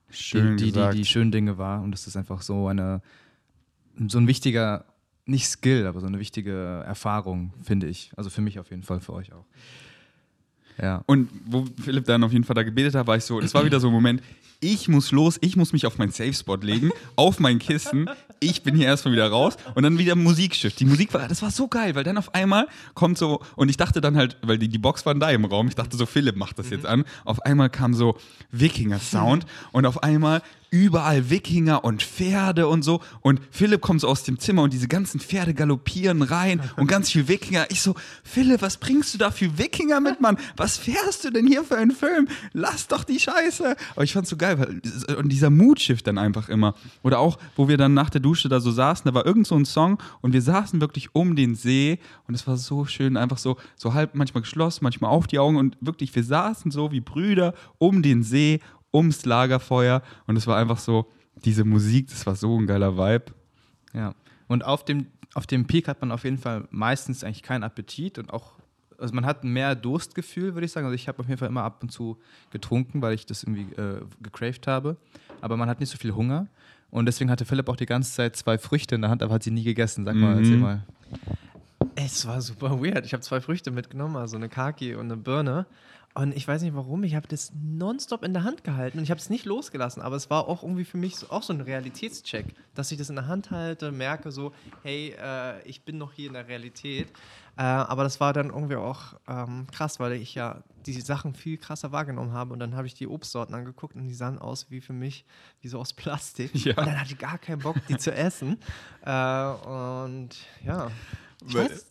[0.09, 3.01] Schön die, die, die, die, schönen Dinge wahr und das ist einfach so eine
[4.07, 4.86] so ein wichtiger
[5.28, 8.11] nicht Skill, aber so eine wichtige Erfahrung, finde ich.
[8.15, 9.45] Also für mich auf jeden Fall, für euch auch.
[10.82, 11.03] Ja.
[11.05, 13.65] Und wo Philipp dann auf jeden Fall da gebetet hat, war ich so, das war
[13.65, 14.22] wieder so ein Moment,
[14.59, 18.09] ich muss los, ich muss mich auf meinen Safe Spot legen, auf mein Kissen.
[18.40, 20.76] Ich bin hier erstmal wieder raus und dann wieder Musikschiff.
[20.76, 23.78] Die Musik war, das war so geil, weil dann auf einmal kommt so, und ich
[23.78, 26.36] dachte dann halt, weil die, die Box war da im Raum, ich dachte so, Philipp
[26.36, 27.06] macht das jetzt an.
[27.26, 28.18] Auf einmal kam so
[28.52, 33.01] Wikinger-Sound und auf einmal überall Wikinger und Pferde und so.
[33.22, 37.11] Und Philipp kommt so aus dem Zimmer und diese ganzen Pferde galoppieren rein und ganz
[37.11, 37.68] viel Wikinger.
[37.70, 40.38] Ich so, Philipp, was bringst du da für Wikinger mit, Mann?
[40.55, 42.28] Was fährst du denn hier für einen Film?
[42.53, 43.76] Lass doch die Scheiße.
[43.95, 46.76] Aber ich fand's so geil, weil, und dieser Mutschiff dann einfach immer.
[47.03, 49.55] Oder auch, wo wir dann nach der Dusche da so saßen, da war irgend so
[49.55, 53.38] ein Song und wir saßen wirklich um den See und es war so schön, einfach
[53.38, 56.99] so, so halb manchmal geschlossen, manchmal auf die Augen und wirklich, wir saßen so wie
[56.99, 58.59] Brüder um den See
[58.94, 61.08] ums Lagerfeuer und es war einfach so,
[61.46, 63.34] diese Musik, das war so ein geiler Vibe.
[63.94, 64.14] Ja,
[64.48, 68.18] und auf dem, auf dem Peak hat man auf jeden Fall meistens eigentlich keinen Appetit
[68.18, 68.54] und auch,
[68.98, 70.86] also man hat mehr Durstgefühl, würde ich sagen.
[70.86, 72.18] Also ich habe auf jeden Fall immer ab und zu
[72.50, 74.98] getrunken, weil ich das irgendwie äh, gecraved habe,
[75.42, 76.48] aber man hat nicht so viel Hunger.
[76.90, 79.44] Und deswegen hatte Philipp auch die ganze Zeit zwei Früchte in der Hand, aber hat
[79.44, 80.06] sie nie gegessen.
[80.06, 80.40] Sag mal, mhm.
[80.40, 80.84] erzähl mal.
[81.96, 83.06] Es war super weird.
[83.06, 85.66] Ich habe zwei Früchte mitgenommen, also eine Kaki und eine Birne.
[86.18, 89.11] Und ich weiß nicht warum, ich habe das nonstop in der Hand gehalten und ich
[89.11, 91.61] habe es nicht losgelassen, aber es war auch irgendwie für mich so, auch so ein
[91.61, 94.51] Realitätscheck, dass ich das in der Hand halte, merke so,
[94.82, 97.07] hey, äh, ich bin noch hier in der Realität.
[97.55, 101.59] Äh, aber das war dann irgendwie auch ähm, krass, weil ich ja diese Sachen viel
[101.59, 104.82] krasser wahrgenommen habe und dann habe ich die Obstsorten angeguckt und die sahen aus wie
[104.82, 105.24] für mich,
[105.61, 106.51] wie so aus Plastik.
[106.65, 106.76] Ja.
[106.78, 108.57] Und dann hatte ich gar keinen Bock, die zu essen.
[109.05, 110.30] Äh, und
[110.65, 110.89] ja.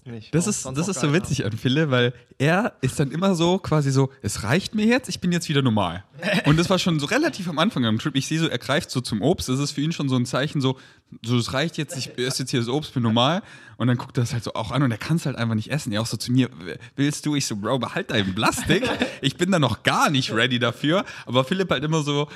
[0.04, 0.34] Nicht.
[0.34, 3.92] Das ist, das ist so witzig an Philipp, weil er ist dann immer so quasi
[3.92, 6.04] so, es reicht mir jetzt, ich bin jetzt wieder normal.
[6.46, 8.14] Und das war schon so relativ am Anfang am Trip.
[8.16, 9.48] Ich sehe so, er greift so zum Obst.
[9.48, 10.78] Das ist für ihn schon so ein Zeichen, so,
[11.22, 13.42] so es reicht jetzt, ich esse jetzt hier das Obst, bin normal.
[13.78, 15.54] Und dann guckt er das halt so auch an und er kann es halt einfach
[15.54, 15.92] nicht essen.
[15.92, 16.48] Er auch so zu mir,
[16.94, 17.34] willst du?
[17.34, 18.88] Ich so, Bro, behalt deinen Plastik.
[19.20, 21.04] Ich bin da noch gar nicht ready dafür.
[21.26, 22.28] Aber Philipp halt immer so,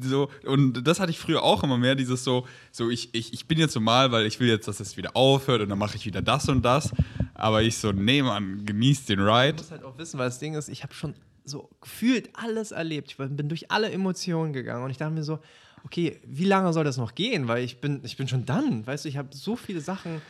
[0.00, 3.46] so, und das hatte ich früher auch immer mehr, dieses so, so ich, ich, ich
[3.46, 6.04] bin jetzt normal, weil ich will jetzt, dass es wieder aufhört und dann mache ich
[6.04, 6.90] wieder das und das.
[7.34, 9.54] Aber ich so, nee, Mann, genieß den Ride.
[9.54, 11.14] Du musst halt auch wissen, weil das Ding ist, ich habe schon
[11.46, 13.10] so gefühlt alles erlebt.
[13.10, 15.38] Ich bin durch alle Emotionen gegangen und ich dachte mir so,
[15.84, 17.48] okay, wie lange soll das noch gehen?
[17.48, 20.20] Weil ich bin, ich bin schon dann, weißt du, ich habe so viele Sachen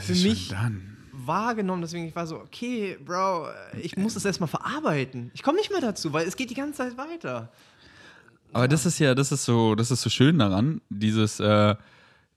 [0.00, 0.54] für mich
[1.12, 1.82] wahrgenommen.
[1.82, 3.48] Deswegen, ich war so, okay, Bro,
[3.82, 5.30] ich muss das erstmal verarbeiten.
[5.34, 7.52] Ich komme nicht mehr dazu, weil es geht die ganze Zeit weiter.
[8.52, 11.74] Aber das ist ja, das ist so, das ist so schön daran, dieses, äh,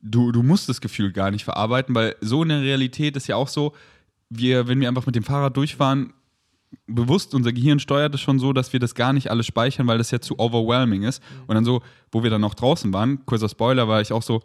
[0.02, 3.36] du, du musst das Gefühl gar nicht verarbeiten, weil so in der Realität ist ja
[3.36, 3.74] auch so,
[4.30, 6.14] wir, wenn wir einfach mit dem Fahrrad durchfahren,
[6.88, 9.98] bewusst, unser Gehirn steuert es schon so, dass wir das gar nicht alles speichern, weil
[9.98, 11.22] das ja zu overwhelming ist.
[11.48, 14.42] Und dann so, wo wir dann noch draußen waren, kurzer Spoiler, war ich auch so,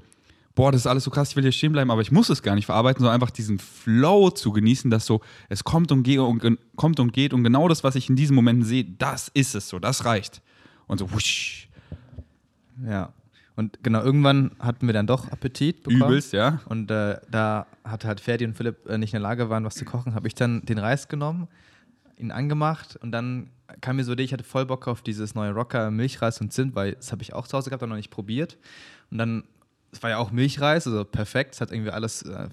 [0.55, 2.43] boah, das ist alles so krass, ich will hier stehen bleiben, aber ich muss es
[2.43, 6.19] gar nicht verarbeiten, sondern einfach diesen Flow zu genießen, dass so, es kommt und geht
[6.19, 9.55] und, kommt und geht und genau das, was ich in diesen Momenten sehe, das ist
[9.55, 10.43] es so, das reicht.
[10.87, 11.69] Und so, wusch.
[12.87, 13.13] Ja.
[13.57, 16.03] Und genau, irgendwann hatten wir dann doch Appetit bekommen.
[16.03, 16.61] Übelst, ja.
[16.67, 19.77] Und äh, da hat halt Ferdi und Philipp äh, nicht in der Lage waren, was
[19.77, 21.47] zu kochen, habe ich dann den Reis genommen,
[22.17, 23.51] ihn angemacht und dann
[23.81, 26.93] kam mir so ich hatte voll Bock auf dieses neue Rocker Milchreis und Zimt, weil
[26.93, 28.59] das habe ich auch zu Hause gehabt, aber noch nicht probiert.
[29.11, 29.45] Und dann,
[29.93, 32.49] es war ja auch Milchreis, also perfekt, es hat irgendwie alles äh,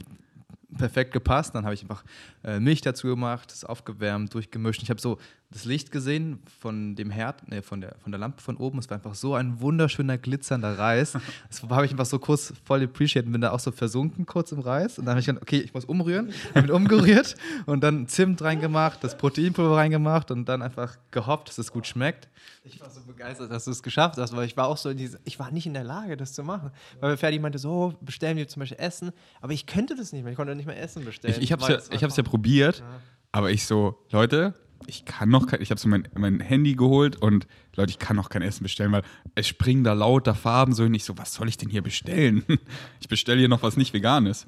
[0.78, 1.53] perfekt gepasst.
[1.55, 2.03] Dann habe ich einfach
[2.43, 4.82] äh, Milch dazu gemacht, es aufgewärmt, durchgemischt.
[4.82, 5.18] Ich habe so
[5.52, 8.80] das Licht gesehen von dem Herd, nee, von der, von der Lampe von oben.
[8.80, 11.18] Es war einfach so ein wunderschöner, glitzernder Reis.
[11.49, 14.52] Das habe ich einfach so kurz voll appreciated und bin da auch so versunken kurz
[14.52, 14.97] im Reis.
[14.97, 16.34] Und dann habe ich gedacht, okay, ich muss umrühren.
[16.56, 17.36] Habe ihn umgerührt
[17.66, 22.30] und dann Zimt reingemacht, das Proteinpulver reingemacht und dann einfach gehofft, dass es gut schmeckt.
[22.64, 24.97] Ich war so begeistert, dass du es geschafft hast, weil ich war auch so in
[24.97, 26.72] diese, ich war nicht in der Lage, das zu machen.
[26.99, 30.32] Weil Ferdi meinte so, bestellen wir zum Beispiel Essen, aber ich könnte das nicht mehr.
[30.32, 31.36] Ich konnte nicht mehr Essen bestellen.
[31.38, 32.86] Ich, ich habe es ja, ja probiert, ja.
[33.32, 34.54] aber ich so, Leute,
[34.88, 38.15] ich kann noch kein, ich habe so mein, mein Handy geholt und Leute, ich kann
[38.15, 39.03] noch kein Essen bestellen, weil
[39.36, 42.43] es springen da lauter Farben so und ich so, was soll ich denn hier bestellen?
[42.99, 44.47] Ich bestelle hier noch was nicht Veganes.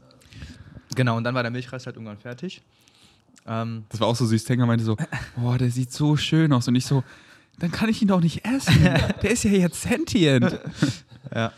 [0.95, 2.61] Genau, und dann war der Milchreis halt irgendwann fertig.
[3.45, 4.43] Ähm, das war auch so süß.
[4.43, 4.95] Tenga meinte so,
[5.35, 7.03] boah, der sieht so schön aus und ich so,
[7.59, 8.83] dann kann ich ihn doch nicht essen.
[9.21, 10.59] der ist ja jetzt sentient.
[11.33, 11.51] ja.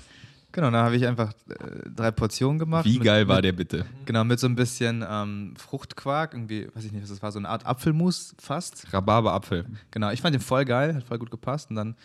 [0.55, 2.85] Genau, da habe ich einfach äh, drei Portionen gemacht.
[2.85, 3.85] Wie mit, geil war mit, der bitte?
[4.05, 7.39] Genau, mit so ein bisschen ähm, Fruchtquark, irgendwie, weiß ich nicht, was das war, so
[7.39, 8.87] eine Art Apfelmus fast.
[8.93, 9.65] Rhabarberapfel.
[9.91, 11.97] Genau, ich fand den voll geil, hat voll gut gepasst und dann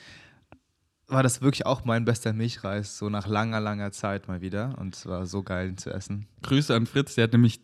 [1.07, 4.96] war das wirklich auch mein bester Milchreis, so nach langer, langer Zeit mal wieder und
[4.96, 6.26] es war so geil ihn zu essen.
[6.42, 7.61] Grüße an Fritz, der hat nämlich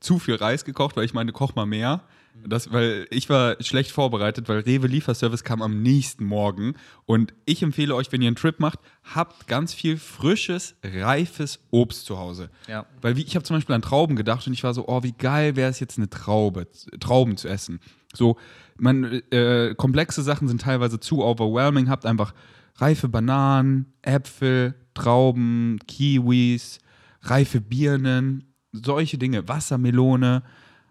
[0.00, 2.00] zu viel Reis gekocht, weil ich meine, koch mal mehr.
[2.44, 6.74] Das, weil ich war schlecht vorbereitet, weil Rewe Lieferservice kam am nächsten Morgen.
[7.04, 12.06] Und ich empfehle euch, wenn ihr einen Trip macht, habt ganz viel frisches, reifes Obst
[12.06, 12.50] zu Hause.
[12.68, 12.86] Ja.
[13.00, 15.12] Weil wie, ich habe zum Beispiel an Trauben gedacht und ich war so, oh, wie
[15.12, 16.68] geil wäre es jetzt eine Traube,
[17.00, 17.80] Trauben zu essen.
[18.14, 18.36] So,
[18.78, 21.88] man, äh, komplexe Sachen sind teilweise zu overwhelming.
[21.88, 22.32] Habt einfach
[22.76, 26.78] reife Bananen, Äpfel, Trauben, Kiwis,
[27.22, 30.42] reife Birnen, solche Dinge, Wassermelone.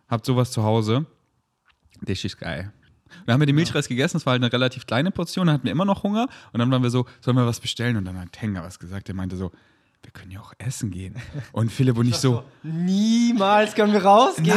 [0.07, 1.05] Habt sowas zu Hause.
[2.01, 2.71] Das ist geil.
[3.25, 5.65] dann haben wir den Milchreis gegessen, das war halt eine relativ kleine Portion, dann hatten
[5.65, 7.97] wir immer noch Hunger und dann waren wir so, sollen wir was bestellen?
[7.97, 9.51] Und dann hat Tenga was gesagt, der meinte so,
[10.05, 11.15] wir können ja auch essen gehen.
[11.51, 14.47] Und Philipp und ich so, niemals können wir rausgehen.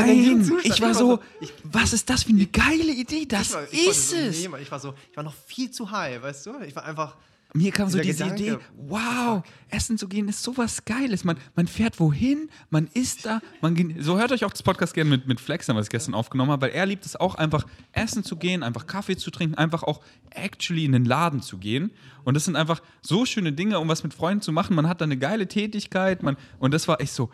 [0.42, 1.20] Nein, ich war so,
[1.64, 3.24] was ist das für eine geile Idee?
[3.26, 4.44] Das war, ist es.
[4.44, 6.60] So, ich war so, ich war noch viel zu high, weißt du?
[6.66, 7.16] Ich war einfach,
[7.54, 11.24] mir kam so diese Gedanke, Idee, wow, essen zu gehen ist sowas Geiles.
[11.24, 15.08] Man, man fährt wohin, man isst da, man so hört euch auch das Podcast gerne
[15.08, 18.22] mit, mit Flex was ich gestern aufgenommen habe, weil er liebt es auch einfach, essen
[18.22, 21.90] zu gehen, einfach Kaffee zu trinken, einfach auch actually in den Laden zu gehen.
[22.24, 24.76] Und das sind einfach so schöne Dinge, um was mit Freunden zu machen.
[24.76, 27.30] Man hat da eine geile Tätigkeit, man, und das war echt so,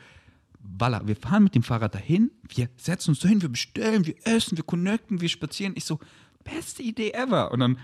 [0.79, 4.57] Walla, wir fahren mit dem Fahrrad dahin, wir setzen uns dahin, wir bestellen, wir essen,
[4.57, 5.75] wir connecten, wir spazieren.
[5.77, 5.99] Ich so,
[6.43, 7.53] beste Idee ever.
[7.53, 7.79] Und dann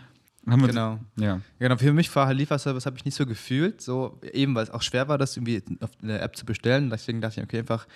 [0.45, 0.99] genau.
[1.17, 1.41] ja.
[1.59, 4.83] Genau, für mich war Lieferservice habe ich nicht so gefühlt, so eben weil es auch
[4.83, 6.91] schwer war, das irgendwie auf der App zu bestellen.
[6.91, 7.87] Deswegen dachte ich, okay, einfach,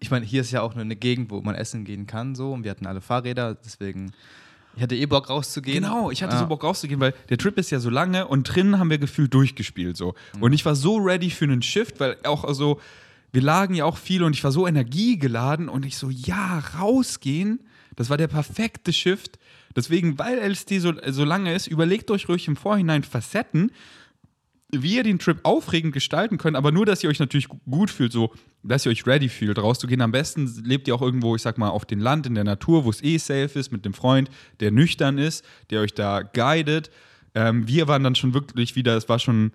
[0.00, 2.52] ich meine, hier ist ja auch nur eine Gegend, wo man essen gehen kann, so
[2.52, 4.12] und wir hatten alle Fahrräder, deswegen
[4.74, 5.84] ich hatte eh Bock rauszugehen.
[5.84, 6.40] Genau, ich hatte ja.
[6.40, 9.32] so Bock rauszugehen, weil der Trip ist ja so lange und drinnen haben wir gefühlt
[9.34, 10.14] durchgespielt so.
[10.36, 10.42] Mhm.
[10.42, 12.80] Und ich war so ready für einen Shift, weil auch so,
[13.32, 17.60] wir lagen ja auch viel und ich war so energiegeladen und ich so, ja, rausgehen.
[17.96, 19.38] Das war der perfekte Shift
[19.74, 23.72] Deswegen, weil LSD so, so lange ist, überlegt euch ruhig im Vorhinein Facetten,
[24.74, 28.10] wie ihr den Trip aufregend gestalten könnt, aber nur, dass ihr euch natürlich gut fühlt,
[28.10, 30.00] so, dass ihr euch ready fühlt, rauszugehen.
[30.00, 32.86] Am besten lebt ihr auch irgendwo, ich sag mal, auf dem Land, in der Natur,
[32.86, 36.90] wo es eh safe ist, mit dem Freund, der nüchtern ist, der euch da guidet.
[37.34, 39.52] Ähm, wir waren dann schon wirklich wieder, es war schon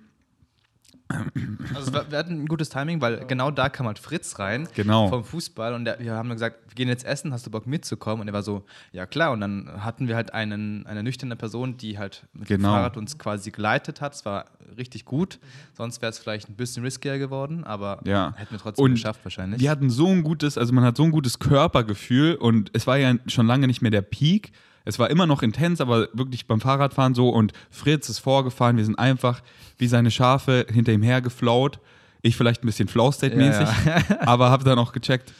[1.73, 5.07] also wir hatten ein gutes Timing, weil genau da kam halt Fritz rein genau.
[5.07, 8.21] vom Fußball und der, wir haben gesagt, wir gehen jetzt essen, hast du Bock mitzukommen?
[8.21, 9.31] Und er war so, ja klar.
[9.31, 12.69] Und dann hatten wir halt einen, eine nüchterne Person, die halt mit genau.
[12.69, 14.15] dem Fahrrad uns quasi geleitet hat.
[14.15, 14.45] Es war
[14.77, 15.39] richtig gut.
[15.73, 18.33] Sonst wäre es vielleicht ein bisschen riskier geworden, aber ja.
[18.35, 19.61] hätten wir trotzdem und geschafft wahrscheinlich.
[19.61, 22.97] Wir hatten so ein gutes, also man hat so ein gutes Körpergefühl und es war
[22.97, 24.51] ja schon lange nicht mehr der Peak.
[24.87, 28.77] Es war immer noch intens, aber wirklich beim Fahrradfahren so und Fritz ist vorgefahren.
[28.77, 29.41] Wir sind einfach
[29.77, 31.79] wie seine Schafe hinter ihm hergeflaut.
[32.21, 34.21] Ich vielleicht ein bisschen Flow-State-mäßig, ja, ja.
[34.27, 35.33] aber habe dann auch gecheckt,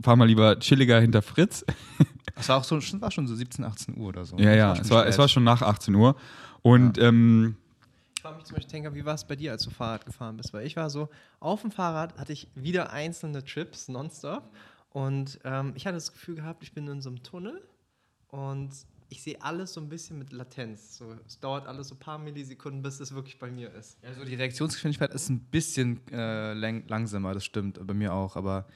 [0.00, 1.64] fahr mal lieber chilliger hinter Fritz.
[2.34, 4.36] Es war auch so, war schon so 17, 18 Uhr oder so.
[4.36, 6.16] Ja, ja, war es, war, es war schon nach 18 Uhr.
[6.62, 7.08] Und ja.
[7.08, 7.56] ähm,
[8.14, 10.36] ich frage mich zum Beispiel, Tenker, wie war es bei dir, als du Fahrrad gefahren
[10.36, 10.52] bist?
[10.52, 11.08] Weil ich war so,
[11.40, 14.50] auf dem Fahrrad hatte ich wieder einzelne Trips nonstop.
[14.90, 17.62] Und ähm, ich hatte das Gefühl gehabt, ich bin in so einem Tunnel
[18.28, 18.70] und
[19.10, 20.98] ich sehe alles so ein bisschen mit Latenz.
[20.98, 23.96] So, es dauert alles so ein paar Millisekunden, bis es wirklich bei mir ist.
[24.04, 28.66] Also die Reaktionsgeschwindigkeit ist ein bisschen äh, langsamer, das stimmt, bei mir auch, aber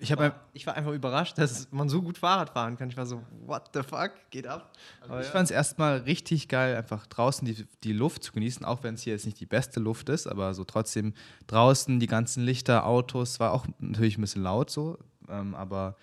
[0.00, 2.88] ich, war, ich war einfach überrascht, dass man so gut Fahrrad fahren kann.
[2.88, 4.72] Ich war so, what the fuck, geht ab.
[5.00, 5.32] Also ich ja.
[5.32, 9.02] fand es erstmal richtig geil, einfach draußen die, die Luft zu genießen, auch wenn es
[9.02, 11.14] hier jetzt nicht die beste Luft ist, aber so trotzdem
[11.46, 14.98] draußen die ganzen Lichter, Autos, war auch natürlich ein bisschen laut so,
[15.28, 15.96] ähm, aber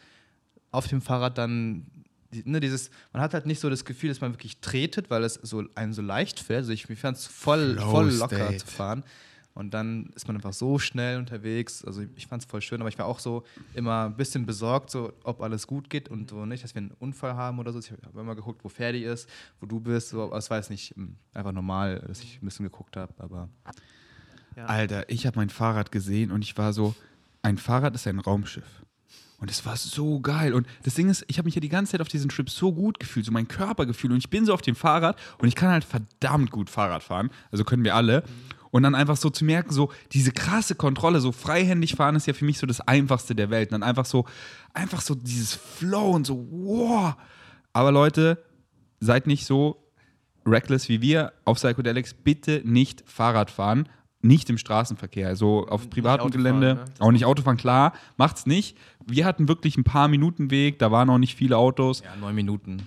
[0.71, 1.85] auf dem Fahrrad dann
[2.45, 5.35] ne, dieses, man hat halt nicht so das Gefühl, dass man wirklich tretet, weil es
[5.35, 6.59] so einem so leicht fällt.
[6.59, 8.57] Also ich, fand es voll, voll locker State.
[8.57, 9.03] zu fahren.
[9.53, 11.83] Und dann ist man einfach so schnell unterwegs.
[11.83, 14.89] Also ich fand es voll schön, aber ich war auch so immer ein bisschen besorgt,
[14.89, 17.79] so ob alles gut geht und so nicht, dass wir einen Unfall haben oder so.
[17.79, 19.27] Ich habe immer geguckt, wo Ferdi ist,
[19.59, 20.09] wo du bist.
[20.09, 23.13] So, aber es war jetzt nicht hm, einfach normal, dass ich ein bisschen geguckt habe.
[23.17, 23.49] Aber
[24.55, 24.65] ja.
[24.67, 26.95] Alter, ich habe mein Fahrrad gesehen und ich war so,
[27.41, 28.83] ein Fahrrad ist ein Raumschiff.
[29.41, 30.53] Und es war so geil.
[30.53, 32.71] Und das Ding ist, ich habe mich ja die ganze Zeit auf diesen Trip so
[32.71, 34.11] gut gefühlt, so mein Körpergefühl.
[34.11, 37.31] Und ich bin so auf dem Fahrrad und ich kann halt verdammt gut Fahrrad fahren.
[37.51, 38.23] Also können wir alle.
[38.69, 42.33] Und dann einfach so zu merken, so diese krasse Kontrolle, so freihändig fahren ist ja
[42.33, 43.69] für mich so das Einfachste der Welt.
[43.69, 44.25] Und dann einfach so,
[44.75, 47.15] einfach so dieses Flow und so, wow.
[47.73, 48.37] Aber Leute,
[48.99, 49.83] seid nicht so
[50.45, 52.13] reckless wie wir auf Psychedelics.
[52.13, 53.89] Bitte nicht Fahrrad fahren
[54.23, 56.85] nicht im Straßenverkehr, also auf privatem Gelände, ne?
[56.99, 58.77] auch nicht Autofahren, klar, macht's nicht.
[59.07, 62.01] Wir hatten wirklich ein paar Minuten Weg, da waren noch nicht viele Autos.
[62.03, 62.81] Ja, neun Minuten.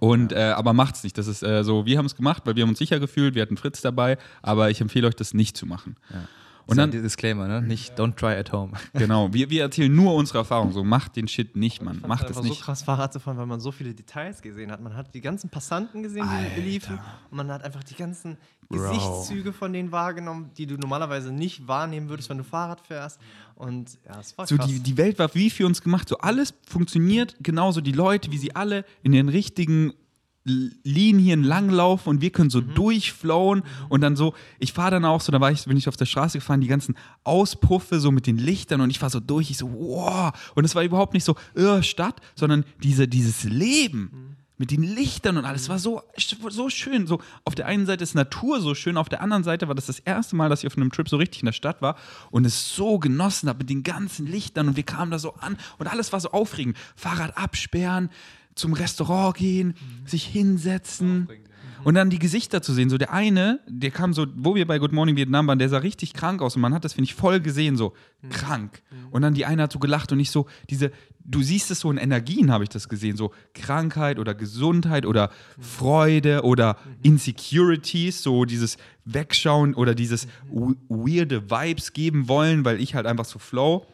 [0.00, 0.50] Und ja.
[0.50, 1.16] äh, aber macht's nicht.
[1.18, 3.42] Das ist äh, so, wir haben es gemacht, weil wir haben uns sicher gefühlt, wir
[3.42, 5.96] hatten Fritz dabei, aber ich empfehle euch, das nicht zu machen.
[6.10, 6.28] Ja.
[6.66, 7.62] Und dann Disclaimer, ne?
[7.62, 8.72] Nicht don't try at home.
[8.94, 10.72] Genau, wir, wir erzählen nur unsere Erfahrung.
[10.72, 12.02] So, macht den Shit nicht, Mann.
[12.06, 12.58] Macht es nicht.
[12.58, 14.80] so krass Fahrrad zu fahren, weil man so viele Details gesehen hat.
[14.80, 16.98] Man hat die ganzen Passanten gesehen, die liefen.
[17.30, 18.38] Und man hat einfach die ganzen
[18.68, 18.78] Bro.
[18.78, 23.20] Gesichtszüge von denen wahrgenommen, die du normalerweise nicht wahrnehmen würdest, wenn du Fahrrad fährst.
[23.56, 24.66] Und ja, es war so krass.
[24.66, 26.08] Die, die Welt war wie für uns gemacht.
[26.08, 27.80] So alles funktioniert genauso.
[27.80, 29.92] Die Leute, wie sie alle in den richtigen
[30.44, 32.74] Linien langlaufen und wir können so mhm.
[32.74, 35.96] durchflowen und dann so, ich fahre dann auch so, da war ich, bin ich auf
[35.96, 39.50] der Straße gefahren, die ganzen Auspuffe so mit den Lichtern und ich fahre so durch,
[39.50, 44.10] ich so, wow, und es war überhaupt nicht so, äh, Stadt, sondern diese, dieses Leben.
[44.12, 44.34] Mhm.
[44.56, 46.02] Mit den Lichtern und alles war so,
[46.50, 47.08] so schön.
[47.08, 49.86] So, auf der einen Seite ist Natur so schön, auf der anderen Seite war das
[49.86, 51.96] das erste Mal, dass ich auf einem Trip so richtig in der Stadt war
[52.30, 55.56] und es so genossen habe mit den ganzen Lichtern und wir kamen da so an
[55.78, 56.76] und alles war so aufregend.
[56.94, 58.10] Fahrrad absperren,
[58.54, 60.06] zum Restaurant gehen, mhm.
[60.06, 61.28] sich hinsetzen.
[61.84, 62.88] Und dann die Gesichter zu sehen.
[62.88, 65.78] So der eine, der kam so, wo wir bei Good Morning Vietnam waren, der sah
[65.78, 67.92] richtig krank aus und man hat das, finde ich, voll gesehen, so
[68.22, 68.28] mhm.
[68.30, 68.82] krank.
[68.90, 69.08] Mhm.
[69.10, 70.92] Und dann die eine hat so gelacht und nicht so, diese,
[71.24, 75.30] du siehst es so in Energien, habe ich das gesehen, so Krankheit oder Gesundheit oder
[75.58, 75.62] mhm.
[75.62, 76.94] Freude oder mhm.
[77.02, 80.76] Insecurities, so dieses Wegschauen oder dieses mhm.
[80.88, 83.86] weirde Vibes geben wollen, weil ich halt einfach so flow.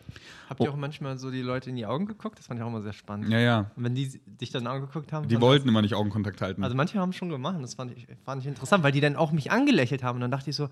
[0.51, 0.73] Habt ihr oh.
[0.73, 2.37] auch manchmal so die Leute in die Augen geguckt?
[2.37, 3.29] Das fand ich auch immer sehr spannend.
[3.29, 3.71] Ja, ja.
[3.77, 5.29] Und wenn die dich dann angeguckt haben.
[5.29, 6.65] Die wollten immer nicht Augenkontakt halten.
[6.65, 7.57] Also manche haben es schon gemacht.
[7.63, 10.17] Das fand ich, fand ich interessant, weil die dann auch mich angelächelt haben.
[10.17, 10.69] Und dann dachte ich so,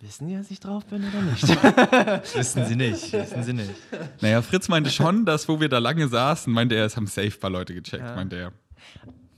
[0.00, 1.48] Wissen die, dass ich drauf bin oder nicht?
[2.36, 3.72] wissen sie nicht, wissen sie nicht.
[4.20, 7.30] Naja, Fritz meinte schon, dass wo wir da lange saßen, meinte er, es haben safe
[7.30, 8.14] paar Leute gecheckt, ja.
[8.14, 8.52] meinte er.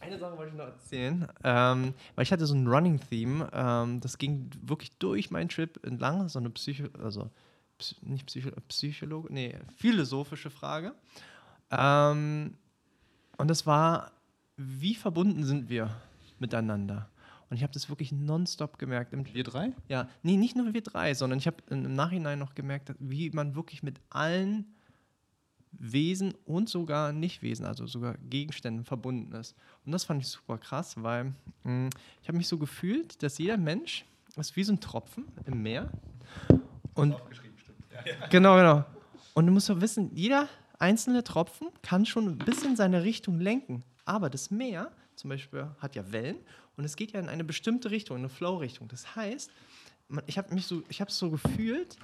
[0.01, 4.18] Eine Sache wollte ich noch erzählen, ähm, weil ich hatte so ein Running-Theme, ähm, das
[4.18, 7.30] ging wirklich durch meinen Trip entlang, so eine Psycho, also
[8.03, 10.95] nicht Psycho Psychologe, nee, philosophische Frage.
[11.70, 12.55] Ähm,
[13.37, 14.12] und das war,
[14.57, 15.95] wie verbunden sind wir
[16.39, 17.09] miteinander?
[17.51, 19.12] Und ich habe das wirklich nonstop gemerkt.
[19.12, 19.72] wir drei?
[19.89, 23.55] Ja, nee, nicht nur wir drei, sondern ich habe im Nachhinein noch gemerkt, wie man
[23.55, 24.66] wirklich mit allen
[25.72, 29.55] Wesen und sogar Nichtwesen, also sogar Gegenständen verbunden ist.
[29.85, 31.91] Und das fand ich super krass, weil mh, hm,
[32.22, 34.05] ich habe mich so gefühlt, dass jeder Mensch
[34.37, 35.91] ist wie so ein Tropfen im Meer.
[36.95, 37.16] Und
[38.30, 38.84] Genau, genau.
[39.34, 43.84] Und du musst doch wissen, jeder einzelne Tropfen kann schon ein bisschen seine Richtung lenken.
[44.05, 46.36] Aber das Meer zum Beispiel hat ja Wellen
[46.76, 48.88] und es geht ja in eine bestimmte Richtung, in eine Flow-Richtung.
[48.88, 49.51] Das heißt,
[50.26, 51.96] ich habe mich so, ich habe es so gefühlt,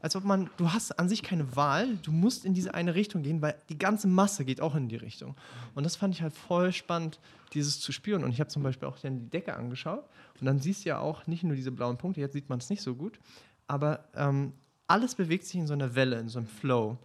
[0.00, 3.22] als ob man, du hast an sich keine Wahl, du musst in diese eine Richtung
[3.22, 5.36] gehen, weil die ganze Masse geht auch in die Richtung.
[5.74, 7.20] Und das fand ich halt voll spannend,
[7.52, 8.24] dieses zu spüren.
[8.24, 10.04] Und ich habe zum Beispiel auch dann die Decke angeschaut
[10.40, 12.68] und dann siehst du ja auch nicht nur diese blauen Punkte, jetzt sieht man es
[12.68, 13.20] nicht so gut,
[13.68, 14.54] aber ähm,
[14.92, 16.98] alles bewegt sich in so einer Welle, in so einem Flow.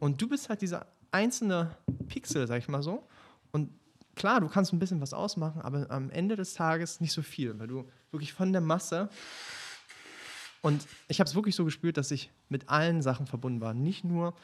[0.00, 1.76] Und du bist halt dieser einzelne
[2.08, 3.06] Pixel, sag ich mal so.
[3.52, 3.70] Und
[4.14, 7.58] klar, du kannst ein bisschen was ausmachen, aber am Ende des Tages nicht so viel,
[7.58, 9.10] weil du wirklich von der Masse.
[10.62, 13.74] Und ich habe es wirklich so gespürt, dass ich mit allen Sachen verbunden war.
[13.74, 14.34] Nicht nur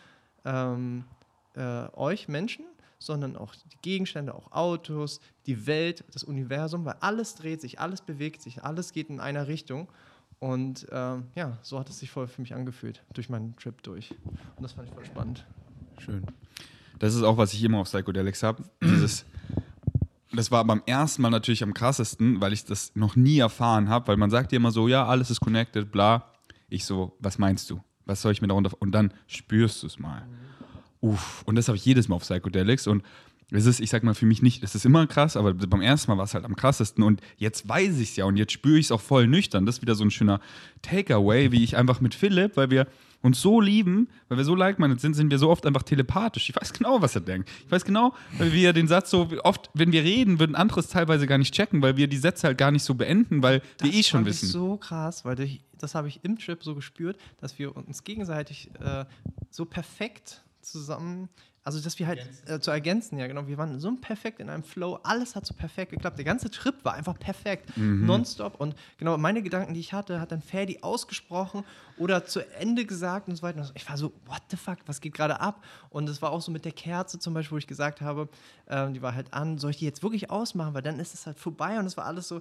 [0.44, 1.04] ähm,
[1.54, 2.66] äh, euch Menschen,
[2.98, 8.02] sondern auch die Gegenstände, auch Autos, die Welt, das Universum, weil alles dreht sich, alles
[8.02, 9.88] bewegt sich, alles geht in einer Richtung.
[10.42, 14.10] Und ähm, ja, so hat es sich voll für mich angefühlt, durch meinen Trip durch.
[14.56, 15.46] Und das fand ich voll spannend.
[15.98, 16.24] Schön.
[16.98, 18.64] Das ist auch, was ich immer auf Psychedelics habe.
[18.82, 19.24] Dieses
[20.32, 24.08] das war beim ersten Mal natürlich am krassesten, weil ich das noch nie erfahren habe,
[24.08, 26.32] weil man sagt dir immer so, ja, alles ist connected, bla.
[26.68, 27.80] Ich so, was meinst du?
[28.06, 28.72] Was soll ich mir darunter?
[28.80, 30.26] Und dann spürst du es mal.
[31.00, 31.44] Uff.
[31.46, 33.04] Und das habe ich jedes Mal auf Psychedelics und
[33.52, 36.10] es ist, ich sag mal, für mich nicht, es ist immer krass, aber beim ersten
[36.10, 38.78] Mal war es halt am krassesten und jetzt weiß ich es ja und jetzt spüre
[38.78, 39.66] ich es auch voll nüchtern.
[39.66, 40.40] Das ist wieder so ein schöner
[40.80, 42.86] Takeaway, wie ich einfach mit Philipp, weil wir
[43.20, 46.48] uns so lieben, weil wir so like-minded sind, sind wir so oft einfach telepathisch.
[46.48, 47.48] Ich weiß genau, was er denkt.
[47.64, 51.26] Ich weiß genau, weil wir den Satz so oft, wenn wir reden, würden anderes teilweise
[51.26, 53.98] gar nicht checken, weil wir die Sätze halt gar nicht so beenden, weil das wir
[53.98, 54.46] eh schon wissen.
[54.46, 55.36] Ich so krass, weil
[55.78, 59.04] das habe ich im Trip so gespürt, dass wir uns gegenseitig äh,
[59.50, 61.28] so perfekt zusammen
[61.64, 63.46] also, dass wir halt äh, zu ergänzen, ja, genau.
[63.46, 64.98] Wir waren so perfekt in einem Flow.
[65.04, 66.18] Alles hat so perfekt geklappt.
[66.18, 67.76] Der ganze Trip war einfach perfekt.
[67.76, 68.04] Mhm.
[68.04, 68.60] Nonstop.
[68.60, 71.64] Und genau, meine Gedanken, die ich hatte, hat dann Ferdi ausgesprochen
[71.98, 73.70] oder zu Ende gesagt und so weiter.
[73.74, 75.62] Ich war so, what the fuck, was geht gerade ab?
[75.90, 78.28] Und es war auch so mit der Kerze zum Beispiel, wo ich gesagt habe,
[78.68, 80.74] ähm, die war halt an, soll ich die jetzt wirklich ausmachen?
[80.74, 82.40] Weil dann ist es halt vorbei und es war alles so,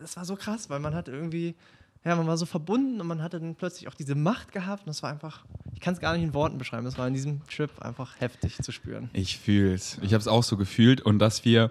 [0.00, 1.56] das war so krass, weil man hat irgendwie
[2.04, 4.88] ja, man war so verbunden und man hatte dann plötzlich auch diese Macht gehabt und
[4.88, 5.44] das war einfach,
[5.74, 8.56] ich kann es gar nicht in Worten beschreiben, das war in diesem Trip einfach heftig
[8.62, 9.10] zu spüren.
[9.12, 9.98] Ich fühle es.
[10.00, 11.70] Ich habe es auch so gefühlt und dass wir,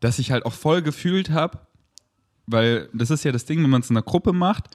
[0.00, 1.58] dass ich halt auch voll gefühlt habe,
[2.46, 4.70] weil das ist ja das Ding, wenn man es in einer Gruppe macht,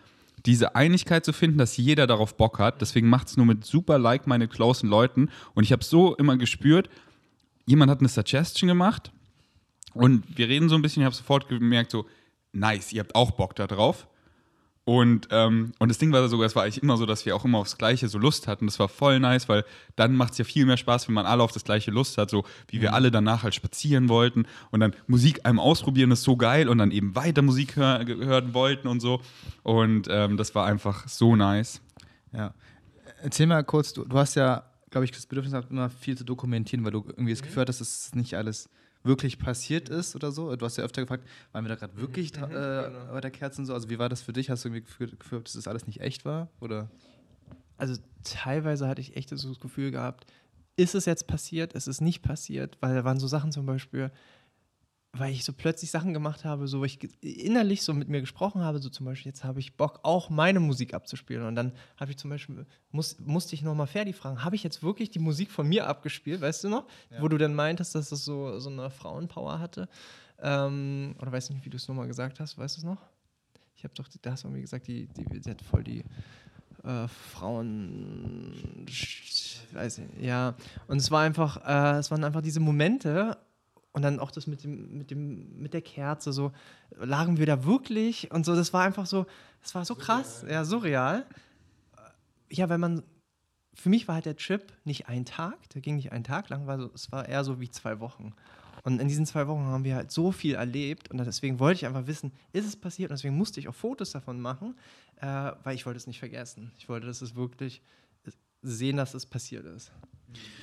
[0.45, 2.79] diese Einigkeit zu finden, dass jeder darauf Bock hat.
[2.79, 6.37] Deswegen macht es nur mit super like meine closen Leuten und ich habe so immer
[6.37, 6.87] gespürt,
[7.65, 9.11] jemand hat eine Suggestion gemacht
[9.93, 12.05] und wir reden so ein bisschen, ich habe sofort gemerkt so,
[12.53, 14.07] nice, ihr habt auch Bock da drauf
[14.87, 17.43] und, ähm, und das Ding war sogar, es war eigentlich immer so, dass wir auch
[17.43, 18.67] immer aufs Gleiche so Lust hatten.
[18.67, 19.65] Das war voll nice, weil
[19.97, 22.29] dann macht es ja viel mehr Spaß, wenn man alle auf das gleiche Lust hat,
[22.29, 22.95] so wie wir mhm.
[22.95, 26.91] alle danach halt spazieren wollten und dann Musik einmal ausprobieren, ist so geil und dann
[26.91, 29.19] eben weiter Musik hör hören wollten und so.
[29.61, 31.81] Und ähm, das war einfach so nice.
[32.31, 32.53] Ja.
[33.21, 36.23] Erzähl mal kurz, du, du hast ja, glaube ich, das Bedürfnis gehabt, immer viel zu
[36.23, 38.69] dokumentieren, weil du irgendwie das Gefühl hattest, es ist nicht alles
[39.07, 40.55] wirklich passiert ist oder so?
[40.55, 43.11] Du hast ja öfter gefragt, waren wir da gerade wirklich mhm, äh, genau.
[43.11, 43.73] bei der Kerze und so?
[43.73, 44.49] Also wie war das für dich?
[44.49, 46.49] Hast du irgendwie gefühlt, dass das alles nicht echt war?
[46.59, 46.89] Oder?
[47.77, 50.25] Also teilweise hatte ich echt so das Gefühl gehabt,
[50.75, 52.77] ist es jetzt passiert, ist es nicht passiert?
[52.81, 54.11] Weil da waren so Sachen zum Beispiel,
[55.19, 58.79] weil ich so plötzlich Sachen gemacht habe, so ich innerlich so mit mir gesprochen habe,
[58.79, 61.45] so zum Beispiel, jetzt habe ich Bock, auch meine Musik abzuspielen.
[61.45, 64.83] Und dann habe ich zum Beispiel, muss, musste ich nochmal Ferdi fragen, habe ich jetzt
[64.83, 66.85] wirklich die Musik von mir abgespielt, weißt du noch?
[67.09, 67.21] Ja.
[67.21, 69.89] Wo du dann meintest, dass das so, so eine Frauenpower hatte.
[70.39, 73.01] Ähm, oder weiß nicht, wie du es nochmal gesagt hast, weißt du es noch?
[73.75, 76.03] Ich habe doch, da hast du irgendwie gesagt, die, die, die hat voll die
[76.83, 78.85] äh, Frauen,
[79.73, 80.55] weiß nicht, ja.
[80.87, 83.37] Und es war einfach, äh, es waren einfach diese Momente,
[83.97, 86.51] und dann auch das mit, dem, mit, dem, mit der Kerze, so
[86.99, 89.25] lagen wir da wirklich und so, das war einfach so,
[89.63, 91.25] das war so krass, ja, surreal.
[92.51, 93.01] Ja, weil man,
[93.73, 96.67] für mich war halt der Trip nicht ein Tag, der ging nicht einen Tag lang,
[96.67, 98.35] war so, es war eher so wie zwei Wochen.
[98.83, 101.85] Und in diesen zwei Wochen haben wir halt so viel erlebt und deswegen wollte ich
[101.87, 103.09] einfach wissen, ist es passiert?
[103.09, 104.77] Und deswegen musste ich auch Fotos davon machen,
[105.21, 106.71] äh, weil ich wollte es nicht vergessen.
[106.77, 107.81] Ich wollte, dass es wirklich
[108.61, 109.91] sehen, dass es passiert ist.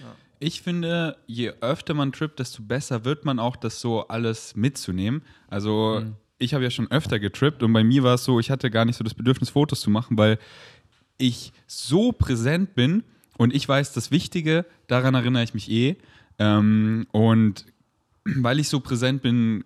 [0.00, 0.14] Ja.
[0.40, 5.22] Ich finde, je öfter man trippt, desto besser wird man auch, das so alles mitzunehmen.
[5.48, 6.16] Also, mhm.
[6.38, 8.84] ich habe ja schon öfter getrippt und bei mir war es so, ich hatte gar
[8.84, 10.38] nicht so das Bedürfnis, Fotos zu machen, weil
[11.18, 13.04] ich so präsent bin
[13.36, 15.96] und ich weiß, das Wichtige, daran erinnere ich mich eh.
[16.38, 17.66] Ähm, und
[18.24, 19.64] weil ich so präsent bin,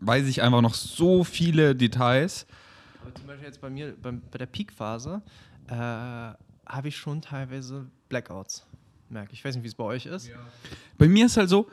[0.00, 2.46] weiß ich einfach noch so viele Details.
[3.02, 5.22] Aber zum Beispiel jetzt bei mir, bei, bei der Peak-Phase,
[5.68, 8.66] äh, habe ich schon teilweise Blackouts
[9.10, 9.32] merke.
[9.32, 10.28] Ich weiß nicht, wie es bei euch ist.
[10.28, 10.36] Ja.
[10.98, 11.68] Bei mir ist halt so,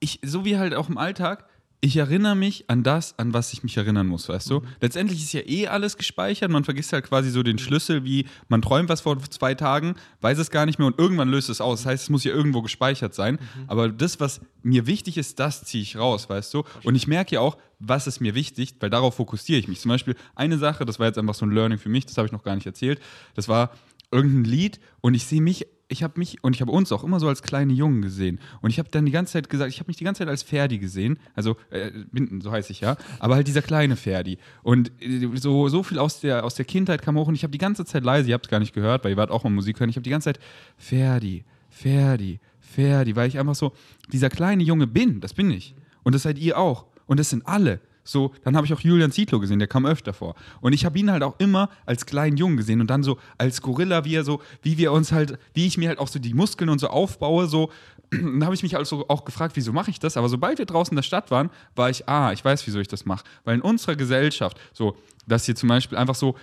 [0.00, 1.48] ich, so wie halt auch im Alltag,
[1.80, 4.60] ich erinnere mich an das, an was ich mich erinnern muss, weißt du?
[4.60, 4.66] Mhm.
[4.80, 8.62] Letztendlich ist ja eh alles gespeichert, man vergisst halt quasi so den Schlüssel, wie man
[8.62, 11.82] träumt was vor zwei Tagen, weiß es gar nicht mehr und irgendwann löst es aus.
[11.82, 13.34] Das heißt, es muss ja irgendwo gespeichert sein.
[13.34, 13.64] Mhm.
[13.68, 16.64] Aber das, was mir wichtig ist, das ziehe ich raus, weißt du?
[16.82, 19.80] Und ich merke ja auch, was ist mir wichtig, weil darauf fokussiere ich mich.
[19.80, 22.26] Zum Beispiel eine Sache, das war jetzt einfach so ein Learning für mich, das habe
[22.26, 23.00] ich noch gar nicht erzählt,
[23.34, 23.70] das war
[24.10, 27.20] irgendein Lied und ich sehe mich ich habe mich und ich habe uns auch immer
[27.20, 28.40] so als kleine Jungen gesehen.
[28.60, 30.42] Und ich habe dann die ganze Zeit gesagt, ich habe mich die ganze Zeit als
[30.42, 31.18] Ferdi gesehen.
[31.34, 32.96] Also, äh, Binden, so heiße ich ja.
[33.20, 34.38] Aber halt dieser kleine Ferdi.
[34.62, 37.52] Und äh, so, so viel aus der, aus der Kindheit kam hoch und ich habe
[37.52, 39.50] die ganze Zeit leise, ihr habt es gar nicht gehört, weil ihr wart auch mal
[39.50, 39.88] Musik hören.
[39.88, 40.40] Ich habe die ganze Zeit
[40.76, 43.72] Ferdi, Ferdi, Ferdi, weil ich einfach so
[44.12, 45.20] dieser kleine Junge bin.
[45.20, 45.76] Das bin ich.
[46.02, 46.86] Und das seid ihr auch.
[47.06, 47.80] Und das sind alle.
[48.06, 50.34] So, dann habe ich auch Julian Zietlow gesehen, der kam öfter vor.
[50.60, 53.60] Und ich habe ihn halt auch immer als kleinen Jungen gesehen und dann so als
[53.60, 56.32] Gorilla, wie er so, wie wir uns halt, wie ich mir halt auch so die
[56.32, 57.70] Muskeln und so aufbaue, so.
[58.10, 60.16] Dann habe ich mich also auch gefragt, wieso mache ich das?
[60.16, 62.86] Aber sobald wir draußen in der Stadt waren, war ich, ah, ich weiß, wieso ich
[62.86, 63.24] das mache.
[63.44, 64.96] Weil in unserer Gesellschaft, so,
[65.26, 66.36] dass hier zum Beispiel einfach so,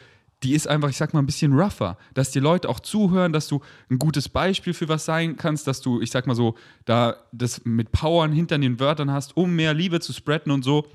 [0.44, 1.98] die ist einfach, ich sag mal, ein bisschen rougher.
[2.14, 5.82] Dass die Leute auch zuhören, dass du ein gutes Beispiel für was sein kannst, dass
[5.82, 6.56] du, ich sag mal so,
[6.86, 10.86] da das mit Powern hinter den Wörtern hast, um mehr Liebe zu spreaden und so.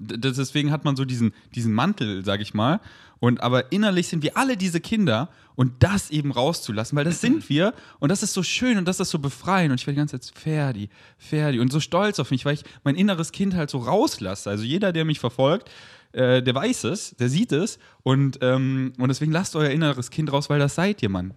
[0.00, 2.80] Deswegen hat man so diesen, diesen Mantel, sag ich mal.
[3.20, 7.48] Und aber innerlich sind wir alle diese Kinder und das eben rauszulassen, weil das sind
[7.48, 10.00] wir und das ist so schön und das ist so befreiend und ich werde die
[10.00, 13.70] ganze Zeit Ferdi, Ferdi und so stolz auf mich, weil ich mein inneres Kind halt
[13.70, 14.50] so rauslasse.
[14.50, 15.70] Also jeder, der mich verfolgt,
[16.12, 20.32] äh, der weiß es, der sieht es und, ähm, und deswegen lasst euer inneres Kind
[20.32, 21.34] raus, weil das seid ihr, Mann.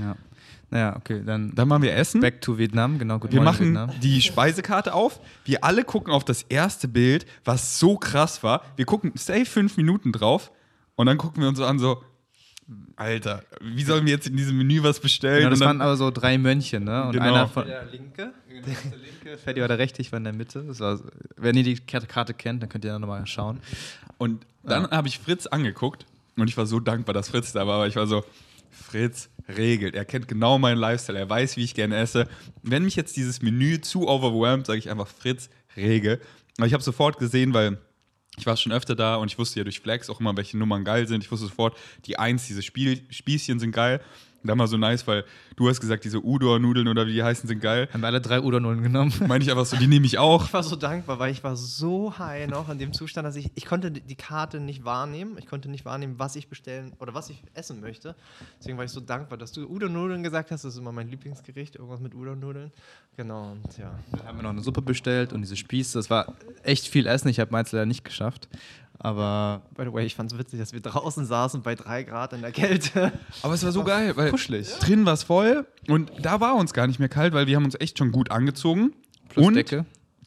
[0.00, 0.16] Ja.
[0.70, 1.54] Naja, okay, dann.
[1.54, 2.20] Dann machen wir Essen.
[2.20, 3.18] Back to Vietnam, genau.
[3.18, 3.90] Good wir machen Vietnam.
[4.00, 5.20] die Speisekarte auf.
[5.44, 8.62] Wir alle gucken auf das erste Bild, was so krass war.
[8.76, 10.50] Wir gucken safe fünf Minuten drauf
[10.96, 12.02] und dann gucken wir uns so an, so,
[12.96, 15.38] Alter, wie sollen wir jetzt in diesem Menü was bestellen?
[15.38, 17.04] Genau, das waren aber so drei Mönche, ne?
[17.04, 17.26] Und genau.
[17.26, 17.66] einer von.
[17.66, 18.32] Der linke.
[18.48, 20.64] Der linke, Ferdi war der rechte, ich war in der Mitte.
[20.64, 20.98] Das war,
[21.36, 23.60] wenn ihr die Karte kennt, dann könnt ihr da nochmal schauen.
[24.18, 24.90] Und dann ja.
[24.90, 26.06] habe ich Fritz angeguckt
[26.36, 28.24] und ich war so dankbar, dass Fritz da war, aber ich war so,
[28.76, 29.94] Fritz regelt.
[29.94, 32.28] Er kennt genau meinen Lifestyle, er weiß, wie ich gerne esse.
[32.62, 36.20] Wenn mich jetzt dieses Menü zu overwhelmed, sage ich einfach Fritz regel.
[36.58, 37.78] Aber ich habe sofort gesehen, weil
[38.38, 40.84] ich war schon öfter da und ich wusste ja durch Flex auch immer, welche Nummern
[40.84, 41.24] geil sind.
[41.24, 44.00] Ich wusste sofort, die Eins, diese Spiel Spießchen sind geil.
[44.46, 45.24] Dann war so nice, weil
[45.56, 47.88] du hast gesagt, diese Udor-Nudeln oder wie die heißen, sind geil.
[47.92, 49.12] Haben wir alle drei Udor-Nudeln genommen?
[49.26, 50.46] Meine ich einfach so, die nehme ich auch.
[50.46, 53.50] Ich war so dankbar, weil ich war so high noch in dem Zustand, dass ich,
[53.54, 55.36] ich konnte die Karte nicht wahrnehmen.
[55.38, 58.14] Ich konnte nicht wahrnehmen, was ich bestellen oder was ich essen möchte.
[58.58, 60.64] Deswegen war ich so dankbar, dass du Udor-Nudeln gesagt hast.
[60.64, 62.72] Das ist immer mein Lieblingsgericht, irgendwas mit Udor-Nudeln.
[63.16, 63.98] Genau, und ja.
[64.12, 65.98] Dann haben wir noch eine Suppe bestellt und diese Spieße.
[65.98, 67.28] Das war echt viel Essen.
[67.28, 68.48] Ich habe meins leider nicht geschafft.
[68.98, 72.32] Aber, by the way, ich fand es witzig, dass wir draußen saßen bei drei Grad
[72.32, 73.12] in der Kälte.
[73.42, 74.68] Aber es war so geil, weil kuschelig.
[74.78, 77.64] drin war es voll und da war uns gar nicht mehr kalt, weil wir haben
[77.64, 78.92] uns echt schon gut angezogen.
[79.28, 79.84] Plus und Decke.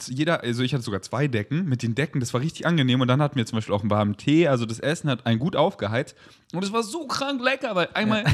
[0.07, 1.65] Jeder, also ich hatte sogar zwei Decken.
[1.65, 3.01] Mit den Decken, das war richtig angenehm.
[3.01, 4.47] Und dann hatten wir zum Beispiel auch einen warmen Tee.
[4.47, 6.15] Also das Essen hat einen gut aufgeheizt.
[6.53, 8.31] Und es war so krank lecker, weil einmal ja.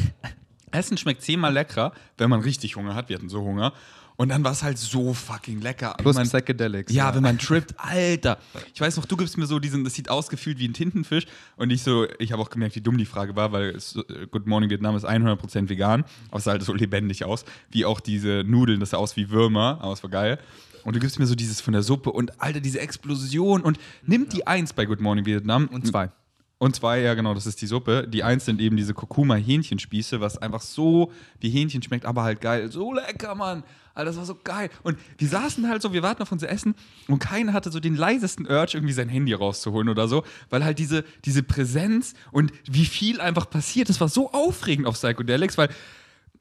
[0.71, 3.09] Essen schmeckt zehnmal leckerer, wenn man richtig Hunger hat.
[3.09, 3.73] Wir hatten so Hunger.
[4.17, 5.95] Und dann war es halt so fucking lecker.
[5.97, 6.93] Plus man, Psychedelics.
[6.93, 8.37] Ja, ja, wenn man trippt, Alter.
[8.73, 11.25] Ich weiß noch, du gibst mir so diesen, das sieht ausgefühlt wie ein Tintenfisch.
[11.57, 14.27] Und ich so, ich habe auch gemerkt, wie dumm die Frage war, weil es, äh,
[14.27, 16.05] Good Morning Vietnam ist 100% vegan.
[16.29, 17.45] Aber es sah halt so lebendig aus.
[17.69, 19.79] Wie auch diese Nudeln, das sah aus wie Würmer.
[19.81, 20.39] Aber es war geil.
[20.85, 23.61] Und du gibst mir so dieses von der Suppe und Alter, diese Explosion.
[23.61, 25.67] Und nimmt die eins bei Good Morning Vietnam.
[25.67, 26.09] Und zwei.
[26.57, 28.07] Und zwei, ja genau, das ist die Suppe.
[28.07, 32.71] Die eins sind eben diese Kurkuma-Hähnchenspieße, was einfach so wie Hähnchen schmeckt, aber halt geil.
[32.71, 33.63] So lecker, Mann.
[33.93, 34.69] Alter, das war so geil.
[34.83, 36.75] Und wir saßen halt so, wir warten auf unser Essen
[37.07, 40.79] und keiner hatte so den leisesten Urge, irgendwie sein Handy rauszuholen oder so, weil halt
[40.79, 45.69] diese, diese Präsenz und wie viel einfach passiert, das war so aufregend auf Psychedelics, weil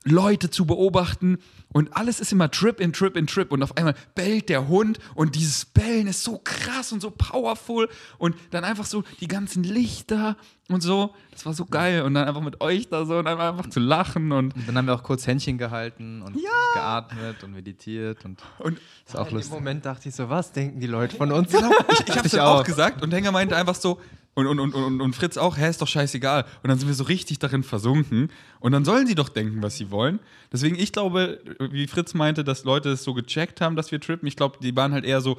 [0.05, 1.39] Leute zu beobachten
[1.75, 5.01] und alles ist immer Trip in Trip in Trip und auf einmal bellt der Hund
[5.15, 9.65] und dieses Bellen ist so krass und so powerful und dann einfach so die ganzen
[9.65, 10.37] Lichter
[10.69, 13.69] und so, das war so geil und dann einfach mit euch da so und einfach
[13.69, 16.51] zu lachen und, und dann haben wir auch kurz Händchen gehalten und ja.
[16.75, 19.53] geatmet und meditiert und, und ist auch in lustig.
[19.53, 21.51] Im Moment dachte ich so, was denken die Leute von uns?
[21.51, 22.61] Genau, ich, ich hab's auch.
[22.61, 24.01] auch gesagt und Hänger meinte einfach so,
[24.35, 26.45] und, und, und, und, und Fritz auch, hä, ist doch scheißegal.
[26.63, 28.31] Und dann sind wir so richtig darin versunken.
[28.59, 30.19] Und dann sollen sie doch denken, was sie wollen.
[30.53, 31.41] Deswegen, ich glaube,
[31.73, 34.27] wie Fritz meinte, dass Leute es so gecheckt haben, dass wir trippen.
[34.27, 35.39] Ich glaube, die waren halt eher so,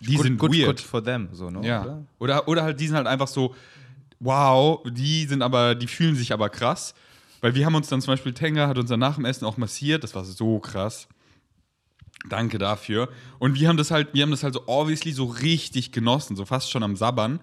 [0.00, 0.66] die good, sind good, weird.
[0.66, 1.66] Good for them, so, ne?
[1.66, 1.82] Ja.
[1.82, 2.04] Oder?
[2.18, 2.48] oder?
[2.48, 3.54] Oder halt, die sind halt einfach so,
[4.20, 6.94] wow, die sind aber, die fühlen sich aber krass.
[7.40, 9.56] Weil wir haben uns dann zum Beispiel, Tenga hat uns dann nach dem Essen auch
[9.56, 10.02] massiert.
[10.02, 11.08] Das war so krass.
[12.28, 13.08] Danke dafür.
[13.38, 16.44] Und wir haben das halt, wir haben das halt so obviously so richtig genossen, so
[16.44, 17.38] fast schon am Sabbern.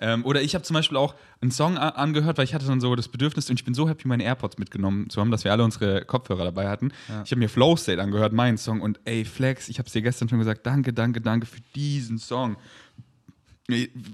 [0.00, 2.94] Ähm, oder ich habe zum Beispiel auch einen Song angehört, weil ich hatte dann so
[2.94, 5.64] das Bedürfnis und ich bin so happy, meine AirPods mitgenommen zu haben, dass wir alle
[5.64, 6.92] unsere Kopfhörer dabei hatten.
[7.08, 7.22] Ja.
[7.24, 10.02] Ich habe mir Flow State angehört, meinen Song und ey, Flex, ich habe es dir
[10.02, 12.56] gestern schon gesagt, danke, danke, danke für diesen Song.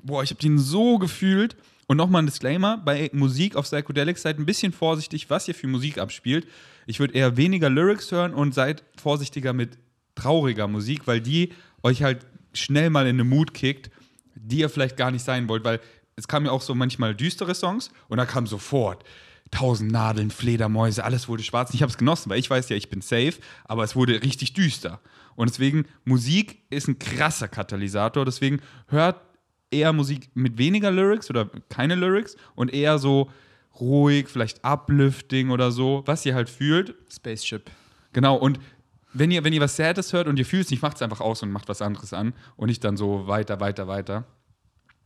[0.02, 1.56] Boah, ich habe den so gefühlt.
[1.86, 5.66] Und nochmal ein Disclaimer: bei Musik auf Psychedelics seid ein bisschen vorsichtig, was ihr für
[5.66, 6.48] Musik abspielt.
[6.86, 9.78] Ich würde eher weniger Lyrics hören und seid vorsichtiger mit
[10.14, 13.90] trauriger Musik, weil die euch halt schnell mal in eine Mut kickt
[14.44, 15.80] die ihr vielleicht gar nicht sein wollt, weil
[16.16, 19.04] es kamen ja auch so manchmal düstere Songs und da kam sofort
[19.50, 21.72] tausend Nadeln, Fledermäuse, alles wurde schwarz.
[21.74, 23.34] Ich habe es genossen, weil ich weiß ja, ich bin safe,
[23.64, 25.00] aber es wurde richtig düster.
[25.36, 28.24] Und deswegen, Musik ist ein krasser Katalysator.
[28.24, 29.20] Deswegen hört
[29.70, 33.30] eher Musik mit weniger Lyrics oder keine Lyrics und eher so
[33.80, 36.94] ruhig, vielleicht uplifting oder so, was ihr halt fühlt.
[37.12, 37.70] Spaceship.
[38.12, 38.60] Genau, und
[39.14, 41.20] wenn ihr, wenn ihr was Sades hört und ihr fühlt es nicht, macht es einfach
[41.20, 44.24] aus und macht was anderes an und nicht dann so weiter, weiter, weiter.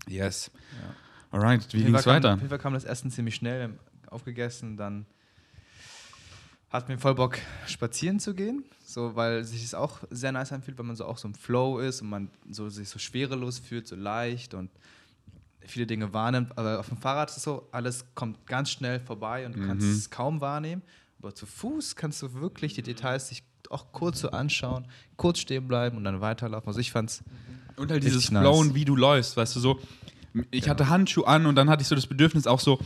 [0.09, 0.51] Yes.
[0.73, 1.39] Ja.
[1.39, 2.33] Alright, wie ging es weiter?
[2.35, 3.79] Auf jeden Fall kam das Essen ziemlich schnell
[4.09, 5.07] aufgegessen, dann
[6.71, 10.79] hat mir voll Bock, spazieren zu gehen, so, weil sich es auch sehr nice anfühlt,
[10.79, 13.87] wenn man so auch so im Flow ist und man so, sich so schwerelos fühlt,
[13.89, 14.71] so leicht und
[15.61, 16.57] viele Dinge wahrnimmt.
[16.59, 19.87] Aber auf dem Fahrrad ist es so, alles kommt ganz schnell vorbei und du kannst
[19.87, 19.93] Mhm.
[19.93, 20.83] es kaum wahrnehmen.
[21.21, 25.69] Aber zu Fuß kannst du wirklich die Details sich auch kurz so anschauen, kurz stehen
[25.69, 26.69] bleiben und dann weiterlaufen.
[26.69, 27.23] Also ich fand's
[27.77, 28.43] Und halt dieses nice.
[28.43, 29.81] Flowen, wie du läufst, weißt du, so.
[30.51, 32.79] Ich hatte Handschuhe an und dann hatte ich so das Bedürfnis, auch so,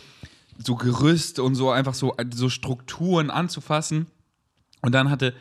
[0.58, 4.06] so Gerüst und so einfach so, so Strukturen anzufassen.
[4.80, 5.34] Und dann hatte,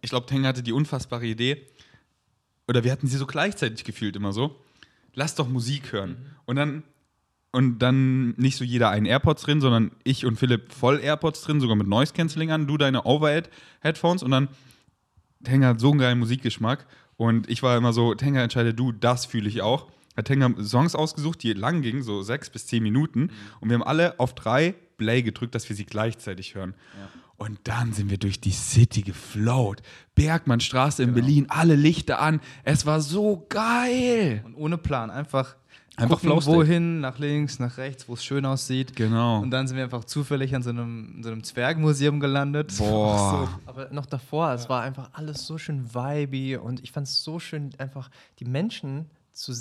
[0.00, 1.66] ich glaube, Tenga hatte die unfassbare Idee,
[2.66, 4.56] oder wir hatten sie so gleichzeitig gefühlt immer so,
[5.14, 6.16] lass doch Musik hören.
[6.44, 6.82] Und dann,
[7.52, 11.60] und dann nicht so jeder einen AirPods drin, sondern ich und Philipp voll AirPods drin,
[11.60, 14.48] sogar mit Noise Cancelling an, du deine Overhead-Headphones und dann
[15.44, 16.86] Tenga hat so einen geilen Musikgeschmack
[17.16, 19.90] und ich war immer so, Tenga entscheide du, das fühle ich auch.
[20.16, 23.30] Hat Tenga Songs ausgesucht, die lang gingen, so sechs bis zehn Minuten
[23.60, 26.74] und wir haben alle auf drei Play gedrückt, dass wir sie gleichzeitig hören.
[27.36, 29.80] Und dann sind wir durch die City geflowt.
[30.16, 32.40] Bergmannstraße in Berlin, alle Lichter an.
[32.64, 34.42] Es war so geil.
[34.44, 35.54] und ohne Plan, einfach,
[35.98, 38.94] Einfach gucken, wohin, nach links, nach rechts, wo es schön aussieht.
[38.94, 39.40] Genau.
[39.40, 42.76] Und dann sind wir einfach zufällig an so einem, in so einem Zwergmuseum gelandet.
[42.78, 43.48] Boah.
[43.66, 47.40] Aber noch davor, es war einfach alles so schön vibey und ich fand es so
[47.40, 49.52] schön, einfach die Menschen zu,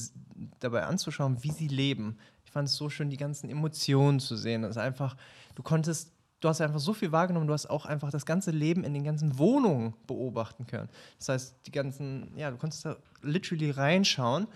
[0.59, 2.17] dabei anzuschauen, wie sie leben.
[2.45, 4.61] Ich fand es so schön, die ganzen Emotionen zu sehen.
[4.61, 5.17] Das ist einfach,
[5.55, 8.83] du konntest, du hast einfach so viel wahrgenommen, du hast auch einfach das ganze Leben
[8.83, 10.89] in den ganzen Wohnungen beobachten können.
[11.17, 14.47] Das heißt, die ganzen, ja, du konntest da literally reinschauen.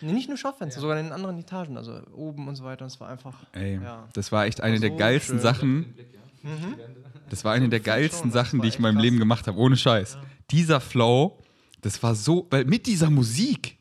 [0.00, 2.84] Nee, nicht nur Schaufenster, sogar in den anderen Etagen, also oben und so weiter.
[2.84, 3.34] Und es war einfach.
[3.52, 4.08] Ey, Ja.
[4.12, 5.42] das war echt eine War der so geilsten schön.
[5.42, 5.94] Sachen.
[7.30, 9.02] Das war eine der geilsten Sachen, die ich in meinem krass.
[9.04, 10.16] Leben gemacht habe, ohne Scheiß.
[10.50, 11.38] Dieser Flow,
[11.82, 13.76] das war so, weil mit dieser Musik,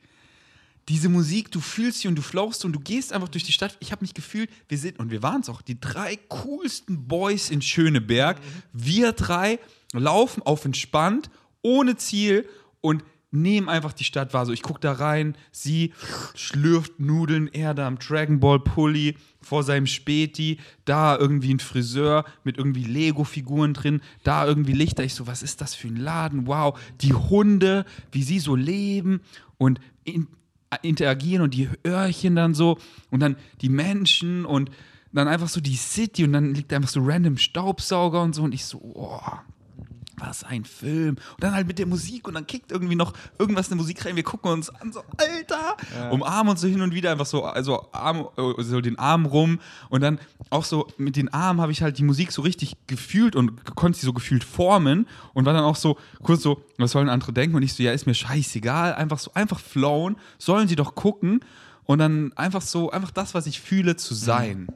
[0.90, 3.78] diese Musik, du fühlst sie und du flowst und du gehst einfach durch die Stadt.
[3.80, 7.50] Ich habe mich gefühlt, wir sind, und wir waren es auch, die drei coolsten Boys
[7.50, 8.38] in Schöneberg.
[8.74, 9.60] Wir drei
[9.94, 11.30] laufen auf entspannt,
[11.62, 12.48] ohne Ziel
[12.82, 14.46] und nehmen einfach die Stadt wahr.
[14.46, 15.94] So, ich gucke da rein, sie
[16.36, 22.26] schlürft Nudeln, er da am Dragon Ball Pulli vor seinem Späti, da irgendwie ein Friseur
[22.44, 25.04] mit irgendwie Lego-Figuren drin, da irgendwie Lichter.
[25.04, 26.48] Ich so, was ist das für ein Laden?
[26.48, 29.22] Wow, die Hunde, wie sie so leben
[29.58, 30.28] und in,
[30.82, 32.78] interagieren und die Öhrchen dann so
[33.10, 34.70] und dann die Menschen und
[35.14, 38.54] dann einfach so die City und dann liegt einfach so random Staubsauger und so und
[38.54, 39.20] ich so, oh,
[40.18, 41.16] was ein Film.
[41.16, 44.04] Und dann halt mit der Musik und dann kickt irgendwie noch irgendwas in der Musik
[44.06, 44.16] rein.
[44.16, 45.78] Wir gucken uns an, so, Alter,
[46.12, 49.60] umarmen uns so hin und wieder einfach so, also Arm, äh, so den Arm rum.
[49.90, 53.36] Und dann auch so mit den Armen habe ich halt die Musik so richtig gefühlt
[53.36, 57.10] und konnte sie so gefühlt formen und war dann auch so kurz so, was sollen
[57.10, 57.56] andere denken?
[57.56, 61.42] Und ich so, ja, ist mir scheißegal, einfach so, einfach flown, sollen sie doch gucken.
[61.84, 64.68] Und dann einfach so, einfach das, was ich fühle, zu sein.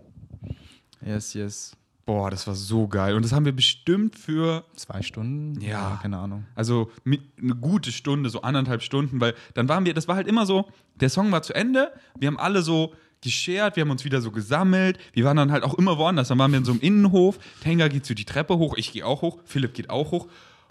[1.06, 1.74] Yes, yes.
[2.06, 3.16] Boah, das war so geil.
[3.16, 5.62] Und das haben wir bestimmt für Zwei Stunden?
[5.62, 6.00] Ja.
[6.02, 6.46] keine Ahnung.
[6.56, 10.46] Also eine gute Stunde, so anderthalb Stunden, weil dann waren wir, das war halt immer
[10.46, 14.22] so, der Song war zu Ende, wir haben alle so geschert, wir haben uns wieder
[14.22, 16.82] so gesammelt, wir waren dann halt auch immer woanders, dann waren wir in so einem
[16.82, 20.28] Innenhof, Tenga geht so die Treppe hoch, ich gehe auch hoch, Philipp geht auch hoch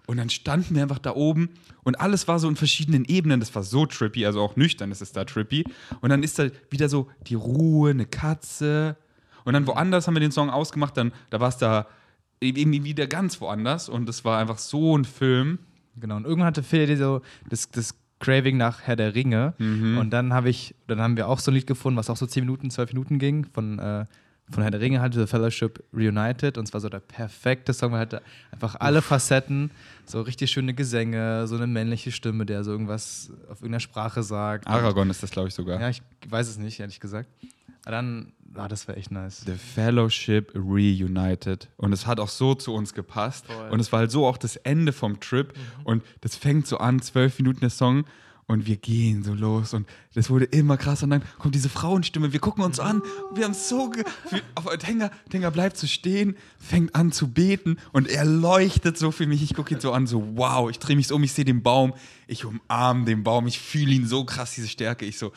[0.07, 1.51] und dann standen wir einfach da oben
[1.85, 5.01] und alles war so in verschiedenen Ebenen, das war so trippy, also auch nüchtern ist
[5.01, 5.65] es da trippy
[6.01, 8.97] und dann ist da wieder so die Ruhe, eine Katze
[9.45, 11.87] und dann woanders haben wir den Song ausgemacht, dann da war es da
[12.41, 15.59] eben wieder ganz woanders und das war einfach so ein Film.
[15.97, 16.17] Genau.
[16.17, 19.55] Und irgendwann hatte Phil so das, das Craving nach Herr der Ringe.
[19.59, 19.99] Mhm.
[19.99, 22.27] Und dann habe ich, dann haben wir auch so ein Lied gefunden, was auch so
[22.27, 24.07] 10 Minuten, 12 Minuten ging, von, äh,
[24.51, 26.59] von Herr der Ringe halt, The Fellowship Reunited.
[26.59, 29.71] Und zwar so der perfekte Song, weil hatte einfach alle Facetten,
[30.07, 34.67] so richtig schöne Gesänge, so eine männliche Stimme, der so irgendwas auf irgendeiner Sprache sagt.
[34.67, 35.81] Aragorn ist das, glaube ich, sogar.
[35.81, 37.29] Ja, ich weiß es nicht, ehrlich gesagt.
[37.85, 39.43] Aber dann, ah, das war echt nice.
[39.47, 41.69] The Fellowship Reunited.
[41.77, 43.47] Und es hat auch so zu uns gepasst.
[43.47, 43.71] Voll.
[43.71, 45.55] Und es war halt so auch das Ende vom Trip.
[45.85, 48.05] Und das fängt so an, zwölf Minuten der Song.
[48.51, 49.75] Und wir gehen so los.
[49.75, 51.05] Und das wurde immer krasser.
[51.05, 52.33] Und dann kommt diese Frauenstimme.
[52.33, 53.01] Wir gucken uns an.
[53.33, 53.93] Wir haben so.
[54.57, 57.77] Aber Tenga, Tenga bleibt so stehen, fängt an zu beten.
[57.93, 59.41] Und er leuchtet so für mich.
[59.45, 60.69] Ich gucke ihn so an, so wow.
[60.69, 61.95] Ich drehe mich so um, ich sehe den Baum.
[62.27, 63.47] Ich umarme den Baum.
[63.47, 65.05] Ich fühle ihn so krass, diese Stärke.
[65.05, 65.31] Ich so,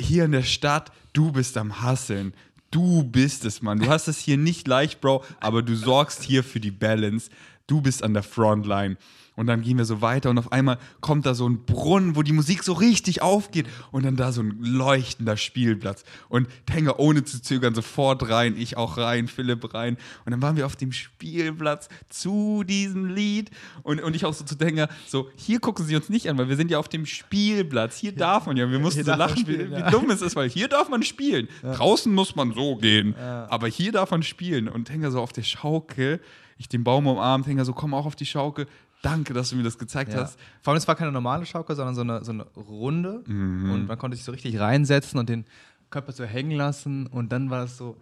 [0.00, 2.34] hier in der Stadt, du bist am Hasseln.
[2.72, 3.78] Du bist es, Mann.
[3.78, 7.30] Du hast es hier nicht leicht, Bro, aber du sorgst hier für die Balance.
[7.68, 8.96] Du bist an der Frontline.
[9.40, 12.22] Und dann gehen wir so weiter und auf einmal kommt da so ein Brunnen, wo
[12.22, 16.04] die Musik so richtig aufgeht und dann da so ein leuchtender Spielplatz.
[16.28, 19.96] Und Tenga ohne zu zögern sofort rein, ich auch rein, Philipp rein.
[20.26, 23.50] Und dann waren wir auf dem Spielplatz zu diesem Lied
[23.82, 26.50] und, und ich auch so zu Tenga, so, hier gucken sie uns nicht an, weil
[26.50, 27.96] wir sind ja auf dem Spielplatz.
[27.96, 29.90] Hier darf man ja, wir mussten so lachen, wie, spielen, wie ja.
[29.90, 31.48] dumm es ist, weil hier darf man spielen.
[31.62, 33.16] Draußen muss man so gehen.
[33.16, 34.68] Aber hier darf man spielen.
[34.68, 36.20] Und Tenga so auf der Schaukel,
[36.58, 38.66] ich den Baum umarmt, Tenga so, komm auch auf die Schaukel.
[39.02, 40.20] Danke, dass du mir das gezeigt Ja.
[40.20, 40.38] hast.
[40.62, 43.22] Vor allem, es war keine normale Schaukel, sondern so eine, so eine runde.
[43.26, 43.70] Mhm.
[43.72, 45.44] Und man konnte sich so richtig reinsetzen und den
[45.90, 47.06] Körper so hängen lassen.
[47.06, 47.96] Und dann war das so,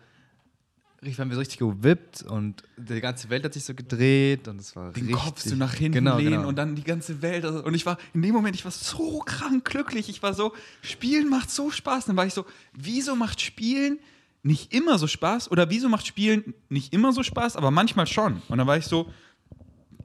[1.01, 4.61] richtig, waren wir so richtig gewippt und die ganze Welt hat sich so gedreht und
[4.61, 6.49] es war Den richtig, Kopf so nach hinten genau, lehnen genau.
[6.49, 7.45] und dann die ganze Welt.
[7.45, 10.09] also- Und ich war in dem Moment, ich war so krank glücklich.
[10.09, 12.07] Ich war so, Spielen macht so Spaß.
[12.07, 13.99] Dann war ich so, wieso macht Spielen
[14.43, 15.51] nicht immer so Spaß?
[15.51, 18.43] Oder wieso macht Spielen nicht immer so Spaß, aber manchmal schon?
[18.49, 19.09] Und dann war ich so,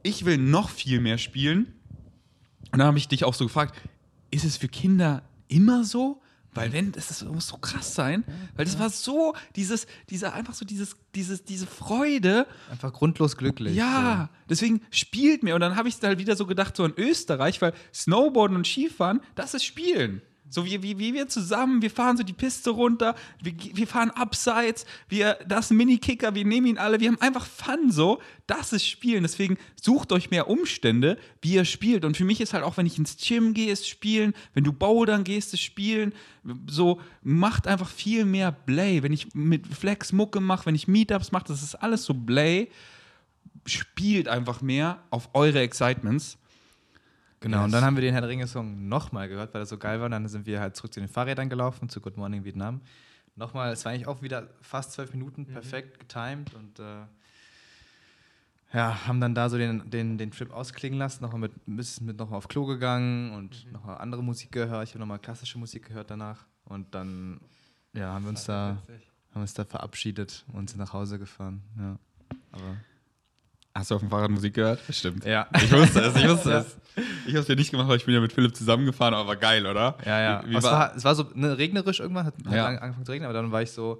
[0.04, 1.74] ich will noch viel mehr spielen.
[2.72, 3.76] Und dann habe ich dich auch so gefragt,
[4.32, 6.22] ist es für Kinder immer so?
[6.56, 8.24] Weil wenn, das, ist, das muss so krass sein,
[8.56, 13.76] weil das war so, dieses, dieser, einfach so dieses, dieses, diese Freude, Einfach grundlos glücklich.
[13.76, 15.56] ja, deswegen spielt mir.
[15.56, 19.22] Und dann habe ich halt wieder so gedacht, so in Österreich, weil Snowboarden und Skifahren,
[19.34, 20.22] das ist Spielen.
[20.54, 24.12] So wie, wie, wie wir zusammen, wir fahren so die Piste runter, wir, wir fahren
[24.12, 28.22] abseits, wir, das Mini-Kicker, wir nehmen ihn alle, wir haben einfach Fun so.
[28.46, 29.24] Das ist Spielen.
[29.24, 32.06] Deswegen sucht euch mehr Umstände, wie ihr spielt.
[32.06, 34.72] Und für mich ist halt auch, wenn ich ins Gym gehe, ist Spielen, wenn du
[34.72, 36.14] bouldern gehst, ist Spielen.
[36.68, 39.02] So, macht einfach viel mehr Play.
[39.02, 42.70] Wenn ich mit Flex Mucke mache, wenn ich Meetups mache, das ist alles so Play
[43.66, 46.38] spielt einfach mehr auf eure Excitements.
[47.44, 47.66] Genau, Yes.
[47.66, 50.06] und dann haben wir den Herr der Ringe-Song nochmal gehört, weil er so geil war.
[50.06, 52.80] Und dann sind wir halt zurück zu den Fahrrädern gelaufen, zu Good Morning Vietnam.
[53.36, 57.02] Nochmal, es war eigentlich auch wieder fast zwölf Minuten, perfekt getimed und äh,
[58.74, 62.18] ja, haben dann da so den, den, den Trip ausklingen lassen, nochmal mit, bisschen mit
[62.18, 64.88] nochmal auf Klo gegangen und nochmal andere Musik gehört.
[64.88, 66.46] Ich habe nochmal klassische Musik gehört danach.
[66.66, 67.42] Und dann
[67.94, 68.78] ja, haben wir uns da,
[69.34, 71.62] haben uns da verabschiedet und sind nach Hause gefahren.
[71.78, 71.98] Ja.
[72.54, 72.78] Aber
[73.76, 74.80] Hast du auf dem Fahrrad Musik gehört?
[74.90, 75.26] Stimmt.
[75.26, 75.48] ja.
[75.56, 76.78] Ich wusste es, ich wusste es.
[77.26, 79.36] Ich habe es ja nicht gemacht, weil ich bin ja mit Philipp zusammengefahren, aber war
[79.36, 79.98] geil, oder?
[80.06, 80.44] Ja, ja.
[80.46, 82.64] Wie, wie es, war, war, es war so ne, regnerisch irgendwann, hat, hat Ja.
[82.66, 84.00] lang- angefangen zu regnen, aber dann war ich so,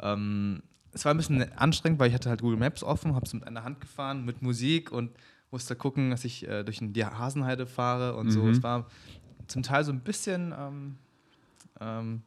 [0.00, 0.62] ähm,
[0.92, 3.46] es war ein bisschen anstrengend, weil ich hatte halt Google Maps offen, habe es mit
[3.46, 5.10] einer Hand gefahren, mit Musik und
[5.50, 8.42] musste gucken, dass ich äh, durch die Hasenheide fahre und so.
[8.42, 8.50] Mhm.
[8.50, 8.86] Es war
[9.46, 10.96] zum Teil so ein bisschen ähm,
[11.80, 12.22] ähm,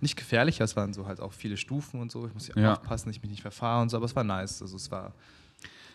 [0.00, 2.26] nicht gefährlich, es waren so halt auch viele Stufen und so.
[2.28, 2.72] Ich muss ja Ja.
[2.74, 4.62] aufpassen, dass ich mich nicht verfahre und so, aber es war nice.
[4.62, 5.14] Also es war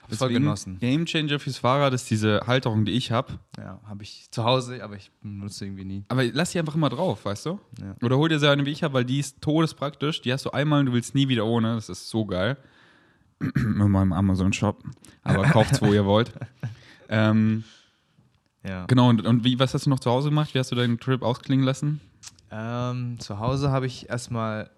[0.09, 0.77] voll genossen.
[0.79, 3.39] Game Changer fürs Fahrrad ist diese Halterung, die ich habe.
[3.57, 6.03] Ja, habe ich zu Hause, aber ich benutze irgendwie nie.
[6.09, 7.59] Aber lass sie einfach immer drauf, weißt du?
[7.81, 7.95] Ja.
[8.03, 10.21] Oder hol dir so eine wie ich habe, weil die ist todespraktisch.
[10.21, 11.75] Die hast du einmal und du willst nie wieder ohne.
[11.75, 12.57] Das ist so geil.
[13.39, 13.55] mit
[13.89, 14.83] meinem Amazon-Shop.
[15.23, 16.31] Aber kauft's, wo ihr wollt.
[17.09, 17.63] Ähm,
[18.63, 18.85] Ja.
[18.85, 20.53] genau, und, und wie, was hast du noch zu Hause gemacht?
[20.53, 21.99] Wie hast du deinen Trip ausklingen lassen?
[22.51, 24.69] Ähm, zu Hause habe ich erstmal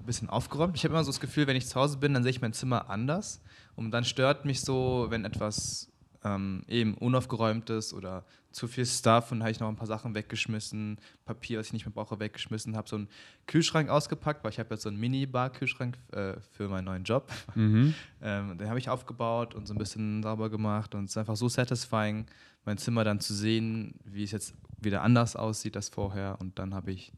[0.00, 0.76] ein bisschen aufgeräumt.
[0.76, 2.52] Ich habe immer so das Gefühl, wenn ich zu Hause bin, dann sehe ich mein
[2.54, 3.40] Zimmer anders.
[3.76, 5.92] Und dann stört mich so, wenn etwas
[6.24, 10.14] ähm, eben unaufgeräumt ist oder zu viel Stuff und habe ich noch ein paar Sachen
[10.14, 13.08] weggeschmissen, Papier, was ich nicht mehr brauche, weggeschmissen, habe so einen
[13.46, 17.30] Kühlschrank ausgepackt, weil ich habe jetzt so einen Mini-Bar-Kühlschrank äh, für meinen neuen Job.
[17.54, 17.94] Mhm.
[18.22, 21.36] Ähm, den habe ich aufgebaut und so ein bisschen sauber gemacht und es ist einfach
[21.36, 22.26] so satisfying,
[22.64, 26.36] mein Zimmer dann zu sehen, wie es jetzt wieder anders aussieht als vorher.
[26.40, 27.12] Und dann habe ich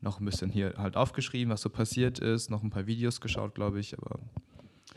[0.00, 3.54] noch ein bisschen hier halt aufgeschrieben, was so passiert ist, noch ein paar Videos geschaut,
[3.54, 3.98] glaube ich.
[3.98, 4.20] Aber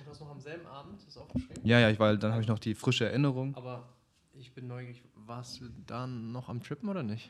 [0.09, 1.61] Und das noch am selben Abend, das aufgeschrieben?
[1.63, 3.53] ja, ja, ich, weil dann habe ich noch die frische Erinnerung.
[3.55, 3.87] Aber
[4.33, 7.29] ich bin neugierig, warst du dann noch am Trippen oder nicht?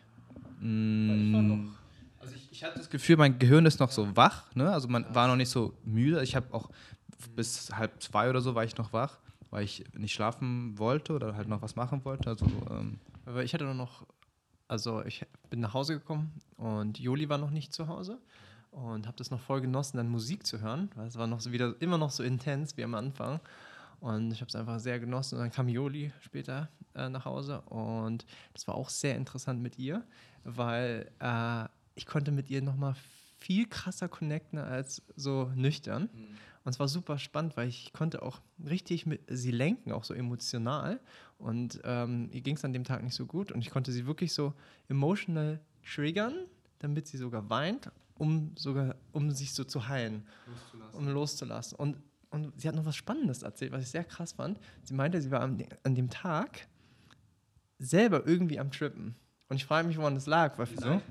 [0.62, 1.68] Mm,
[2.20, 4.72] Also ich, ich hatte das Gefühl, mein Gehirn ist noch so wach, ne?
[4.72, 6.24] Also man war noch nicht so müde.
[6.24, 6.70] Ich habe auch
[7.36, 9.18] bis halb zwei oder so war ich noch wach,
[9.50, 12.30] weil ich nicht schlafen wollte oder halt noch was machen wollte.
[12.30, 14.06] Also ähm, Aber ich hatte nur noch,
[14.70, 18.20] also ich bin nach Hause gekommen und Joli war noch nicht zu Hause
[18.72, 21.52] und habe das noch voll genossen, dann Musik zu hören, weil es war noch so
[21.52, 23.40] wieder immer noch so intens wie am Anfang.
[24.00, 25.36] Und ich habe es einfach sehr genossen.
[25.36, 29.78] Und dann kam Joli später äh, nach Hause und das war auch sehr interessant mit
[29.78, 30.04] ihr,
[30.44, 31.66] weil äh,
[31.96, 32.96] ich konnte mit ihr nochmal
[33.40, 36.10] viel krasser connecten als so nüchtern.
[36.64, 40.14] Und es war super spannend, weil ich konnte auch richtig mit sie lenken, auch so
[40.14, 41.00] emotional.
[41.38, 43.52] Und ähm, ihr ging es an dem Tag nicht so gut.
[43.52, 44.54] Und ich konnte sie wirklich so
[44.90, 46.36] emotional triggern,
[46.80, 47.90] damit sie sogar weint,
[48.20, 50.28] um sogar, um sich so zu heilen,
[50.94, 51.78] um loszulassen.
[51.78, 51.98] Und,
[52.30, 54.60] und sie hat noch was Spannendes erzählt, was ich sehr krass fand.
[54.84, 56.68] Sie meinte, sie war an, an dem Tag
[57.80, 59.16] selber irgendwie am Trippen.
[59.48, 60.58] Und ich frage mich, woran das lag.
[60.60, 61.04] Weil vielleicht,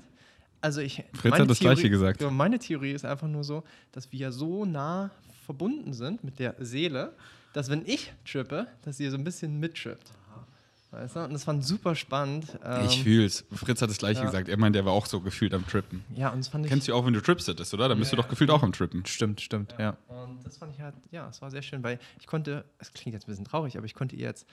[0.61, 2.21] also ich, Fritz hat das Gleiche gesagt.
[2.21, 5.11] Ja, meine Theorie ist einfach nur so, dass wir ja so nah
[5.45, 7.15] verbunden sind mit der Seele,
[7.53, 10.11] dass wenn ich trippe, dass sie so ein bisschen mittrippt.
[10.91, 11.23] Weißt du?
[11.23, 12.57] Und das fand super spannend.
[12.63, 13.45] Ähm, ich fühl's.
[13.51, 14.25] Fritz hat das Gleiche ja.
[14.25, 14.49] gesagt.
[14.49, 16.03] Er meint, er war auch so gefühlt am Trippen.
[16.15, 16.71] Ja, und das fand ich.
[16.71, 17.87] Kennst du auch, wenn du Trips hättest, oder?
[17.89, 19.05] Dann bist du doch gefühlt auch am Trippen.
[19.05, 19.97] stimmt, stimmt, ja.
[20.07, 23.13] Und das fand ich halt, ja, es war sehr schön, weil ich konnte, es klingt
[23.13, 24.47] jetzt ein bisschen traurig, aber ich konnte ihr jetzt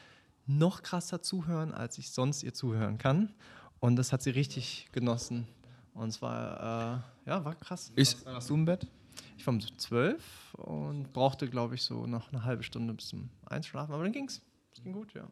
[0.46, 3.32] noch krasser zuhören, als ich sonst ihr zuhören kann.
[3.80, 5.48] Und das hat sie richtig genossen.
[5.94, 7.92] Und es war, äh, ja, war krass.
[7.96, 8.86] Ist, Warst du im Bett?
[9.38, 13.30] Ich war um zwölf und brauchte, glaube ich, so noch eine halbe Stunde bis zum
[13.46, 14.42] Einschlafen, aber dann ging's.
[14.72, 15.26] Es ging gut, ja.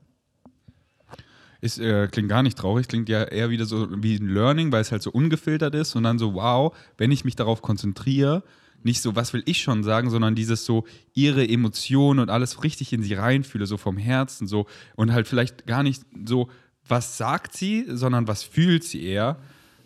[1.61, 4.83] Ist, äh, klingt gar nicht traurig, klingt ja eher wieder so wie ein Learning, weil
[4.83, 8.43] es halt so ungefiltert ist und dann so, wow, wenn ich mich darauf konzentriere,
[8.83, 12.93] nicht so, was will ich schon sagen, sondern dieses so, ihre Emotionen und alles richtig
[12.93, 16.49] in sie reinfühle, so vom Herzen, so und halt vielleicht gar nicht so,
[16.87, 19.39] was sagt sie, sondern was fühlt sie eher.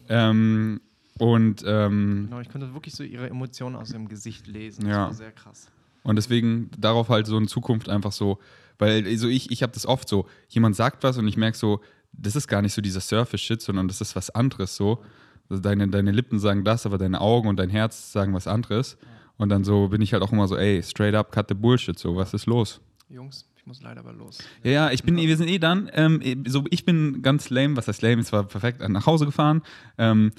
[0.09, 0.81] Ähm,
[1.19, 4.87] und ähm, genau, ich konnte wirklich so ihre Emotionen aus ihrem Gesicht lesen.
[4.87, 5.09] Ja.
[5.09, 5.69] Das war sehr krass.
[6.03, 8.39] Und deswegen darauf halt so in Zukunft einfach so,
[8.79, 11.81] weil also ich, ich habe das oft so, jemand sagt was und ich merke so,
[12.13, 15.03] das ist gar nicht so dieser Surface-Shit, sondern das ist was anderes so.
[15.49, 18.99] Also deine, deine Lippen sagen das, aber deine Augen und dein Herz sagen was anderes.
[19.37, 21.99] Und dann so bin ich halt auch immer so, ey, straight up, cut the bullshit,
[21.99, 22.81] so, was ist los?
[23.09, 24.39] Jungs, ich muss leider aber los.
[24.63, 27.89] Ja, ja, ich bin, wir sind eh dann, ähm, so, ich bin ganz lame, was
[27.89, 29.63] heißt lame, es war perfekt, nach Hause gefahren,
[29.97, 30.33] ähm,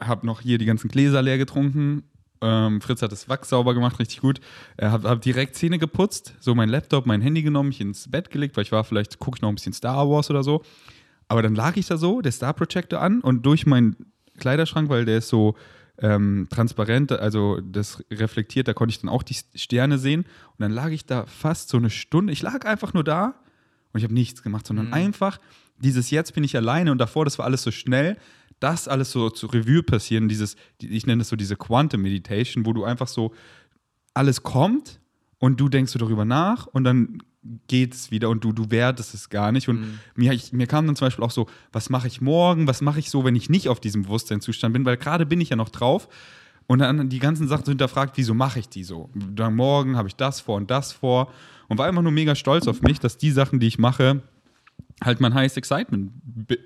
[0.00, 2.04] hab noch hier die ganzen Gläser leer getrunken,
[2.42, 4.40] ähm, Fritz hat das Wachs sauber gemacht, richtig gut.
[4.76, 8.30] Äh, hab, hab direkt Zähne geputzt, so mein Laptop, mein Handy genommen, mich ins Bett
[8.30, 10.62] gelegt, weil ich war, vielleicht gucke ich noch ein bisschen Star Wars oder so.
[11.28, 13.96] Aber dann lag ich da so, der Star Projector an und durch meinen
[14.38, 15.54] Kleiderschrank, weil der ist so
[15.98, 20.22] ähm, transparent, also das reflektiert, da konnte ich dann auch die Sterne sehen.
[20.22, 22.32] Und dann lag ich da fast so eine Stunde.
[22.32, 23.34] Ich lag einfach nur da
[23.92, 24.94] und ich habe nichts gemacht, sondern Mhm.
[24.94, 25.38] einfach
[25.76, 28.16] dieses Jetzt bin ich alleine und davor, das war alles so schnell,
[28.60, 32.66] das alles so zu Revue passieren, dieses, die- ich nenne das so diese Quantum Meditation,
[32.66, 33.32] wo du einfach so
[34.14, 35.00] alles kommt
[35.38, 37.18] und du denkst so darüber nach und dann
[37.68, 39.68] geht es wieder und du, du wertest es gar nicht.
[39.68, 42.82] Und mir, ich, mir kam dann zum Beispiel auch so, was mache ich morgen, was
[42.82, 45.56] mache ich so, wenn ich nicht auf diesem Bewusstseinszustand bin, weil gerade bin ich ja
[45.56, 46.08] noch drauf
[46.66, 49.08] und dann die ganzen Sachen so hinterfragt, wieso mache ich die so?
[49.14, 51.32] Dann morgen habe ich das vor und das vor
[51.68, 54.20] und war immer nur mega stolz auf mich, dass die Sachen, die ich mache,
[55.02, 56.12] halt mein highest excitement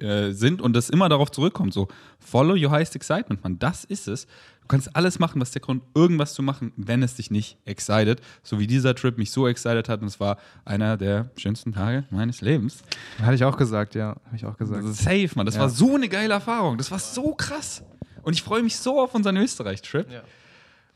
[0.02, 1.88] äh, sind und das immer darauf zurückkommt, so
[2.18, 4.26] follow your highest excitement, man, das ist es.
[4.62, 8.20] Du kannst alles machen, was der Grund, irgendwas zu machen, wenn es dich nicht excited,
[8.42, 12.04] so wie dieser Trip mich so excited hat und es war einer der schönsten Tage
[12.10, 12.82] meines Lebens.
[13.20, 14.16] Hatte ich auch gesagt, ja.
[14.26, 14.82] Habe ich auch gesagt.
[14.94, 15.62] Safe, man, das Ja.
[15.62, 17.82] war so eine geile Erfahrung, das war so krass
[18.22, 20.10] und ich freue mich so auf unseren Österreich-Trip.
[20.10, 20.22] Ja.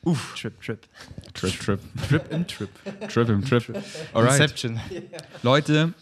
[0.05, 0.81] Uff, Trip, Trip.
[1.35, 2.69] Trip, Trip, Trip im Trip.
[3.09, 3.83] Trip im Trip.
[4.15, 4.33] Alright.
[4.41, 4.81] Inception.
[5.43, 5.93] Leute,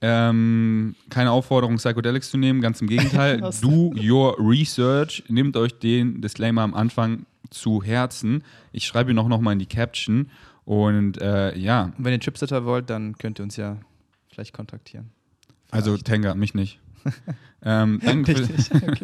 [0.00, 3.40] ähm, keine Aufforderung, Psychedelics zu nehmen, ganz im Gegenteil.
[3.62, 5.24] Do your research.
[5.28, 8.44] Nehmt euch den Disclaimer am Anfang zu Herzen.
[8.72, 10.30] Ich schreibe ihn auch nochmal in die Caption.
[10.64, 13.78] Und äh, ja, Und wenn ihr Chipsitter wollt, dann könnt ihr uns ja
[14.30, 15.10] vielleicht kontaktieren.
[15.70, 16.78] also Tenga, mich nicht.
[17.62, 18.96] ähm, danke für,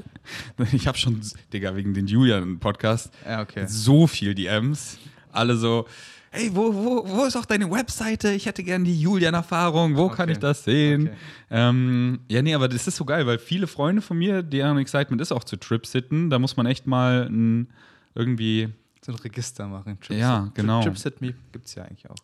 [0.72, 1.20] ich habe schon,
[1.52, 3.64] Digga, wegen den Julian-Podcast Ja, okay.
[3.66, 4.98] so viel DMs.
[5.32, 5.86] Alle so,
[6.34, 8.30] hey, wo, wo, wo ist auch deine Webseite?
[8.32, 9.96] Ich hätte gern die Julian-Erfahrung.
[9.96, 10.32] Wo kann Okay.
[10.32, 11.08] ich das sehen?
[11.08, 11.16] Okay.
[11.50, 15.20] Ähm, ja, nee, aber das ist so geil, weil viele Freunde von mir, deren Excitement
[15.22, 16.30] ist auch zu Trip-Sitten.
[16.30, 17.68] Da muss man echt mal ein,
[18.14, 18.68] irgendwie.
[19.04, 19.98] So ein Register machen.
[20.00, 20.82] Trips Ja, genau.
[20.82, 22.16] Trips at Me gibt es ja eigentlich auch.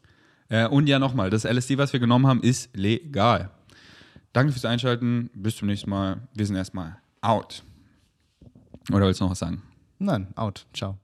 [0.48, 3.50] Äh, und ja, nochmal, das LSD, was wir genommen haben, ist legal.
[4.32, 5.30] Danke fürs Einschalten.
[5.34, 6.26] Bis zum nächsten Mal.
[6.34, 7.62] Wir sind erstmal out.
[8.92, 9.62] Oder willst du noch was sagen?
[9.98, 10.66] Nein, out.
[10.72, 10.98] Ciao.